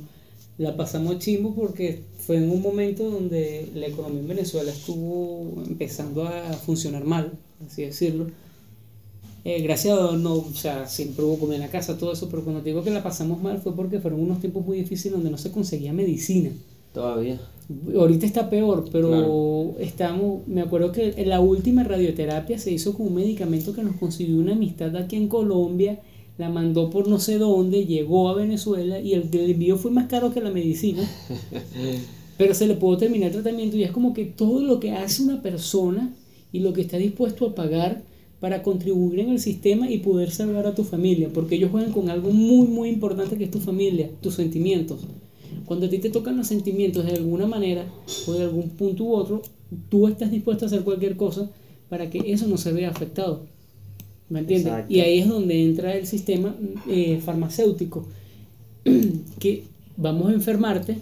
la 0.58 0.76
pasamos 0.76 1.20
chimbo 1.20 1.54
porque 1.54 2.04
fue 2.20 2.38
en 2.38 2.50
un 2.50 2.62
momento 2.62 3.10
donde 3.10 3.70
la 3.76 3.88
economía 3.88 4.22
en 4.22 4.28
Venezuela 4.28 4.72
estuvo 4.72 5.63
empezando 5.67 6.24
a 6.24 6.54
funcionar 6.54 7.04
mal, 7.06 7.32
así 7.65 7.84
decirlo. 7.84 8.28
Eh, 9.46 9.62
gracias 9.62 9.98
a 9.98 10.02
Dios, 10.02 10.20
no, 10.20 10.34
o 10.36 10.54
sea, 10.54 10.88
siempre 10.88 11.24
hubo 11.24 11.38
comida 11.39 11.56
en 11.56 11.62
la 11.62 11.70
casa, 11.70 11.98
todo 11.98 12.12
eso, 12.12 12.28
pero 12.30 12.43
cuando 12.43 12.62
te 12.62 12.70
digo 12.70 12.84
que 12.84 12.89
la 12.89 13.02
pasamos 13.04 13.41
mal 13.41 13.60
fue 13.62 13.74
porque 13.76 14.00
fueron 14.00 14.20
unos 14.20 14.39
tiempos 14.41 14.65
muy 14.65 14.78
difíciles 14.80 15.13
donde 15.13 15.30
no 15.30 15.38
se 15.38 15.52
conseguía 15.52 15.93
medicina. 15.93 16.50
Todavía. 16.93 17.39
Ahorita 17.96 18.26
está 18.26 18.50
peor, 18.50 18.89
pero 18.91 19.10
Claro. 19.10 19.76
estamos, 19.80 20.46
me 20.48 20.62
acuerdo 20.62 20.91
que 20.91 21.13
en 21.17 21.30
la 21.30 21.39
última 21.39 21.84
radioterapia 21.84 22.58
se 22.58 22.72
hizo 22.72 22.93
con 22.93 23.08
un 23.08 23.15
medicamento 23.15 23.74
que 23.74 23.84
nos 23.84 23.96
consiguió 23.98 24.38
una 24.38 24.54
amistad 24.54 24.96
aquí 24.98 25.15
en 25.15 25.28
Colombia, 25.28 26.00
la 26.38 26.50
mandó 26.50 26.89
por 26.89 27.08
no 27.08 27.19
sé 27.19 27.38
dónde, 27.38 27.86
llegó 27.86 28.30
a 28.30 28.36
Venezuela 28.36 29.00
y 29.00 29.13
el, 29.13 29.30
el 29.32 29.52
envío 29.52 29.78
fue 29.78 29.91
más 29.91 30.08
caro 30.08 30.34
que 30.34 30.41
la 30.41 30.52
medicina, 30.52 31.04
pero 32.38 32.54
se 32.54 32.67
le 32.67 32.76
pudo 32.76 32.97
terminar 32.97 33.28
el 33.28 33.41
tratamiento 33.41 33.78
y 33.78 33.84
es 33.84 33.91
como 33.91 34.13
que 34.13 34.26
todo 34.26 34.62
lo 34.62 34.80
que 34.80 34.91
hace 34.91 35.23
una 35.23 35.41
persona 35.41 36.13
y 36.52 36.60
lo 36.60 36.73
que 36.73 36.82
está 36.82 36.97
dispuesto 36.97 37.47
a 37.47 37.56
pagar 37.56 38.04
para 38.39 38.62
contribuir 38.62 39.19
en 39.19 39.30
el 39.30 39.39
sistema 39.39 39.89
y 39.89 39.97
poder 40.00 40.30
salvar 40.30 40.67
a 40.67 40.76
tu 40.76 40.84
familia, 40.84 41.30
porque 41.34 41.56
ellos 41.56 41.71
juegan 41.71 41.91
con 41.91 42.10
algo 42.10 42.30
muy 42.30 42.67
muy 42.67 42.89
importante 42.89 43.38
que 43.38 43.45
es 43.45 43.52
tu 43.52 43.60
familia, 43.60 44.10
tus 44.21 44.36
sentimientos. 44.36 45.02
Cuando 45.65 45.88
a 45.88 45.89
ti 45.89 45.97
te 45.97 46.10
tocan 46.10 46.38
los 46.38 46.47
sentimientos 46.47 47.06
de 47.06 47.13
alguna 47.13 47.47
manera 47.47 47.86
o 48.28 48.34
de 48.34 48.43
algún 48.43 48.69
punto 48.69 49.04
u 49.04 49.13
otro, 49.13 49.41
tú 49.89 50.08
estás 50.08 50.32
dispuesto 50.32 50.65
a 50.65 50.67
hacer 50.67 50.84
cualquier 50.84 51.17
cosa 51.17 51.50
para 51.89 52.10
que 52.10 52.32
eso 52.32 52.47
no 52.47 52.58
se 52.58 52.71
vea 52.71 52.89
afectado. 52.89 53.41
¿Me 54.30 54.40
entiendes? 54.40 54.68
Exacto. 54.68 54.94
Y 54.94 55.00
ahí 55.00 55.20
es 55.20 55.28
donde 55.28 55.63
entra 55.63 55.96
el 55.96 56.06
sistema 56.06 56.56
eh, 56.90 57.20
farmacéutico, 57.24 58.08
que 59.40 59.63
vamos 59.96 60.30
a 60.30 60.34
enfermarte, 60.34 60.98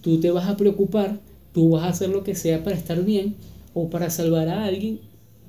tú 0.00 0.20
te 0.20 0.30
vas 0.30 0.48
a 0.48 0.56
preocupar, 0.56 1.20
tú 1.52 1.70
vas 1.70 1.84
a 1.84 1.88
hacer 1.88 2.08
lo 2.08 2.24
que 2.24 2.34
sea 2.34 2.64
para 2.64 2.76
estar 2.76 3.04
bien 3.04 3.34
o 3.74 3.90
para 3.90 4.10
salvar 4.10 4.48
a 4.48 4.64
alguien 4.64 5.00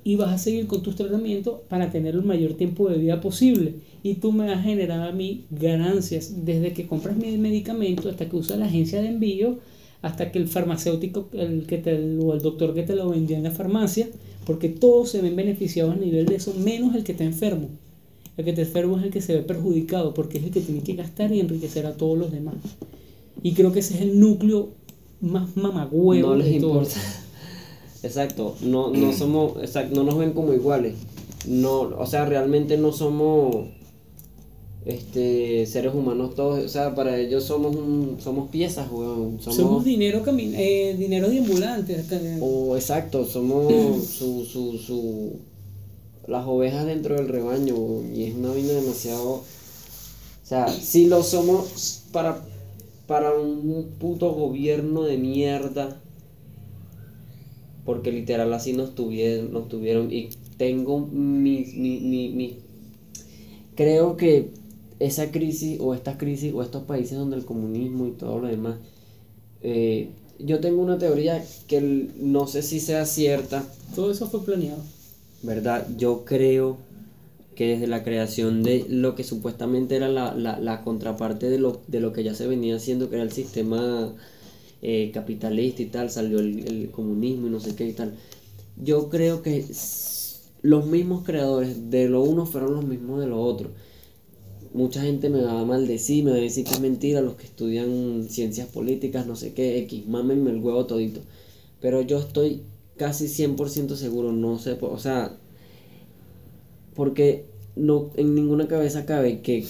y 0.03 0.17
vas 0.17 0.31
a 0.31 0.37
seguir 0.37 0.67
con 0.67 0.83
tus 0.83 0.95
tratamientos 0.95 1.61
para 1.67 1.91
tener 1.91 2.13
el 2.13 2.23
mayor 2.23 2.53
tiempo 2.53 2.87
de 2.89 2.99
vida 2.99 3.21
posible. 3.21 3.73
Y 4.03 4.15
tú 4.15 4.31
me 4.31 4.45
vas 4.45 4.59
a 4.59 4.61
generar 4.61 5.01
a 5.01 5.11
mí 5.11 5.45
ganancias 5.49 6.45
desde 6.45 6.73
que 6.73 6.85
compras 6.85 7.17
mi 7.17 7.35
medicamento 7.37 8.07
hasta 8.07 8.29
que 8.29 8.35
usas 8.35 8.59
la 8.59 8.67
agencia 8.67 9.01
de 9.01 9.07
envío 9.07 9.57
hasta 10.05 10.31
que 10.31 10.37
el 10.37 10.47
farmacéutico 10.47 11.29
el 11.33 11.65
que 11.65 11.79
te, 11.79 11.95
o 12.19 12.35
el 12.35 12.39
doctor 12.39 12.75
que 12.75 12.83
te 12.83 12.95
lo 12.95 13.09
vendió 13.09 13.35
en 13.35 13.41
la 13.41 13.49
farmacia, 13.49 14.07
porque 14.45 14.69
todos 14.69 15.09
se 15.09 15.19
ven 15.19 15.35
beneficiados 15.35 15.95
a 15.95 15.97
nivel 15.97 16.27
de 16.27 16.35
eso, 16.35 16.53
menos 16.53 16.93
el 16.93 17.03
que 17.03 17.13
está 17.13 17.23
enfermo. 17.23 17.69
El 18.37 18.45
que 18.45 18.51
está 18.51 18.61
enfermo 18.61 18.99
es 18.99 19.05
el 19.05 19.09
que 19.09 19.19
se 19.19 19.33
ve 19.33 19.41
perjudicado 19.41 20.13
porque 20.13 20.37
es 20.37 20.43
el 20.43 20.51
que 20.51 20.61
tiene 20.61 20.83
que 20.83 20.93
gastar 20.93 21.31
y 21.31 21.39
enriquecer 21.39 21.87
a 21.87 21.97
todos 21.97 22.19
los 22.19 22.31
demás. 22.31 22.53
Y 23.41 23.53
creo 23.53 23.71
que 23.71 23.79
ese 23.79 23.95
es 23.95 24.01
el 24.01 24.19
núcleo 24.19 24.69
más 25.21 25.57
mamagüevo 25.57 26.29
no 26.29 26.35
les 26.35 26.51
de 26.53 26.59
todo. 26.59 26.81
importa. 26.81 26.99
Exacto, 28.03 28.55
no, 28.61 28.91
no 28.91 29.11
somos, 29.11 29.57
exacto, 29.57 29.95
no 29.95 30.03
nos 30.03 30.19
ven 30.19 30.33
como 30.33 30.53
iguales. 30.53 30.93
No, 31.47 31.79
o 31.79 32.05
sea, 32.05 32.25
realmente 32.25 32.77
no 32.77 32.91
somos 32.91 33.69
este, 34.85 35.65
seres 35.65 35.95
humanos 35.95 36.35
todos, 36.35 36.63
o 36.63 36.69
sea, 36.69 36.93
para 36.93 37.17
ellos 37.17 37.43
somos 37.43 37.75
un, 37.75 38.17
somos 38.21 38.49
piezas, 38.49 38.87
weón. 38.91 39.41
Somos, 39.41 39.83
dinero 39.83 40.21
camin 40.21 40.53
eh, 40.55 40.95
dinero 40.97 41.27
de 41.27 41.39
ambulantes. 41.39 42.05
O 42.39 42.75
exacto, 42.75 43.25
somos 43.25 43.73
su, 44.07 44.45
su, 44.45 44.77
su, 44.77 45.39
las 46.27 46.45
ovejas 46.45 46.85
dentro 46.85 47.15
del 47.15 47.27
rebaño, 47.27 47.75
y 48.13 48.25
es 48.25 48.35
una 48.35 48.49
vaina 48.49 48.73
demasiado, 48.73 49.31
o 49.31 49.43
sea, 50.43 50.67
si 50.67 51.07
lo 51.07 51.23
somos 51.23 52.03
para, 52.11 52.45
para 53.07 53.33
un 53.33 53.95
puto 53.99 54.33
gobierno 54.33 55.01
de 55.01 55.17
mierda, 55.17 55.99
porque 57.85 58.11
literal 58.11 58.53
así 58.53 58.73
nos 58.73 58.93
tuvieron, 58.93 59.51
nos 59.51 59.67
tuvieron, 59.67 60.13
y 60.13 60.29
tengo 60.57 60.99
mi, 60.99 61.65
mi, 61.75 61.99
mi, 61.99 62.29
mi 62.29 62.57
creo 63.75 64.15
que 64.15 64.51
esa 64.99 65.31
crisis 65.31 65.79
o 65.81 65.93
estas 65.93 66.17
crisis 66.17 66.53
o 66.53 66.63
estos 66.63 66.83
países 66.83 67.17
donde 67.17 67.35
el 67.37 67.45
comunismo 67.45 68.07
y 68.07 68.11
todo 68.11 68.39
lo 68.39 68.47
demás, 68.47 68.77
eh, 69.61 70.09
yo 70.39 70.59
tengo 70.59 70.81
una 70.81 70.97
teoría 70.97 71.43
que 71.67 71.81
no 71.81 72.47
sé 72.47 72.61
si 72.61 72.79
sea 72.79 73.05
cierta. 73.05 73.63
Todo 73.95 74.11
eso 74.11 74.27
fue 74.27 74.43
planeado. 74.43 74.81
¿Verdad? 75.43 75.87
Yo 75.97 76.25
creo 76.25 76.77
que 77.55 77.67
desde 77.67 77.87
la 77.87 78.03
creación 78.03 78.63
de 78.63 78.85
lo 78.89 79.15
que 79.15 79.23
supuestamente 79.23 79.95
era 79.95 80.09
la, 80.09 80.33
la, 80.33 80.59
la 80.59 80.83
contraparte 80.83 81.49
de 81.49 81.59
lo, 81.59 81.81
de 81.87 81.99
lo 81.99 82.11
que 82.11 82.23
ya 82.23 82.33
se 82.33 82.47
venía 82.47 82.75
haciendo, 82.75 83.09
que 83.09 83.15
era 83.15 83.23
el 83.23 83.31
sistema 83.31 84.13
eh, 84.81 85.11
capitalista 85.13 85.81
y 85.81 85.85
tal, 85.85 86.09
salió 86.09 86.39
el, 86.39 86.67
el 86.67 86.91
comunismo 86.91 87.47
y 87.47 87.49
no 87.51 87.59
sé 87.59 87.75
qué 87.75 87.87
y 87.87 87.93
tal. 87.93 88.15
Yo 88.77 89.09
creo 89.09 89.41
que 89.41 89.65
los 90.61 90.85
mismos 90.87 91.23
creadores 91.23 91.89
de 91.89 92.09
lo 92.09 92.23
uno 92.23 92.45
fueron 92.45 92.75
los 92.75 92.85
mismos 92.85 93.21
de 93.21 93.27
lo 93.27 93.39
otro 93.41 93.69
mucha 94.75 95.01
gente 95.01 95.29
me 95.29 95.41
va 95.41 95.61
a 95.61 95.65
maldecir, 95.65 96.23
me 96.23 96.31
va 96.31 96.37
a 96.37 96.41
decir 96.41 96.65
que 96.65 96.73
es 96.73 96.81
mentira, 96.81 97.21
los 97.21 97.35
que 97.35 97.45
estudian 97.45 98.27
ciencias 98.29 98.67
políticas, 98.67 99.25
no 99.25 99.35
sé 99.35 99.53
qué, 99.53 99.79
X, 99.79 100.05
mámenme 100.07 100.51
el 100.51 100.59
huevo 100.59 100.85
todito. 100.85 101.21
Pero 101.81 102.01
yo 102.01 102.19
estoy 102.19 102.61
casi 102.97 103.25
100% 103.27 103.95
seguro, 103.95 104.33
no 104.33 104.59
sé, 104.59 104.77
o 104.81 104.99
sea, 104.99 105.37
porque 106.93 107.45
no 107.75 108.11
en 108.15 108.35
ninguna 108.35 108.67
cabeza 108.67 109.05
cabe 109.05 109.41
que, 109.41 109.65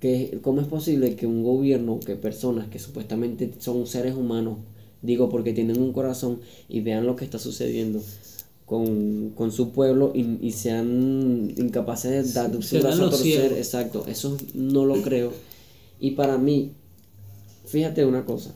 que 0.00 0.38
cómo 0.42 0.60
es 0.60 0.66
posible 0.66 1.16
que 1.16 1.26
un 1.26 1.42
gobierno, 1.42 1.98
que 2.00 2.16
personas 2.16 2.68
que 2.68 2.78
supuestamente 2.78 3.50
son 3.58 3.86
seres 3.86 4.14
humanos, 4.14 4.58
digo 5.00 5.30
porque 5.30 5.52
tienen 5.54 5.80
un 5.80 5.92
corazón 5.92 6.40
y 6.68 6.80
vean 6.80 7.06
lo 7.06 7.16
que 7.16 7.24
está 7.24 7.38
sucediendo, 7.38 8.00
con, 8.68 9.30
con 9.30 9.50
su 9.50 9.72
pueblo 9.72 10.12
y, 10.14 10.46
y, 10.46 10.52
sean 10.52 11.54
incapaces 11.56 12.34
de 12.34 12.40
dar 12.40 12.62
su 12.62 12.78
brazo 12.78 13.06
a 13.06 13.10
torcer. 13.10 13.54
Exacto, 13.54 14.04
eso 14.06 14.36
no 14.52 14.84
lo 14.84 15.00
creo. 15.00 15.32
Y 15.98 16.10
para 16.10 16.36
mí, 16.36 16.72
fíjate 17.64 18.04
una 18.04 18.26
cosa. 18.26 18.54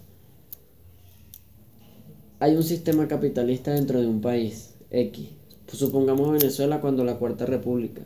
Hay 2.41 2.57
un 2.57 2.63
sistema 2.63 3.09
capitalista 3.09 3.73
dentro 3.73 4.03
de 4.03 4.07
un 4.07 4.21
país, 4.21 4.75
X. 4.91 5.29
Pues 5.65 5.79
supongamos 5.79 6.31
Venezuela 6.31 6.83
cuando 6.83 7.05
la 7.05 7.17
Cuarta 7.17 7.47
República. 7.47 8.03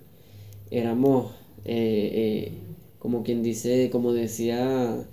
Éramos, 0.70 1.32
eh, 1.64 2.11
eh, 2.14 2.52
como 3.00 3.24
quien 3.24 3.42
dice, 3.42 3.90
como 3.90 4.12
decía 4.12 5.04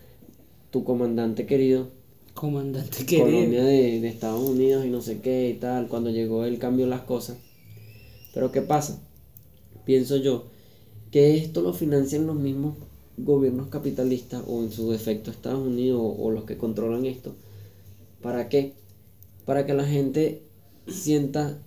tu 0.70 0.84
comandante 0.84 1.48
querido, 1.48 1.88
comandante 2.34 3.06
que 3.06 3.20
Colonia 3.20 3.64
de, 3.64 4.00
de, 4.00 4.08
Estados 4.08 4.48
Unidos 4.48 4.86
y 4.86 4.90
no 4.90 5.02
sé 5.02 5.20
qué 5.20 5.50
y 5.50 5.54
tal, 5.54 5.88
cuando 5.88 6.10
llegó 6.10 6.46
el 6.46 6.60
cambio 6.60 6.88
las 6.88 7.02
cosas. 7.02 7.38
Pero 8.34 8.52
¿qué 8.52 8.62
pasa? 8.62 9.02
Pienso 9.86 10.18
yo 10.18 10.46
que 11.12 11.38
esto 11.38 11.62
lo 11.62 11.74
financian 11.74 12.26
los 12.26 12.36
mismos 12.36 12.76
gobiernos 13.18 13.68
capitalistas 13.68 14.44
o 14.48 14.64
en 14.64 14.72
su 14.72 14.90
defecto 14.92 15.30
Estados 15.30 15.66
Unidos 15.66 16.02
o, 16.02 16.32
los 16.32 16.46
que 16.46 16.58
controlan 16.58 17.06
esto. 17.06 17.36
¿Para 18.22 18.50
qué? 18.50 18.74
Para 19.46 19.66
que 19.66 19.74
la 19.74 19.86
gente 19.86 20.42
sienta 20.88 21.60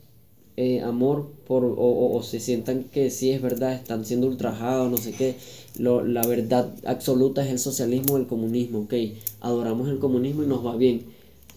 eh, 0.56 0.80
amor 0.80 1.30
por, 1.46 1.64
o, 1.64 2.16
o, 2.16 2.22
se 2.22 2.40
sientan 2.40 2.84
que 2.84 3.10
sí 3.10 3.30
es 3.30 3.42
verdad, 3.42 3.74
están 3.74 4.04
siendo 4.04 4.26
ultrajados, 4.26 4.90
no 4.90 4.96
sé 4.96 5.12
qué. 5.12 5.36
Lo, 5.78 6.04
la 6.04 6.26
verdad 6.26 6.74
absoluta 6.84 7.44
es 7.44 7.50
el 7.50 7.58
socialismo 7.58 8.14
o 8.14 8.16
el 8.16 8.26
comunismo, 8.26 8.80
ok. 8.80 8.94
Adoramos 9.40 9.88
el 9.88 9.98
comunismo 9.98 10.42
y 10.42 10.46
nos 10.46 10.64
va 10.64 10.76
bien. 10.76 11.04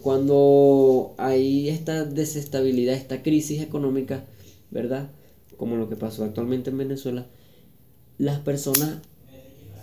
Cuando 0.01 1.13
hay 1.17 1.69
esta 1.69 2.05
desestabilidad, 2.05 2.95
esta 2.95 3.21
crisis 3.21 3.61
económica, 3.61 4.23
¿verdad? 4.71 5.09
Como 5.57 5.75
lo 5.75 5.89
que 5.89 5.95
pasó 5.95 6.23
actualmente 6.23 6.69
en 6.69 6.77
Venezuela, 6.77 7.25
las 8.17 8.39
personas 8.39 8.99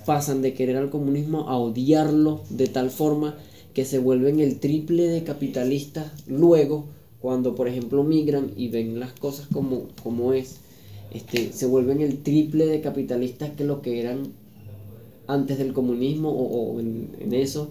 pasan 0.06 0.40
de 0.40 0.54
querer 0.54 0.76
al 0.76 0.90
comunismo 0.90 1.48
a 1.48 1.58
odiarlo 1.58 2.40
de 2.48 2.68
tal 2.68 2.90
forma 2.90 3.36
que 3.74 3.84
se 3.84 3.98
vuelven 3.98 4.40
el 4.40 4.58
triple 4.58 5.08
de 5.08 5.24
capitalistas 5.24 6.12
luego 6.26 6.86
cuando 7.20 7.54
por 7.54 7.68
ejemplo 7.68 8.04
migran 8.04 8.52
y 8.56 8.68
ven 8.68 9.00
las 9.00 9.12
cosas 9.12 9.48
como, 9.52 9.88
como 10.02 10.32
es 10.32 10.60
este, 11.10 11.52
se 11.52 11.66
vuelven 11.66 12.00
el 12.00 12.22
triple 12.22 12.66
de 12.66 12.80
capitalistas 12.80 13.50
que 13.50 13.64
lo 13.64 13.82
que 13.82 14.00
eran 14.00 14.32
antes 15.26 15.58
del 15.58 15.72
comunismo 15.72 16.30
o, 16.30 16.78
en, 16.80 17.32
eso, 17.32 17.68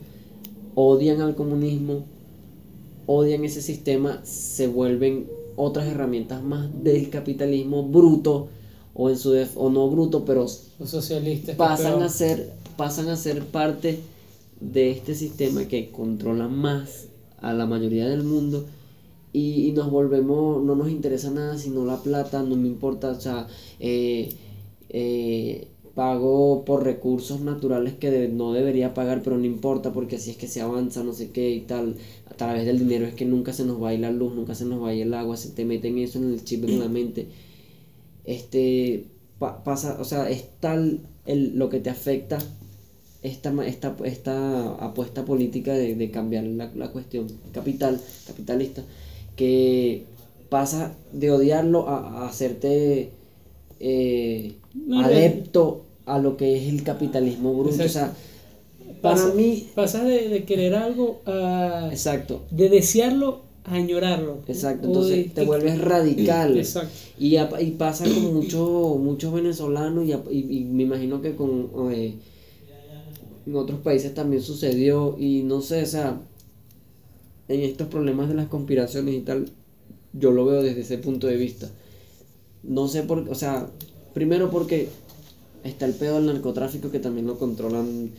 odian 0.76 1.22
al 1.22 1.36
comunismo, 1.36 2.04
odian 3.06 3.46
ese 3.46 3.62
sistema, 3.62 4.22
se 4.24 4.68
vuelven 4.68 5.28
otras 5.56 5.88
herramientas 5.88 6.44
más 6.44 6.84
del 6.84 7.10
capitalismo 7.10 7.84
bruto 7.84 8.50
o 8.94 9.10
en 9.10 9.18
su 9.18 9.36
o 9.56 9.70
no 9.70 9.90
bruto, 9.90 10.26
pero 10.26 10.48
socialistas 10.48 11.56
pasan 11.56 12.02
a 12.02 12.10
ser 12.10 12.54
pasan 12.76 13.08
a 13.08 13.16
ser 13.16 13.46
parte 13.46 14.00
de 14.60 14.92
este 14.92 15.16
sistema 15.16 15.66
que 15.66 15.92
controla 15.92 16.48
más 16.48 17.08
a 17.42 17.54
la 17.54 17.66
mayoría 17.66 18.08
del 18.08 18.24
mundo 18.24 18.66
y, 19.36 19.72
nos 19.74 19.92
volvemos, 19.92 20.64
no 20.64 20.76
nos 20.76 20.90
interesa 20.90 21.30
nada 21.30 21.58
sino 21.58 21.84
la 21.86 22.02
plata, 22.02 22.42
no 22.42 22.56
me 22.56 22.68
importa, 22.70 23.12
o 23.12 23.20
sea, 23.20 23.48
eh, 23.82 24.30
eh, 24.90 25.68
pago 25.94 26.64
por 26.64 26.84
recursos 26.86 27.42
naturales 27.42 27.96
que 27.96 28.30
no 28.30 28.54
debería 28.54 28.94
pagar, 28.94 29.22
pero 29.24 29.38
no 29.38 29.44
importa 29.44 29.92
porque 29.92 30.16
así 30.16 30.32
es 30.32 30.38
que 30.38 30.48
se 30.48 30.62
avanza, 30.62 31.04
no 31.04 31.12
sé 31.12 31.32
qué 31.32 31.52
y 31.52 31.62
tal, 31.62 31.98
a 32.30 32.34
través 32.36 32.66
del 32.66 32.80
dinero 32.80 33.06
es 33.06 33.14
que 33.14 33.26
nunca 33.26 33.52
se 33.52 33.66
nos 33.66 33.82
va 33.84 33.90
a 33.90 33.94
ir 33.94 34.00
la 34.00 34.12
luz, 34.12 34.34
nunca 34.34 34.56
se 34.56 34.64
nos 34.64 34.82
va 34.82 34.90
a 34.90 34.94
ir 34.94 35.02
el 35.02 35.14
agua, 35.14 35.36
se 35.36 35.50
te 35.50 35.66
meten 35.66 35.98
eso 35.98 36.18
en 36.20 36.32
el 36.32 36.44
chip 36.46 36.64
en 36.66 36.80
la 36.80 36.88
mente. 36.88 37.28
Este, 38.24 39.06
pasa, 39.38 39.98
o 40.00 40.06
sea, 40.06 40.30
es 40.30 40.46
tal 40.62 41.02
el, 41.26 41.58
lo 41.58 41.70
que 41.70 41.82
te 41.82 41.90
afecta 41.90 42.40
esta, 43.22 43.54
esta, 43.66 43.96
esta 44.06 44.76
apuesta 44.76 45.26
política 45.26 45.74
de, 45.74 45.96
de 45.96 46.12
cambiar 46.12 46.46
la, 46.46 46.72
la 46.74 46.92
cuestión 46.92 47.28
capital, 47.52 48.00
capitalista 48.28 48.84
que 49.36 50.06
pasa 50.50 50.96
de 51.12 51.32
odiarlo 51.32 51.88
a, 51.90 52.28
hacerte 52.28 53.12
eh, 53.80 54.56
adepto 55.04 55.86
a 56.06 56.20
lo 56.20 56.38
que 56.38 56.58
es 56.58 56.70
el 56.70 56.84
capitalismo 56.84 57.54
bruto. 57.54 57.84
O 57.84 57.90
sea, 57.90 58.14
para 59.02 59.28
mí... 59.28 59.68
Pasa 59.76 60.04
de, 60.04 60.44
querer 60.46 60.76
algo 60.76 61.22
a... 61.26 61.90
Exacto. 61.92 62.44
De 62.52 62.70
desearlo 62.70 63.42
a 63.64 63.76
añorarlo. 63.76 64.40
Exacto, 64.48 64.88
entonces 64.88 65.34
te 65.34 65.44
vuelves 65.44 65.80
radical. 65.82 66.58
Exacto. 66.58 66.90
Y, 67.20 67.38
y 67.38 67.72
pasa 67.72 68.06
con 68.06 68.34
muchos 68.34 68.98
muchos 69.00 69.34
venezolanos 69.34 70.06
y, 70.06 70.38
y, 70.38 70.64
me 70.66 70.84
imagino 70.84 71.22
que 71.22 71.36
con... 71.36 71.70
Eh, 71.92 72.16
en 73.46 73.56
otros 73.56 73.80
países 73.82 74.14
también 74.14 74.42
sucedió 74.42 75.18
y 75.20 75.44
no 75.44 75.62
sé, 75.62 75.84
o 75.84 75.86
sea, 75.86 76.20
en 77.48 77.62
estos 77.62 77.88
problemas 77.88 78.30
de 78.30 78.36
las 78.36 78.48
conspiraciones 78.48 79.16
y 79.16 79.22
tal, 79.22 79.50
yo 80.14 80.32
lo 80.32 80.46
veo 80.46 80.64
desde 80.64 80.82
ese 80.82 80.98
punto 80.98 81.28
de 81.28 81.38
vista. 81.38 81.70
No 82.64 82.88
sé 82.88 83.04
por 83.04 83.30
o 83.30 83.36
sea, 83.36 83.70
primero 84.14 84.50
porque 84.50 84.89
está 85.64 85.86
el 85.86 85.93
pedo 85.93 86.16
del 86.16 86.28
narcotráfico 86.28 86.91
que 86.91 87.00
también 87.00 87.28
lo 87.28 87.38
controlan 87.38 88.12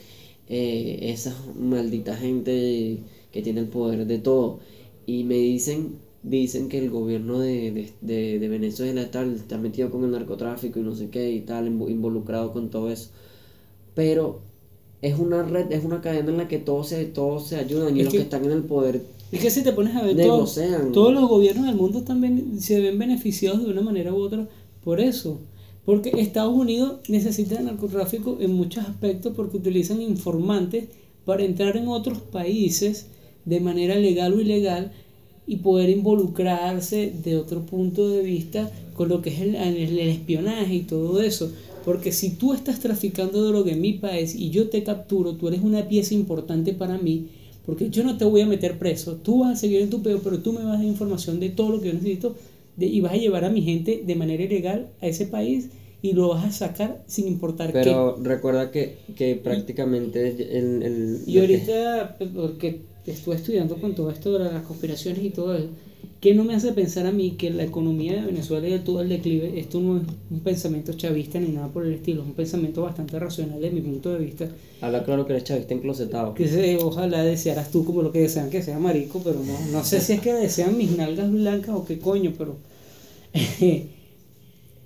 eh, 0.48 0.98
esa 1.02 1.36
maldita 1.56 2.16
gente 2.16 2.98
que 3.32 3.42
tiene 3.42 3.60
el 3.60 3.68
poder 3.68 4.06
de 4.06 4.18
todo. 4.18 4.60
Y 5.06 5.24
me 5.24 5.36
dicen, 5.36 5.96
dicen 6.22 6.68
que 6.68 6.78
el 6.78 6.90
gobierno 6.90 7.38
de, 7.38 7.92
de, 8.00 8.38
de, 8.38 8.48
Venezuela 8.48 9.10
tal, 9.10 9.34
está 9.34 9.58
metido 9.58 9.90
con 9.90 10.04
el 10.04 10.10
narcotráfico 10.10 10.80
y 10.80 10.82
no 10.82 10.94
sé 10.94 11.08
qué 11.10 11.30
y 11.30 11.40
tal, 11.40 11.66
involucrado 11.66 12.52
con 12.52 12.70
todo 12.70 12.90
eso. 12.90 13.10
Pero 13.94 14.40
es 15.02 15.18
una 15.18 15.42
red, 15.42 15.70
es 15.70 15.84
una 15.84 16.00
cadena 16.00 16.30
en 16.30 16.38
la 16.38 16.48
que 16.48 16.58
todos 16.58 16.88
se, 16.88 17.04
todos 17.06 17.46
se 17.46 17.56
ayudan 17.56 17.96
y 17.96 18.02
los 18.02 18.12
que 18.12 18.20
están 18.20 18.44
en 18.44 18.52
el 18.52 18.64
poder 18.64 19.02
es 19.32 19.40
que 19.40 19.50
si 19.50 19.62
te 19.62 19.72
pones 19.72 19.96
a 19.96 20.02
ver, 20.02 20.16
todo, 20.16 20.46
todos 20.92 21.12
los 21.12 21.28
gobiernos 21.28 21.66
del 21.66 21.74
mundo 21.74 22.02
también 22.02 22.60
se 22.60 22.80
ven 22.80 22.98
beneficiados 22.98 23.64
de 23.64 23.70
una 23.70 23.82
manera 23.82 24.12
u 24.12 24.18
otra 24.18 24.48
por 24.84 25.00
eso. 25.00 25.40
Porque 25.84 26.12
Estados 26.16 26.54
Unidos 26.54 27.00
necesita 27.08 27.58
el 27.58 27.66
narcotráfico 27.66 28.38
en 28.40 28.52
muchos 28.52 28.84
aspectos 28.84 29.32
porque 29.36 29.56
utilizan 29.56 30.00
informantes 30.00 30.88
para 31.24 31.44
entrar 31.44 31.76
en 31.76 31.88
otros 31.88 32.18
países 32.18 33.08
de 33.44 33.60
manera 33.60 33.96
legal 33.96 34.34
o 34.34 34.40
ilegal 34.40 34.92
y 35.46 35.56
poder 35.56 35.90
involucrarse 35.90 37.12
de 37.22 37.36
otro 37.36 37.66
punto 37.66 38.08
de 38.08 38.22
vista 38.22 38.70
con 38.94 39.08
lo 39.08 39.22
que 39.22 39.30
es 39.30 39.40
el, 39.40 39.54
el 39.54 39.98
espionaje 39.98 40.74
y 40.74 40.82
todo 40.82 41.20
eso. 41.20 41.52
Porque 41.84 42.10
si 42.10 42.30
tú 42.30 42.52
estás 42.52 42.80
traficando 42.80 43.44
droga 43.44 43.70
en 43.70 43.80
mi 43.80 43.92
país 43.92 44.34
y 44.34 44.50
yo 44.50 44.68
te 44.68 44.82
capturo, 44.82 45.34
tú 45.34 45.46
eres 45.46 45.62
una 45.62 45.86
pieza 45.86 46.14
importante 46.14 46.72
para 46.72 46.98
mí, 46.98 47.28
porque 47.66 47.90
yo 47.90 48.04
no 48.04 48.16
te 48.16 48.24
voy 48.24 48.40
a 48.42 48.46
meter 48.46 48.78
preso, 48.78 49.16
tú 49.16 49.40
vas 49.40 49.52
a 49.52 49.56
seguir 49.60 49.82
en 49.82 49.90
tu 49.90 50.02
peo, 50.02 50.20
pero 50.22 50.38
tú 50.40 50.52
me 50.52 50.60
vas 50.64 50.74
a 50.74 50.76
dar 50.78 50.84
información 50.84 51.40
de 51.40 51.50
todo 51.50 51.70
lo 51.70 51.80
que 51.80 51.88
yo 51.88 51.94
necesito 51.94 52.36
de, 52.76 52.86
y 52.86 53.00
vas 53.00 53.12
a 53.12 53.16
llevar 53.16 53.44
a 53.44 53.50
mi 53.50 53.62
gente 53.62 54.02
de 54.06 54.14
manera 54.14 54.42
ilegal 54.44 54.88
a 55.00 55.06
ese 55.06 55.26
país 55.26 55.70
y 56.02 56.12
lo 56.12 56.28
vas 56.28 56.44
a 56.44 56.50
sacar 56.52 57.02
sin 57.06 57.26
importar 57.26 57.72
qué. 57.72 57.80
Pero 57.80 58.16
recuerda 58.22 58.70
que, 58.70 58.98
que 59.16 59.34
prácticamente 59.36 60.28
el, 60.58 60.82
el- 60.82 61.22
Y 61.26 61.38
ahorita, 61.38 62.16
porque 62.34 62.82
estuve 63.06 63.36
estudiando 63.36 63.76
con 63.80 63.94
todo 63.94 64.10
esto 64.10 64.32
de 64.38 64.44
las 64.52 64.62
conspiraciones 64.64 65.24
y 65.24 65.30
todo 65.30 65.56
eso, 65.56 65.68
¿qué 66.20 66.34
no 66.34 66.44
me 66.44 66.54
hace 66.54 66.72
pensar 66.72 67.06
a 67.06 67.12
mí 67.12 67.32
que 67.32 67.50
la 67.50 67.64
economía 67.64 68.14
de 68.14 68.26
Venezuela 68.26 68.66
y 68.68 68.72
de 68.72 68.78
todo 68.80 69.00
el 69.02 69.08
declive, 69.08 69.58
esto 69.60 69.80
no 69.80 69.98
es 69.98 70.02
un 70.30 70.40
pensamiento 70.40 70.92
chavista 70.94 71.38
ni 71.38 71.48
nada 71.48 71.68
por 71.68 71.86
el 71.86 71.94
estilo, 71.94 72.22
es 72.22 72.28
un 72.28 72.34
pensamiento 72.34 72.82
bastante 72.82 73.18
racional 73.18 73.60
desde 73.60 73.74
mi 73.74 73.80
punto 73.82 74.12
de 74.12 74.18
vista, 74.24 74.48
Habla 74.80 75.04
claro 75.04 75.26
que 75.26 75.32
eres 75.32 75.44
chavista 75.44 75.74
enclosetado. 75.74 76.34
que 76.34 76.48
se, 76.48 76.76
ojalá 76.78 77.22
desearas 77.24 77.70
tú 77.70 77.84
como 77.84 78.02
lo 78.02 78.12
que 78.12 78.20
desean 78.20 78.50
que 78.50 78.62
sea 78.62 78.78
marico, 78.78 79.20
pero 79.24 79.38
no, 79.40 79.72
no 79.72 79.84
sé 79.84 80.00
si 80.00 80.14
es 80.14 80.20
que 80.20 80.32
desean 80.32 80.76
mis 80.76 80.96
nalgas 80.96 81.30
blancas 81.30 81.74
o 81.74 81.84
qué 81.84 81.98
coño, 81.98 82.32
pero 82.36 82.56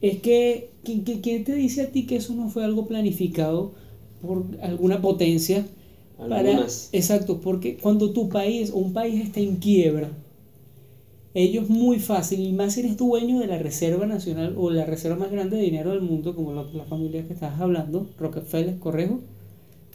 es 0.00 0.18
que, 0.20 0.70
¿qui- 0.84 1.04
qui- 1.04 1.20
¿quién 1.22 1.44
te 1.44 1.54
dice 1.54 1.82
a 1.82 1.90
ti 1.90 2.06
que 2.06 2.16
eso 2.16 2.34
no 2.34 2.48
fue 2.48 2.64
algo 2.64 2.86
planificado 2.86 3.72
por 4.22 4.44
alguna 4.62 5.00
potencia? 5.00 5.66
Para, 6.28 6.66
exacto, 6.92 7.40
porque 7.40 7.76
cuando 7.78 8.12
tu 8.12 8.28
país 8.28 8.70
o 8.72 8.76
un 8.76 8.92
país 8.92 9.20
está 9.24 9.40
en 9.40 9.56
quiebra, 9.56 10.10
ellos 11.34 11.68
muy 11.68 11.98
fácil, 12.00 12.40
y 12.40 12.52
más 12.52 12.74
si 12.74 12.80
eres 12.80 12.96
dueño 12.96 13.38
de 13.40 13.46
la 13.46 13.58
Reserva 13.58 14.06
Nacional 14.06 14.54
o 14.56 14.70
la 14.70 14.84
reserva 14.84 15.16
más 15.16 15.30
grande 15.30 15.56
de 15.56 15.62
dinero 15.62 15.90
del 15.90 16.02
mundo, 16.02 16.34
como 16.34 16.52
la, 16.52 16.64
la 16.72 16.84
familia 16.84 17.26
que 17.26 17.32
estás 17.34 17.60
hablando, 17.60 18.08
Rockefeller, 18.18 18.78
¿correcto? 18.78 19.20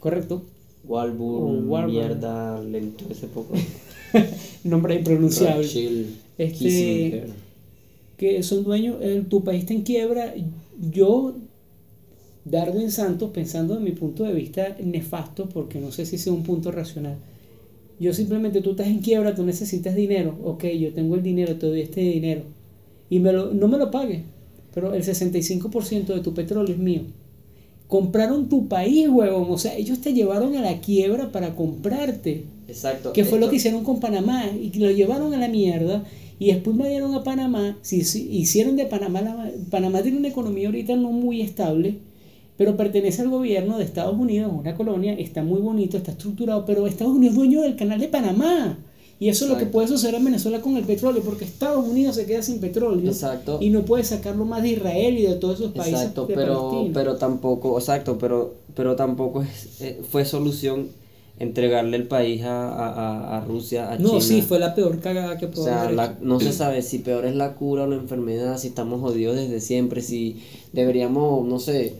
Correcto. 0.00 0.42
Walburn, 0.84 1.66
mierda, 1.86 2.62
lento 2.62 3.04
ese 3.10 3.26
poco. 3.28 3.54
Nombre 4.64 4.94
impronunciable. 4.96 6.06
Este- 6.38 6.52
Kissinger. 6.52 7.28
que 8.16 8.42
son 8.42 8.64
dueños, 8.64 8.96
eh, 9.00 9.24
tu 9.28 9.42
país 9.44 9.62
está 9.62 9.74
en 9.74 9.82
quiebra. 9.82 10.34
Yo, 10.78 11.34
Darwin 12.44 12.90
Santos, 12.90 13.30
pensando 13.30 13.74
de 13.74 13.80
mi 13.80 13.92
punto 13.92 14.24
de 14.24 14.32
vista 14.32 14.76
nefasto, 14.82 15.48
porque 15.48 15.80
no 15.80 15.90
sé 15.92 16.06
si 16.06 16.18
sea 16.18 16.32
un 16.32 16.42
punto 16.44 16.70
racional, 16.72 17.16
yo 17.98 18.12
simplemente 18.12 18.60
tú 18.60 18.70
estás 18.72 18.86
en 18.88 18.98
quiebra, 18.98 19.34
tú 19.34 19.44
necesitas 19.44 19.94
dinero, 19.94 20.38
ok, 20.44 20.64
yo 20.66 20.92
tengo 20.92 21.14
el 21.14 21.22
dinero, 21.22 21.56
te 21.56 21.66
doy 21.66 21.80
este 21.80 22.00
dinero, 22.00 22.42
y 23.10 23.18
me 23.20 23.32
lo, 23.32 23.52
no 23.52 23.68
me 23.68 23.78
lo 23.78 23.90
pagues, 23.90 24.22
pero 24.74 24.94
el 24.94 25.02
65% 25.02 26.14
de 26.14 26.20
tu 26.20 26.34
petróleo 26.34 26.74
es 26.74 26.78
mío. 26.80 27.02
Compraron 27.88 28.48
tu 28.48 28.66
país, 28.66 29.08
huevón, 29.08 29.46
o 29.48 29.58
sea, 29.58 29.76
ellos 29.76 30.00
te 30.00 30.12
llevaron 30.12 30.56
a 30.56 30.60
la 30.60 30.80
quiebra 30.80 31.30
para 31.30 31.54
comprarte. 31.54 32.44
Exacto. 32.66 33.12
Que 33.12 33.24
fue 33.24 33.38
lo 33.38 33.48
que 33.48 33.56
hicieron 33.56 33.84
con 33.84 34.00
Panamá. 34.00 34.44
Y 34.60 34.76
lo 34.80 34.90
llevaron 34.90 35.32
a 35.32 35.38
la 35.38 35.46
mierda. 35.46 36.02
Y 36.40 36.46
después 36.48 36.74
me 36.76 36.88
dieron 36.88 37.14
a 37.14 37.22
Panamá, 37.22 37.78
si, 37.82 38.02
si 38.02 38.28
hicieron 38.28 38.74
de 38.76 38.86
Panamá, 38.86 39.22
la- 39.22 39.52
Panamá 39.70 40.02
tiene 40.02 40.18
una 40.18 40.28
economía 40.28 40.66
ahorita 40.66 40.96
no 40.96 41.12
muy 41.12 41.40
estable, 41.42 41.98
pero 42.56 42.76
pertenece 42.76 43.22
al 43.22 43.28
gobierno 43.30 43.78
de 43.78 43.84
Estados 43.84 44.18
Unidos, 44.18 44.52
una 44.56 44.74
colonia, 44.74 45.14
está 45.14 45.42
muy 45.42 45.60
bonito, 45.60 45.96
está 45.96 46.12
estructurado, 46.12 46.64
pero 46.64 46.86
Estados 46.86 47.14
Unidos 47.14 47.32
es 47.34 47.38
dueño 47.38 47.62
del 47.62 47.76
canal 47.76 48.00
de 48.00 48.08
Panamá. 48.08 48.78
Y 49.18 49.30
eso 49.30 49.46
es 49.46 49.50
lo 49.50 49.56
que 49.56 49.64
puede 49.64 49.88
suceder 49.88 50.14
en 50.16 50.26
Venezuela 50.26 50.60
con 50.60 50.76
el 50.76 50.84
petróleo, 50.84 51.22
porque 51.22 51.46
Estados 51.46 51.86
Unidos 51.88 52.16
se 52.16 52.26
queda 52.26 52.42
sin 52.42 52.60
petróleo 52.60 53.10
Exacto. 53.10 53.56
y 53.62 53.70
no 53.70 53.82
puede 53.86 54.04
sacarlo 54.04 54.44
más 54.44 54.62
de 54.62 54.70
Israel 54.70 55.16
y 55.18 55.22
de 55.22 55.34
todos 55.36 55.58
esos 55.60 55.72
países 55.72 56.00
Exacto, 56.00 56.26
de 56.26 56.34
pero, 56.34 56.68
Palestina. 56.68 56.94
pero 56.94 57.16
tampoco, 57.16 57.78
exacto, 57.78 58.18
pero, 58.18 58.54
pero 58.74 58.94
tampoco 58.94 59.40
es, 59.40 59.80
eh, 59.80 60.00
fue 60.10 60.26
solución 60.26 60.88
entregarle 61.38 61.96
el 61.96 62.06
país 62.08 62.42
a, 62.42 62.68
a, 62.68 63.38
a- 63.38 63.40
Rusia, 63.46 63.90
a 63.92 63.98
no, 63.98 64.08
China. 64.10 64.20
sí, 64.20 64.42
fue 64.42 64.58
la 64.58 64.74
peor 64.74 65.00
cagada 65.00 65.38
que 65.38 65.46
O 65.46 65.50
pudo 65.50 65.64
sea, 65.64 65.82
haber 65.84 65.94
la- 65.94 66.04
hecho. 66.06 66.14
no 66.20 66.38
se 66.40 66.52
sabe 66.52 66.82
si 66.82 66.98
peor 66.98 67.24
es 67.24 67.34
la 67.36 67.54
cura 67.54 67.84
o 67.84 67.86
la 67.86 67.96
enfermedad, 67.96 68.58
si 68.58 68.68
estamos 68.68 69.00
jodidos 69.00 69.36
desde 69.36 69.60
siempre, 69.60 70.02
si 70.02 70.42
deberíamos, 70.74 71.46
no 71.46 71.58
sé, 71.58 71.94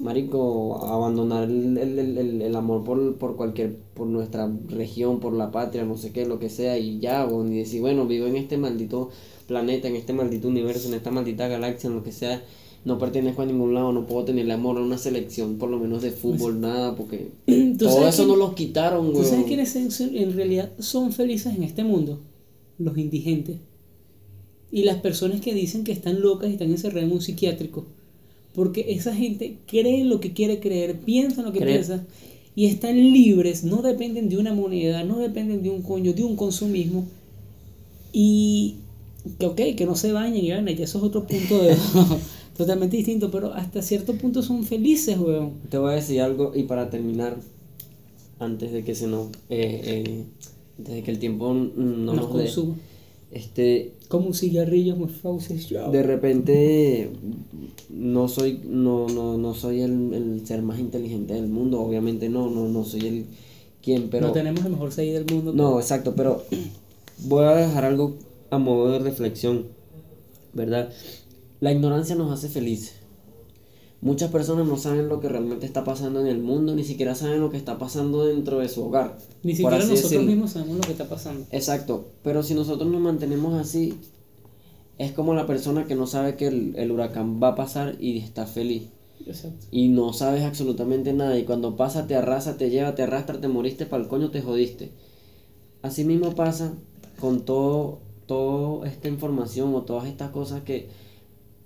marico, 0.00 0.84
abandonar 0.86 1.44
el, 1.44 1.76
el- 1.78 1.98
el- 1.98 2.18
el- 2.18 2.42
el 2.42 2.56
amor 2.56 2.84
por, 2.84 3.16
por 3.16 3.36
cualquier, 3.36 3.76
por 3.94 4.06
nuestra 4.06 4.50
región, 4.68 5.20
por 5.20 5.32
la 5.34 5.50
patria, 5.52 5.84
no 5.84 5.96
sé 5.96 6.12
qué, 6.12 6.26
lo 6.26 6.38
que 6.38 6.48
sea, 6.50 6.78
y 6.78 6.98
ya, 7.00 7.26
o 7.26 7.44
ni 7.44 7.58
decir, 7.58 7.80
bueno, 7.80 8.06
vivo 8.06 8.26
en 8.26 8.36
este 8.36 8.56
maldito 8.56 9.10
planeta, 9.46 9.88
en 9.88 9.96
este 9.96 10.12
maldito 10.12 10.48
universo, 10.48 10.88
en 10.88 10.94
esta 10.94 11.10
maldita 11.10 11.48
galaxia, 11.48 11.88
en 11.88 11.96
lo 11.96 12.02
que 12.02 12.12
sea, 12.12 12.42
no 12.84 12.98
pertenezco 12.98 13.42
a 13.42 13.46
ningún 13.46 13.74
lado, 13.74 13.92
no 13.92 14.06
puedo 14.06 14.24
tener 14.24 14.50
amor 14.50 14.78
a 14.78 14.80
una 14.82 14.96
selección, 14.96 15.58
por 15.58 15.68
lo 15.70 15.78
menos 15.78 16.00
de 16.02 16.12
fútbol, 16.12 16.60
nada, 16.60 16.96
porque 16.96 17.30
¿Tú 17.46 17.76
todo 17.78 18.08
eso 18.08 18.26
nos 18.26 18.38
los 18.38 18.54
quitaron, 18.54 19.12
¿Tú 19.12 19.22
sabes 19.24 19.44
quiénes 19.46 19.76
en, 19.76 20.16
en 20.16 20.32
realidad 20.34 20.72
son 20.78 21.12
felices 21.12 21.54
en 21.54 21.62
este 21.62 21.84
mundo? 21.84 22.20
Los 22.78 22.96
indigentes. 22.96 23.58
Y 24.72 24.84
las 24.84 24.98
personas 25.00 25.40
que 25.40 25.52
dicen 25.52 25.84
que 25.84 25.92
están 25.92 26.20
locas 26.20 26.48
y 26.48 26.52
están 26.52 26.70
encerradas 26.70 27.04
en 27.04 27.12
un 27.12 27.20
psiquiátrico. 27.20 27.84
Porque 28.54 28.86
esa 28.88 29.14
gente 29.14 29.56
cree 29.66 30.04
lo 30.04 30.20
que 30.20 30.32
quiere 30.32 30.58
creer, 30.60 30.98
piensa 31.00 31.42
lo 31.42 31.52
que 31.52 31.60
Cree- 31.60 31.74
piensa 31.74 32.04
y 32.56 32.66
están 32.66 32.96
libres, 32.96 33.62
no 33.64 33.80
dependen 33.80 34.28
de 34.28 34.36
una 34.36 34.52
moneda, 34.52 35.04
no 35.04 35.18
dependen 35.18 35.62
de 35.62 35.70
un 35.70 35.82
coño, 35.82 36.12
de 36.12 36.24
un 36.24 36.36
consumismo. 36.36 37.06
Y 38.12 38.76
que 39.38 39.46
ok, 39.46 39.60
que 39.76 39.86
no 39.86 39.94
se 39.94 40.12
bañen 40.12 40.44
y 40.44 40.50
vaina, 40.50 40.70
y 40.72 40.82
eso 40.82 40.98
es 40.98 41.04
otro 41.04 41.26
punto 41.26 41.62
de, 41.62 41.76
totalmente 42.56 42.96
distinto, 42.96 43.30
pero 43.30 43.52
hasta 43.54 43.82
cierto 43.82 44.14
punto 44.14 44.42
son 44.42 44.64
felices, 44.64 45.18
weón. 45.18 45.52
Te 45.70 45.78
voy 45.78 45.92
a 45.92 45.96
decir 45.96 46.20
algo 46.20 46.52
y 46.54 46.64
para 46.64 46.90
terminar, 46.90 47.36
antes 48.40 48.72
de 48.72 48.82
que 48.82 48.94
se 48.94 49.06
nos, 49.06 49.28
eh, 49.48 49.80
eh, 49.84 50.24
desde 50.78 51.02
que 51.02 51.10
el 51.10 51.18
tiempo 51.18 51.52
no 51.54 51.62
Nos 51.76 52.16
nos 52.16 52.26
consuma. 52.26 52.74
Este, 53.32 53.94
Como 54.08 54.28
un 54.28 54.34
cigarrillo 54.34 54.96
muy 54.96 55.08
fauces. 55.08 55.68
de 55.68 56.02
repente 56.02 57.10
no 57.88 58.28
soy, 58.28 58.60
no, 58.64 59.08
no, 59.08 59.38
no 59.38 59.54
soy 59.54 59.82
el, 59.82 60.12
el 60.12 60.46
ser 60.46 60.62
más 60.62 60.78
inteligente 60.78 61.34
del 61.34 61.46
mundo, 61.48 61.80
obviamente 61.80 62.28
no, 62.28 62.50
no, 62.50 62.68
no 62.68 62.84
soy 62.84 63.06
el 63.06 63.26
quien, 63.82 64.10
pero 64.10 64.28
no 64.28 64.32
tenemos 64.32 64.64
el 64.64 64.72
mejor 64.72 64.92
6 64.92 65.12
del 65.12 65.26
mundo. 65.26 65.52
no, 65.52 65.78
exacto, 65.80 66.14
pero 66.14 66.42
voy 67.24 67.44
a 67.44 67.54
dejar 67.54 67.84
algo 67.84 68.16
a 68.50 68.58
modo 68.58 68.92
de 68.92 68.98
reflexión, 68.98 69.66
¿verdad? 70.52 70.92
La 71.60 71.72
ignorancia 71.72 72.14
nos 72.14 72.32
hace 72.32 72.48
felices. 72.48 72.94
Muchas 74.02 74.30
personas 74.30 74.66
no 74.66 74.78
saben 74.78 75.08
lo 75.08 75.20
que 75.20 75.28
realmente 75.28 75.66
está 75.66 75.84
pasando 75.84 76.20
en 76.20 76.26
el 76.26 76.38
mundo, 76.38 76.74
ni 76.74 76.84
siquiera 76.84 77.14
saben 77.14 77.40
lo 77.40 77.50
que 77.50 77.58
está 77.58 77.78
pasando 77.78 78.24
dentro 78.24 78.58
de 78.58 78.68
su 78.70 78.82
hogar. 78.82 79.18
Ni 79.42 79.54
siquiera 79.54 79.76
nosotros 79.76 80.02
decirlo. 80.02 80.26
mismos 80.26 80.52
sabemos 80.52 80.76
lo 80.76 80.82
que 80.82 80.92
está 80.92 81.08
pasando. 81.08 81.46
Exacto, 81.50 82.06
pero 82.22 82.42
si 82.42 82.54
nosotros 82.54 82.90
nos 82.90 83.00
mantenemos 83.00 83.60
así, 83.60 83.98
es 84.96 85.12
como 85.12 85.34
la 85.34 85.46
persona 85.46 85.84
que 85.84 85.96
no 85.96 86.06
sabe 86.06 86.36
que 86.36 86.46
el, 86.46 86.74
el 86.76 86.90
huracán 86.90 87.42
va 87.42 87.48
a 87.48 87.54
pasar 87.56 87.96
y 88.00 88.18
está 88.18 88.46
feliz. 88.46 88.84
Exacto. 89.26 89.66
Y 89.70 89.88
no 89.88 90.14
sabes 90.14 90.44
absolutamente 90.44 91.12
nada. 91.12 91.38
Y 91.38 91.44
cuando 91.44 91.76
pasa, 91.76 92.06
te 92.06 92.16
arrasa, 92.16 92.56
te 92.56 92.70
lleva, 92.70 92.94
te 92.94 93.02
arrastra, 93.02 93.38
te 93.38 93.48
moriste 93.48 93.84
para 93.84 94.02
el 94.02 94.08
coño, 94.08 94.30
te 94.30 94.40
jodiste. 94.40 94.92
Así 95.82 96.04
mismo 96.04 96.34
pasa 96.34 96.72
con 97.20 97.44
todo, 97.44 98.00
toda 98.26 98.88
esta 98.88 99.08
información 99.08 99.74
o 99.74 99.82
todas 99.82 100.06
estas 100.06 100.30
cosas 100.30 100.62
que 100.62 100.88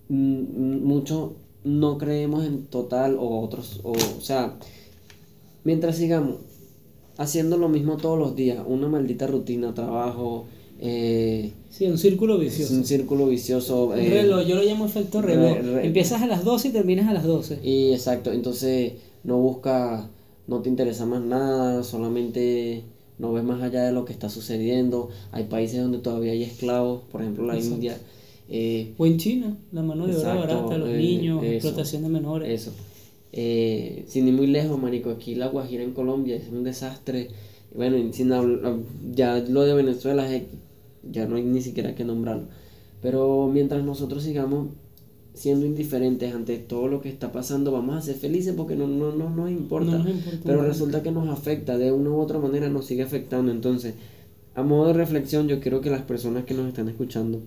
mm, 0.09 0.85
muchos 0.85 1.32
no 1.65 1.99
creemos 1.99 2.45
en 2.47 2.67
total 2.67 3.17
o 3.19 3.41
otros, 3.41 3.81
o, 3.83 3.93
o 3.93 4.21
sea, 4.21 4.55
mientras 5.65 5.97
sigamos 5.97 6.37
haciendo 7.17 7.57
lo 7.57 7.69
mismo 7.69 7.97
todos 7.97 8.19
los 8.19 8.37
días, 8.37 8.59
una 8.67 8.89
maldita 8.89 9.27
rutina, 9.27 9.75
trabajo, 9.75 10.47
eh, 10.81 11.53
Sí, 11.71 11.87
un 11.87 11.99
círculo 11.99 12.35
es 12.35 12.41
vicioso. 12.41 12.75
un 12.75 12.85
círculo 12.85 13.27
vicioso. 13.27 13.87
Un 13.87 13.99
eh, 13.99 14.09
reloj, 14.11 14.45
yo 14.47 14.55
lo 14.57 14.62
llamo 14.62 14.85
efecto 14.87 15.23
reloj. 15.23 15.55
re- 15.57 15.62
re- 15.62 15.87
Empiezas 15.87 16.23
a 16.23 16.27
las 16.27 16.45
12 16.45 16.69
y 16.69 16.71
terminas 16.73 17.09
a 17.09 17.12
las 17.12 17.25
12. 17.25 17.59
Y 17.65 17.93
exacto, 17.93 18.33
entonces 18.33 18.93
no 19.25 19.39
busca, 19.39 20.09
no 20.47 20.61
te 20.61 20.69
interesa 20.69 21.07
más 21.07 21.23
nada, 21.23 21.83
solamente 21.83 22.83
no 23.19 23.33
ves 23.33 23.43
más 23.45 23.62
allá 23.62 23.85
de 23.85 23.93
lo 23.93 24.05
que 24.05 24.12
está 24.12 24.29
sucediendo. 24.29 25.09
Hay 25.33 25.45
países 25.45 25.81
donde 25.81 25.99
todavía 25.99 26.33
hay 26.33 26.43
esclavos, 26.43 27.03
por 27.11 27.23
ejemplo 27.23 27.45
la 27.47 27.55
Exacto. 27.55 27.75
India. 27.77 27.97
Eh, 28.49 28.95
O 28.99 29.07
en 29.07 29.16
China, 29.18 29.57
la 29.72 29.82
mano 29.82 30.07
de 30.07 30.16
obra 30.16 30.34
barata, 30.34 30.78
los 30.78 30.88
eh, 30.90 30.97
niños, 30.99 31.42
eso, 31.42 31.53
explotación 31.55 32.03
de 32.03 32.09
menores. 32.09 32.61
eso. 32.62 32.72
Eh, 33.32 34.05
sin 34.07 34.28
ir 34.28 34.34
muy 34.34 34.47
lejos, 34.47 34.80
marico, 34.80 35.11
aquí 35.11 35.34
la 35.34 35.49
Guajira 35.49 35.82
en 35.82 35.92
Colombia 35.92 36.36
es 36.36 36.49
un 36.51 36.62
desastre. 36.64 37.30
Bueno, 37.74 37.97
sin 38.12 38.32
hablar, 38.32 38.76
ya 39.12 39.38
lo 39.38 39.62
de 39.62 39.74
Venezuela 39.74 40.32
es- 40.32 40.45
ya 41.11 41.26
no 41.26 41.36
hay 41.36 41.42
ni 41.42 41.61
siquiera 41.61 41.95
que 41.95 42.05
nombrarlo. 42.05 42.45
Pero 43.03 43.51
mientras 43.53 43.84
nosotros 43.84 44.22
sigamos 44.22 44.68
siendo 45.34 45.66
indiferentes 45.66 46.32
ante 46.32 46.57
todo 46.59 46.86
lo 46.86 47.01
que 47.01 47.09
está 47.09 47.32
pasando, 47.32 47.72
vamos 47.72 47.97
a 47.97 48.03
ser 48.03 48.14
felices 48.14 48.55
porque 48.57 48.76
no, 48.76 48.86
no, 48.86 49.11
no 49.12 49.28
nos 49.30 49.51
importa. 49.51 49.90
No 49.92 49.99
nos 50.05 50.09
importa 50.11 50.38
Pero 50.45 50.59
nada. 50.59 50.68
resulta 50.68 51.03
que 51.03 51.11
nos 51.11 51.28
afecta, 51.28 51.76
de 51.76 51.90
una 51.90 52.11
u 52.11 52.20
otra 52.20 52.38
manera 52.38 52.68
nos 52.68 52.86
sigue 52.86 53.03
afectando. 53.03 53.51
Entonces, 53.51 53.95
a 54.55 54.62
modo 54.62 54.86
de 54.88 54.92
reflexión, 54.92 55.49
yo 55.49 55.59
quiero 55.59 55.80
que 55.80 55.90
las 55.90 56.03
personas 56.03 56.45
que 56.45 56.55
nos 56.55 56.68
están 56.68 56.88
escuchando 56.88 57.40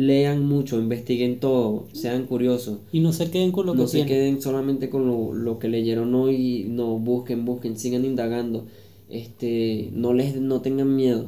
lean 0.00 0.46
mucho, 0.46 0.78
investiguen 0.80 1.40
todo, 1.40 1.86
sean 1.92 2.24
curiosos. 2.24 2.78
Y 2.90 3.00
no 3.00 3.12
se 3.12 3.30
queden 3.30 3.52
con 3.52 3.66
lo 3.66 3.74
no 3.74 3.82
que 3.82 3.86
se 3.86 3.92
tienen. 3.98 4.08
queden 4.08 4.40
solamente 4.40 4.88
con 4.88 5.06
lo, 5.06 5.34
lo 5.34 5.58
que 5.58 5.68
leyeron 5.68 6.14
hoy, 6.14 6.64
no 6.70 6.98
busquen, 6.98 7.44
busquen, 7.44 7.76
sigan 7.76 8.06
indagando. 8.06 8.64
Este, 9.10 9.90
no 9.92 10.14
les 10.14 10.40
no 10.40 10.62
tengan 10.62 10.96
miedo. 10.96 11.26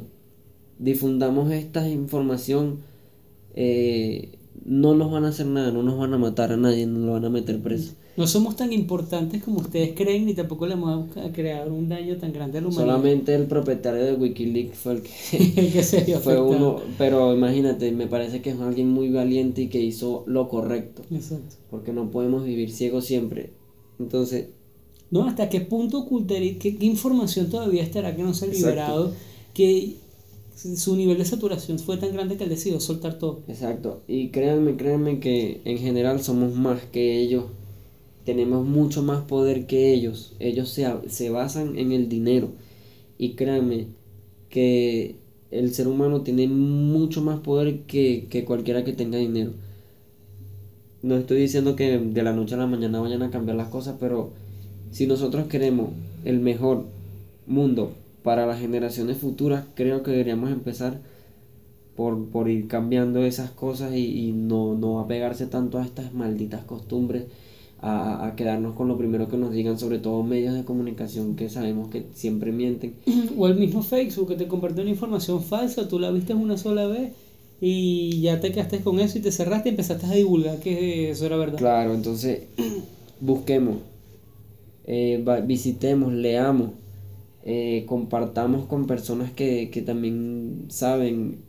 Difundamos 0.79 1.51
esta 1.51 1.87
información 1.87 2.79
eh, 3.53 4.39
no 4.65 4.95
nos 4.95 5.11
van 5.11 5.25
a 5.25 5.27
hacer 5.27 5.45
nada, 5.45 5.71
no 5.71 5.83
nos 5.83 5.99
van 5.99 6.15
a 6.15 6.17
matar 6.17 6.51
a 6.51 6.57
nadie, 6.57 6.87
no 6.87 7.05
lo 7.05 7.13
van 7.13 7.25
a 7.25 7.29
meter 7.29 7.61
preso. 7.61 7.93
No 8.15 8.27
somos 8.27 8.55
tan 8.55 8.71
importantes 8.71 9.43
como 9.43 9.59
ustedes 9.61 9.93
creen, 9.95 10.25
ni 10.27 10.35
tampoco 10.35 10.67
le 10.67 10.75
vamos 10.75 11.17
a 11.17 11.31
crear 11.31 11.71
un 11.71 11.89
daño 11.89 12.17
tan 12.17 12.31
grande 12.31 12.59
a 12.59 12.61
la 12.61 12.67
humanidad. 12.67 12.85
Solamente 12.85 13.33
el 13.33 13.47
propietario 13.47 14.03
de 14.05 14.13
Wikileaks 14.13 14.77
fue 14.77 14.93
el 14.93 15.01
que 15.01 15.09
El 15.61 15.73
que 15.73 15.83
se 15.83 16.01
vio 16.03 16.19
fue 16.21 16.39
uno, 16.39 16.79
pero 16.97 17.33
imagínate, 17.35 17.91
me 17.91 18.05
parece 18.05 18.41
que 18.43 18.51
es 18.51 18.59
alguien 18.59 18.89
muy 18.89 19.09
valiente 19.09 19.63
y 19.63 19.67
que 19.67 19.81
hizo 19.81 20.23
lo 20.27 20.47
correcto, 20.47 21.01
Exacto. 21.09 21.55
porque 21.71 21.91
no 21.91 22.11
podemos 22.11 22.45
vivir 22.45 22.71
ciegos 22.71 23.05
siempre. 23.05 23.51
Entonces, 23.99 24.49
¿No? 25.09 25.25
¿Hasta 25.27 25.47
qué 25.49 25.61
punto 25.61 25.99
ocultaría, 25.99 26.57
qué, 26.57 26.75
qué 26.75 26.85
información 26.87 27.49
todavía 27.49 27.83
estará 27.83 28.15
que 28.15 28.23
no 28.23 28.33
se 28.33 28.45
ha 28.45 28.47
Exacto. 28.49 28.67
liberado? 28.69 29.13
Que 29.53 29.97
su 30.55 30.95
nivel 30.95 31.17
de 31.17 31.25
saturación 31.25 31.77
fue 31.79 31.97
tan 31.97 32.13
grande 32.13 32.37
que 32.37 32.43
él 32.45 32.49
decidió 32.49 32.79
soltar 32.79 33.17
todo. 33.19 33.41
exacto, 33.47 34.01
y 34.07 34.29
créanme, 34.29 34.75
créanme 34.75 35.19
que 35.19 35.61
en 35.65 35.77
general 35.79 36.21
somos 36.21 36.55
más 36.55 36.81
que 36.91 37.19
ellos, 37.19 37.45
tenemos 38.25 38.65
mucho 38.65 39.03
más 39.03 39.25
poder 39.25 39.65
que 39.67 39.93
ellos, 39.93 40.35
ellos 40.39 40.69
se, 40.69 40.87
se 41.07 41.29
basan 41.29 41.77
en 41.77 41.91
el 41.91 42.09
dinero, 42.09 42.49
y 43.17 43.33
créanme 43.35 43.87
que 44.49 45.15
el 45.51 45.73
ser 45.73 45.87
humano 45.87 46.21
tiene 46.21 46.47
mucho 46.47 47.21
más 47.21 47.39
poder 47.39 47.81
que, 47.81 48.27
que 48.29 48.43
cualquiera 48.45 48.83
que 48.83 48.93
tenga 48.93 49.17
dinero. 49.17 49.51
No 51.01 51.15
estoy 51.15 51.39
diciendo 51.41 51.75
que 51.75 51.99
de 51.99 52.23
la 52.23 52.33
noche 52.33 52.55
a 52.55 52.57
la 52.57 52.67
mañana 52.67 52.99
vayan 53.01 53.23
a 53.23 53.31
cambiar 53.31 53.57
las 53.57 53.67
cosas, 53.67 53.97
pero 53.99 54.31
si 54.91 55.05
nosotros 55.05 55.47
queremos 55.47 55.89
el 56.23 56.39
mejor 56.39 56.85
mundo 57.45 57.91
para 58.23 58.45
las 58.45 58.59
generaciones 58.59 59.17
futuras, 59.17 59.65
creo 59.75 60.01
que 60.01 60.11
deberíamos 60.11 60.49
empezar 60.49 61.01
por, 61.95 62.29
por 62.29 62.49
ir 62.49 62.67
cambiando 62.67 63.23
esas 63.23 63.51
cosas 63.51 63.93
y, 63.95 64.29
y 64.29 64.31
no, 64.31 64.75
no 64.75 64.99
apegarse 64.99 65.45
tanto 65.45 65.77
a 65.77 65.85
estas 65.85 66.13
malditas 66.13 66.63
costumbres, 66.63 67.25
a, 67.83 68.25
a 68.25 68.35
quedarnos 68.37 68.75
con 68.75 68.87
lo 68.87 68.97
primero 68.97 69.27
que 69.27 69.35
nos 69.35 69.51
digan, 69.51 69.77
sobre 69.77 69.99
todo 69.99 70.23
medios 70.23 70.55
de 70.55 70.63
comunicación 70.63 71.35
que 71.35 71.49
sabemos 71.49 71.89
que 71.89 72.05
siempre 72.13 72.53
mienten. 72.53 72.93
O 73.37 73.47
el 73.47 73.55
mismo 73.55 73.83
Facebook 73.83 74.29
que 74.29 74.35
te 74.35 74.47
compartió 74.47 74.83
una 74.83 74.91
información 74.91 75.43
falsa, 75.43 75.87
tú 75.89 75.99
la 75.99 76.09
viste 76.09 76.33
una 76.33 76.57
sola 76.57 76.87
vez 76.87 77.11
y 77.59 78.21
ya 78.21 78.39
te 78.39 78.53
quedaste 78.53 78.79
con 78.79 79.01
eso 79.01 79.17
y 79.17 79.21
te 79.21 79.33
cerraste 79.33 79.69
y 79.69 79.71
empezaste 79.71 80.05
a 80.05 80.11
divulgar 80.11 80.59
que 80.59 81.11
eso 81.11 81.25
era 81.25 81.35
verdad. 81.35 81.57
Claro, 81.57 81.93
entonces 81.93 82.43
busquemos, 83.19 83.79
eh, 84.85 85.21
visitemos, 85.45 86.13
leamos, 86.13 86.71
eh, 87.43 87.83
compartamos 87.85 88.65
con 88.65 88.87
personas 88.87 89.31
que, 89.31 89.69
que 89.71 89.81
también 89.81 90.67
saben. 90.69 91.39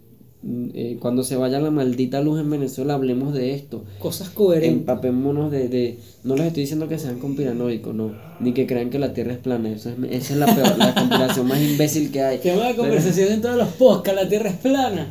Eh, 0.74 0.98
cuando 1.00 1.22
se 1.24 1.36
vaya 1.36 1.58
la 1.60 1.70
maldita 1.70 2.20
luz 2.20 2.38
en 2.40 2.50
Venezuela, 2.50 2.94
hablemos 2.94 3.32
de 3.34 3.54
esto. 3.54 3.84
Cosas 3.98 4.28
coherentes. 4.30 4.78
Empapémonos 4.80 5.50
de, 5.50 5.68
de... 5.68 5.98
No 6.22 6.36
les 6.36 6.46
estoy 6.46 6.62
diciendo 6.62 6.86
que 6.88 6.98
sean 6.98 7.18
conspiranoicos, 7.18 7.94
no. 7.94 8.12
Ni 8.40 8.52
que 8.52 8.66
crean 8.66 8.90
que 8.90 8.98
la 8.98 9.12
Tierra 9.14 9.32
es 9.32 9.38
plana. 9.38 9.70
Eso 9.70 9.90
es, 9.90 9.96
esa 10.10 10.32
es 10.34 10.38
la 10.38 10.46
peor, 10.54 10.76
la 10.78 10.94
conspiración 10.96 11.46
más 11.48 11.60
imbécil 11.62 12.10
que 12.12 12.20
hay. 12.22 12.38
Tema 12.38 12.62
de 12.62 12.70
Pero- 12.72 12.76
conversación 12.82 13.32
en 13.32 13.40
todos 13.40 13.56
los 13.56 13.68
podcasts, 13.68 14.22
la 14.22 14.28
Tierra 14.28 14.50
es 14.50 14.56
plana. 14.56 15.08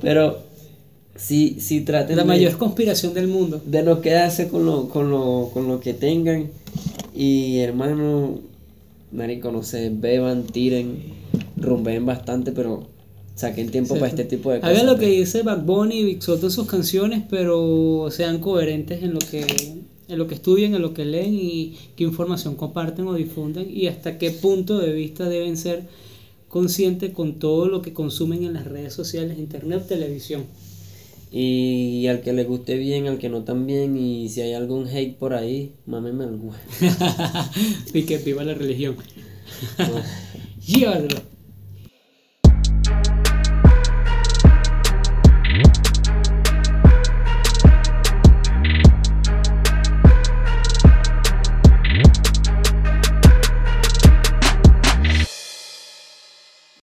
Pero, 0.00 0.38
sí, 1.16 1.56
sí 1.60 1.82
traten 1.82 2.16
La 2.16 2.22
de- 2.22 2.28
mayor 2.28 2.56
conspiración 2.58 3.12
del 3.14 3.28
mundo. 3.28 3.60
de 3.64 3.82
no 3.82 4.00
quedarse 4.00 4.48
con 4.48 4.64
lo, 4.64 4.88
con 4.88 5.10
lo, 5.10 5.50
con 5.52 5.68
lo 5.68 5.80
que 5.80 5.92
tengan. 5.94 6.50
Y 7.14 7.58
hermano, 7.58 8.38
marico, 9.12 9.52
no 9.52 9.62
sé, 9.62 9.90
beban, 9.94 10.44
tiren, 10.44 10.96
rumbeen 11.58 12.06
bastante, 12.06 12.52
pero 12.52 12.86
saquen 13.42 13.70
tiempo 13.70 13.94
Sí. 13.94 14.00
para 14.00 14.10
este 14.10 14.24
tipo 14.24 14.50
de 14.50 14.60
cosas. 14.60 14.74
Hagan 14.74 14.86
lo 14.86 14.94
que 14.98 15.06
pues. 15.06 15.18
dice 15.18 15.42
Bad 15.42 15.62
Bunny 15.64 15.98
y 16.00 16.04
Big 16.04 16.22
Soto 16.22 16.46
en 16.46 16.52
sus 16.52 16.66
canciones, 16.66 17.22
pero 17.28 18.08
sean 18.10 18.38
coherentes 18.40 19.02
en 19.02 19.12
lo 19.14 19.20
que 19.20 19.44
en 20.08 20.18
lo 20.18 20.26
que 20.26 20.34
estudian, 20.34 20.74
en 20.74 20.82
lo 20.82 20.92
que 20.92 21.04
leen 21.06 21.34
y 21.34 21.74
qué 21.96 22.04
información 22.04 22.54
comparten 22.56 23.06
o 23.06 23.14
difunden 23.14 23.66
y 23.70 23.86
hasta 23.86 24.18
qué 24.18 24.30
punto 24.30 24.78
de 24.78 24.92
vista 24.92 25.28
deben 25.28 25.56
ser 25.56 25.84
conscientes 26.48 27.12
con 27.12 27.38
todo 27.38 27.66
lo 27.68 27.80
que 27.80 27.94
consumen 27.94 28.44
en 28.44 28.52
las 28.52 28.66
redes 28.66 28.92
sociales, 28.92 29.38
internet, 29.38 29.86
televisión. 29.88 30.44
Y 31.30 32.06
al 32.08 32.20
que 32.20 32.34
le 32.34 32.44
guste 32.44 32.76
bien, 32.76 33.06
al 33.06 33.18
que 33.18 33.30
no 33.30 33.42
también, 33.42 33.96
y 33.96 34.28
si 34.28 34.42
hay 34.42 34.52
algún 34.52 34.86
hate 34.86 35.16
por 35.16 35.32
ahí, 35.32 35.72
mámeme 35.86 36.24
algo. 36.24 36.50
y 37.94 38.02
que 38.02 38.18
viva 38.18 38.44
la 38.44 38.52
religión. 38.52 38.96
Llévatelo. 40.66 41.22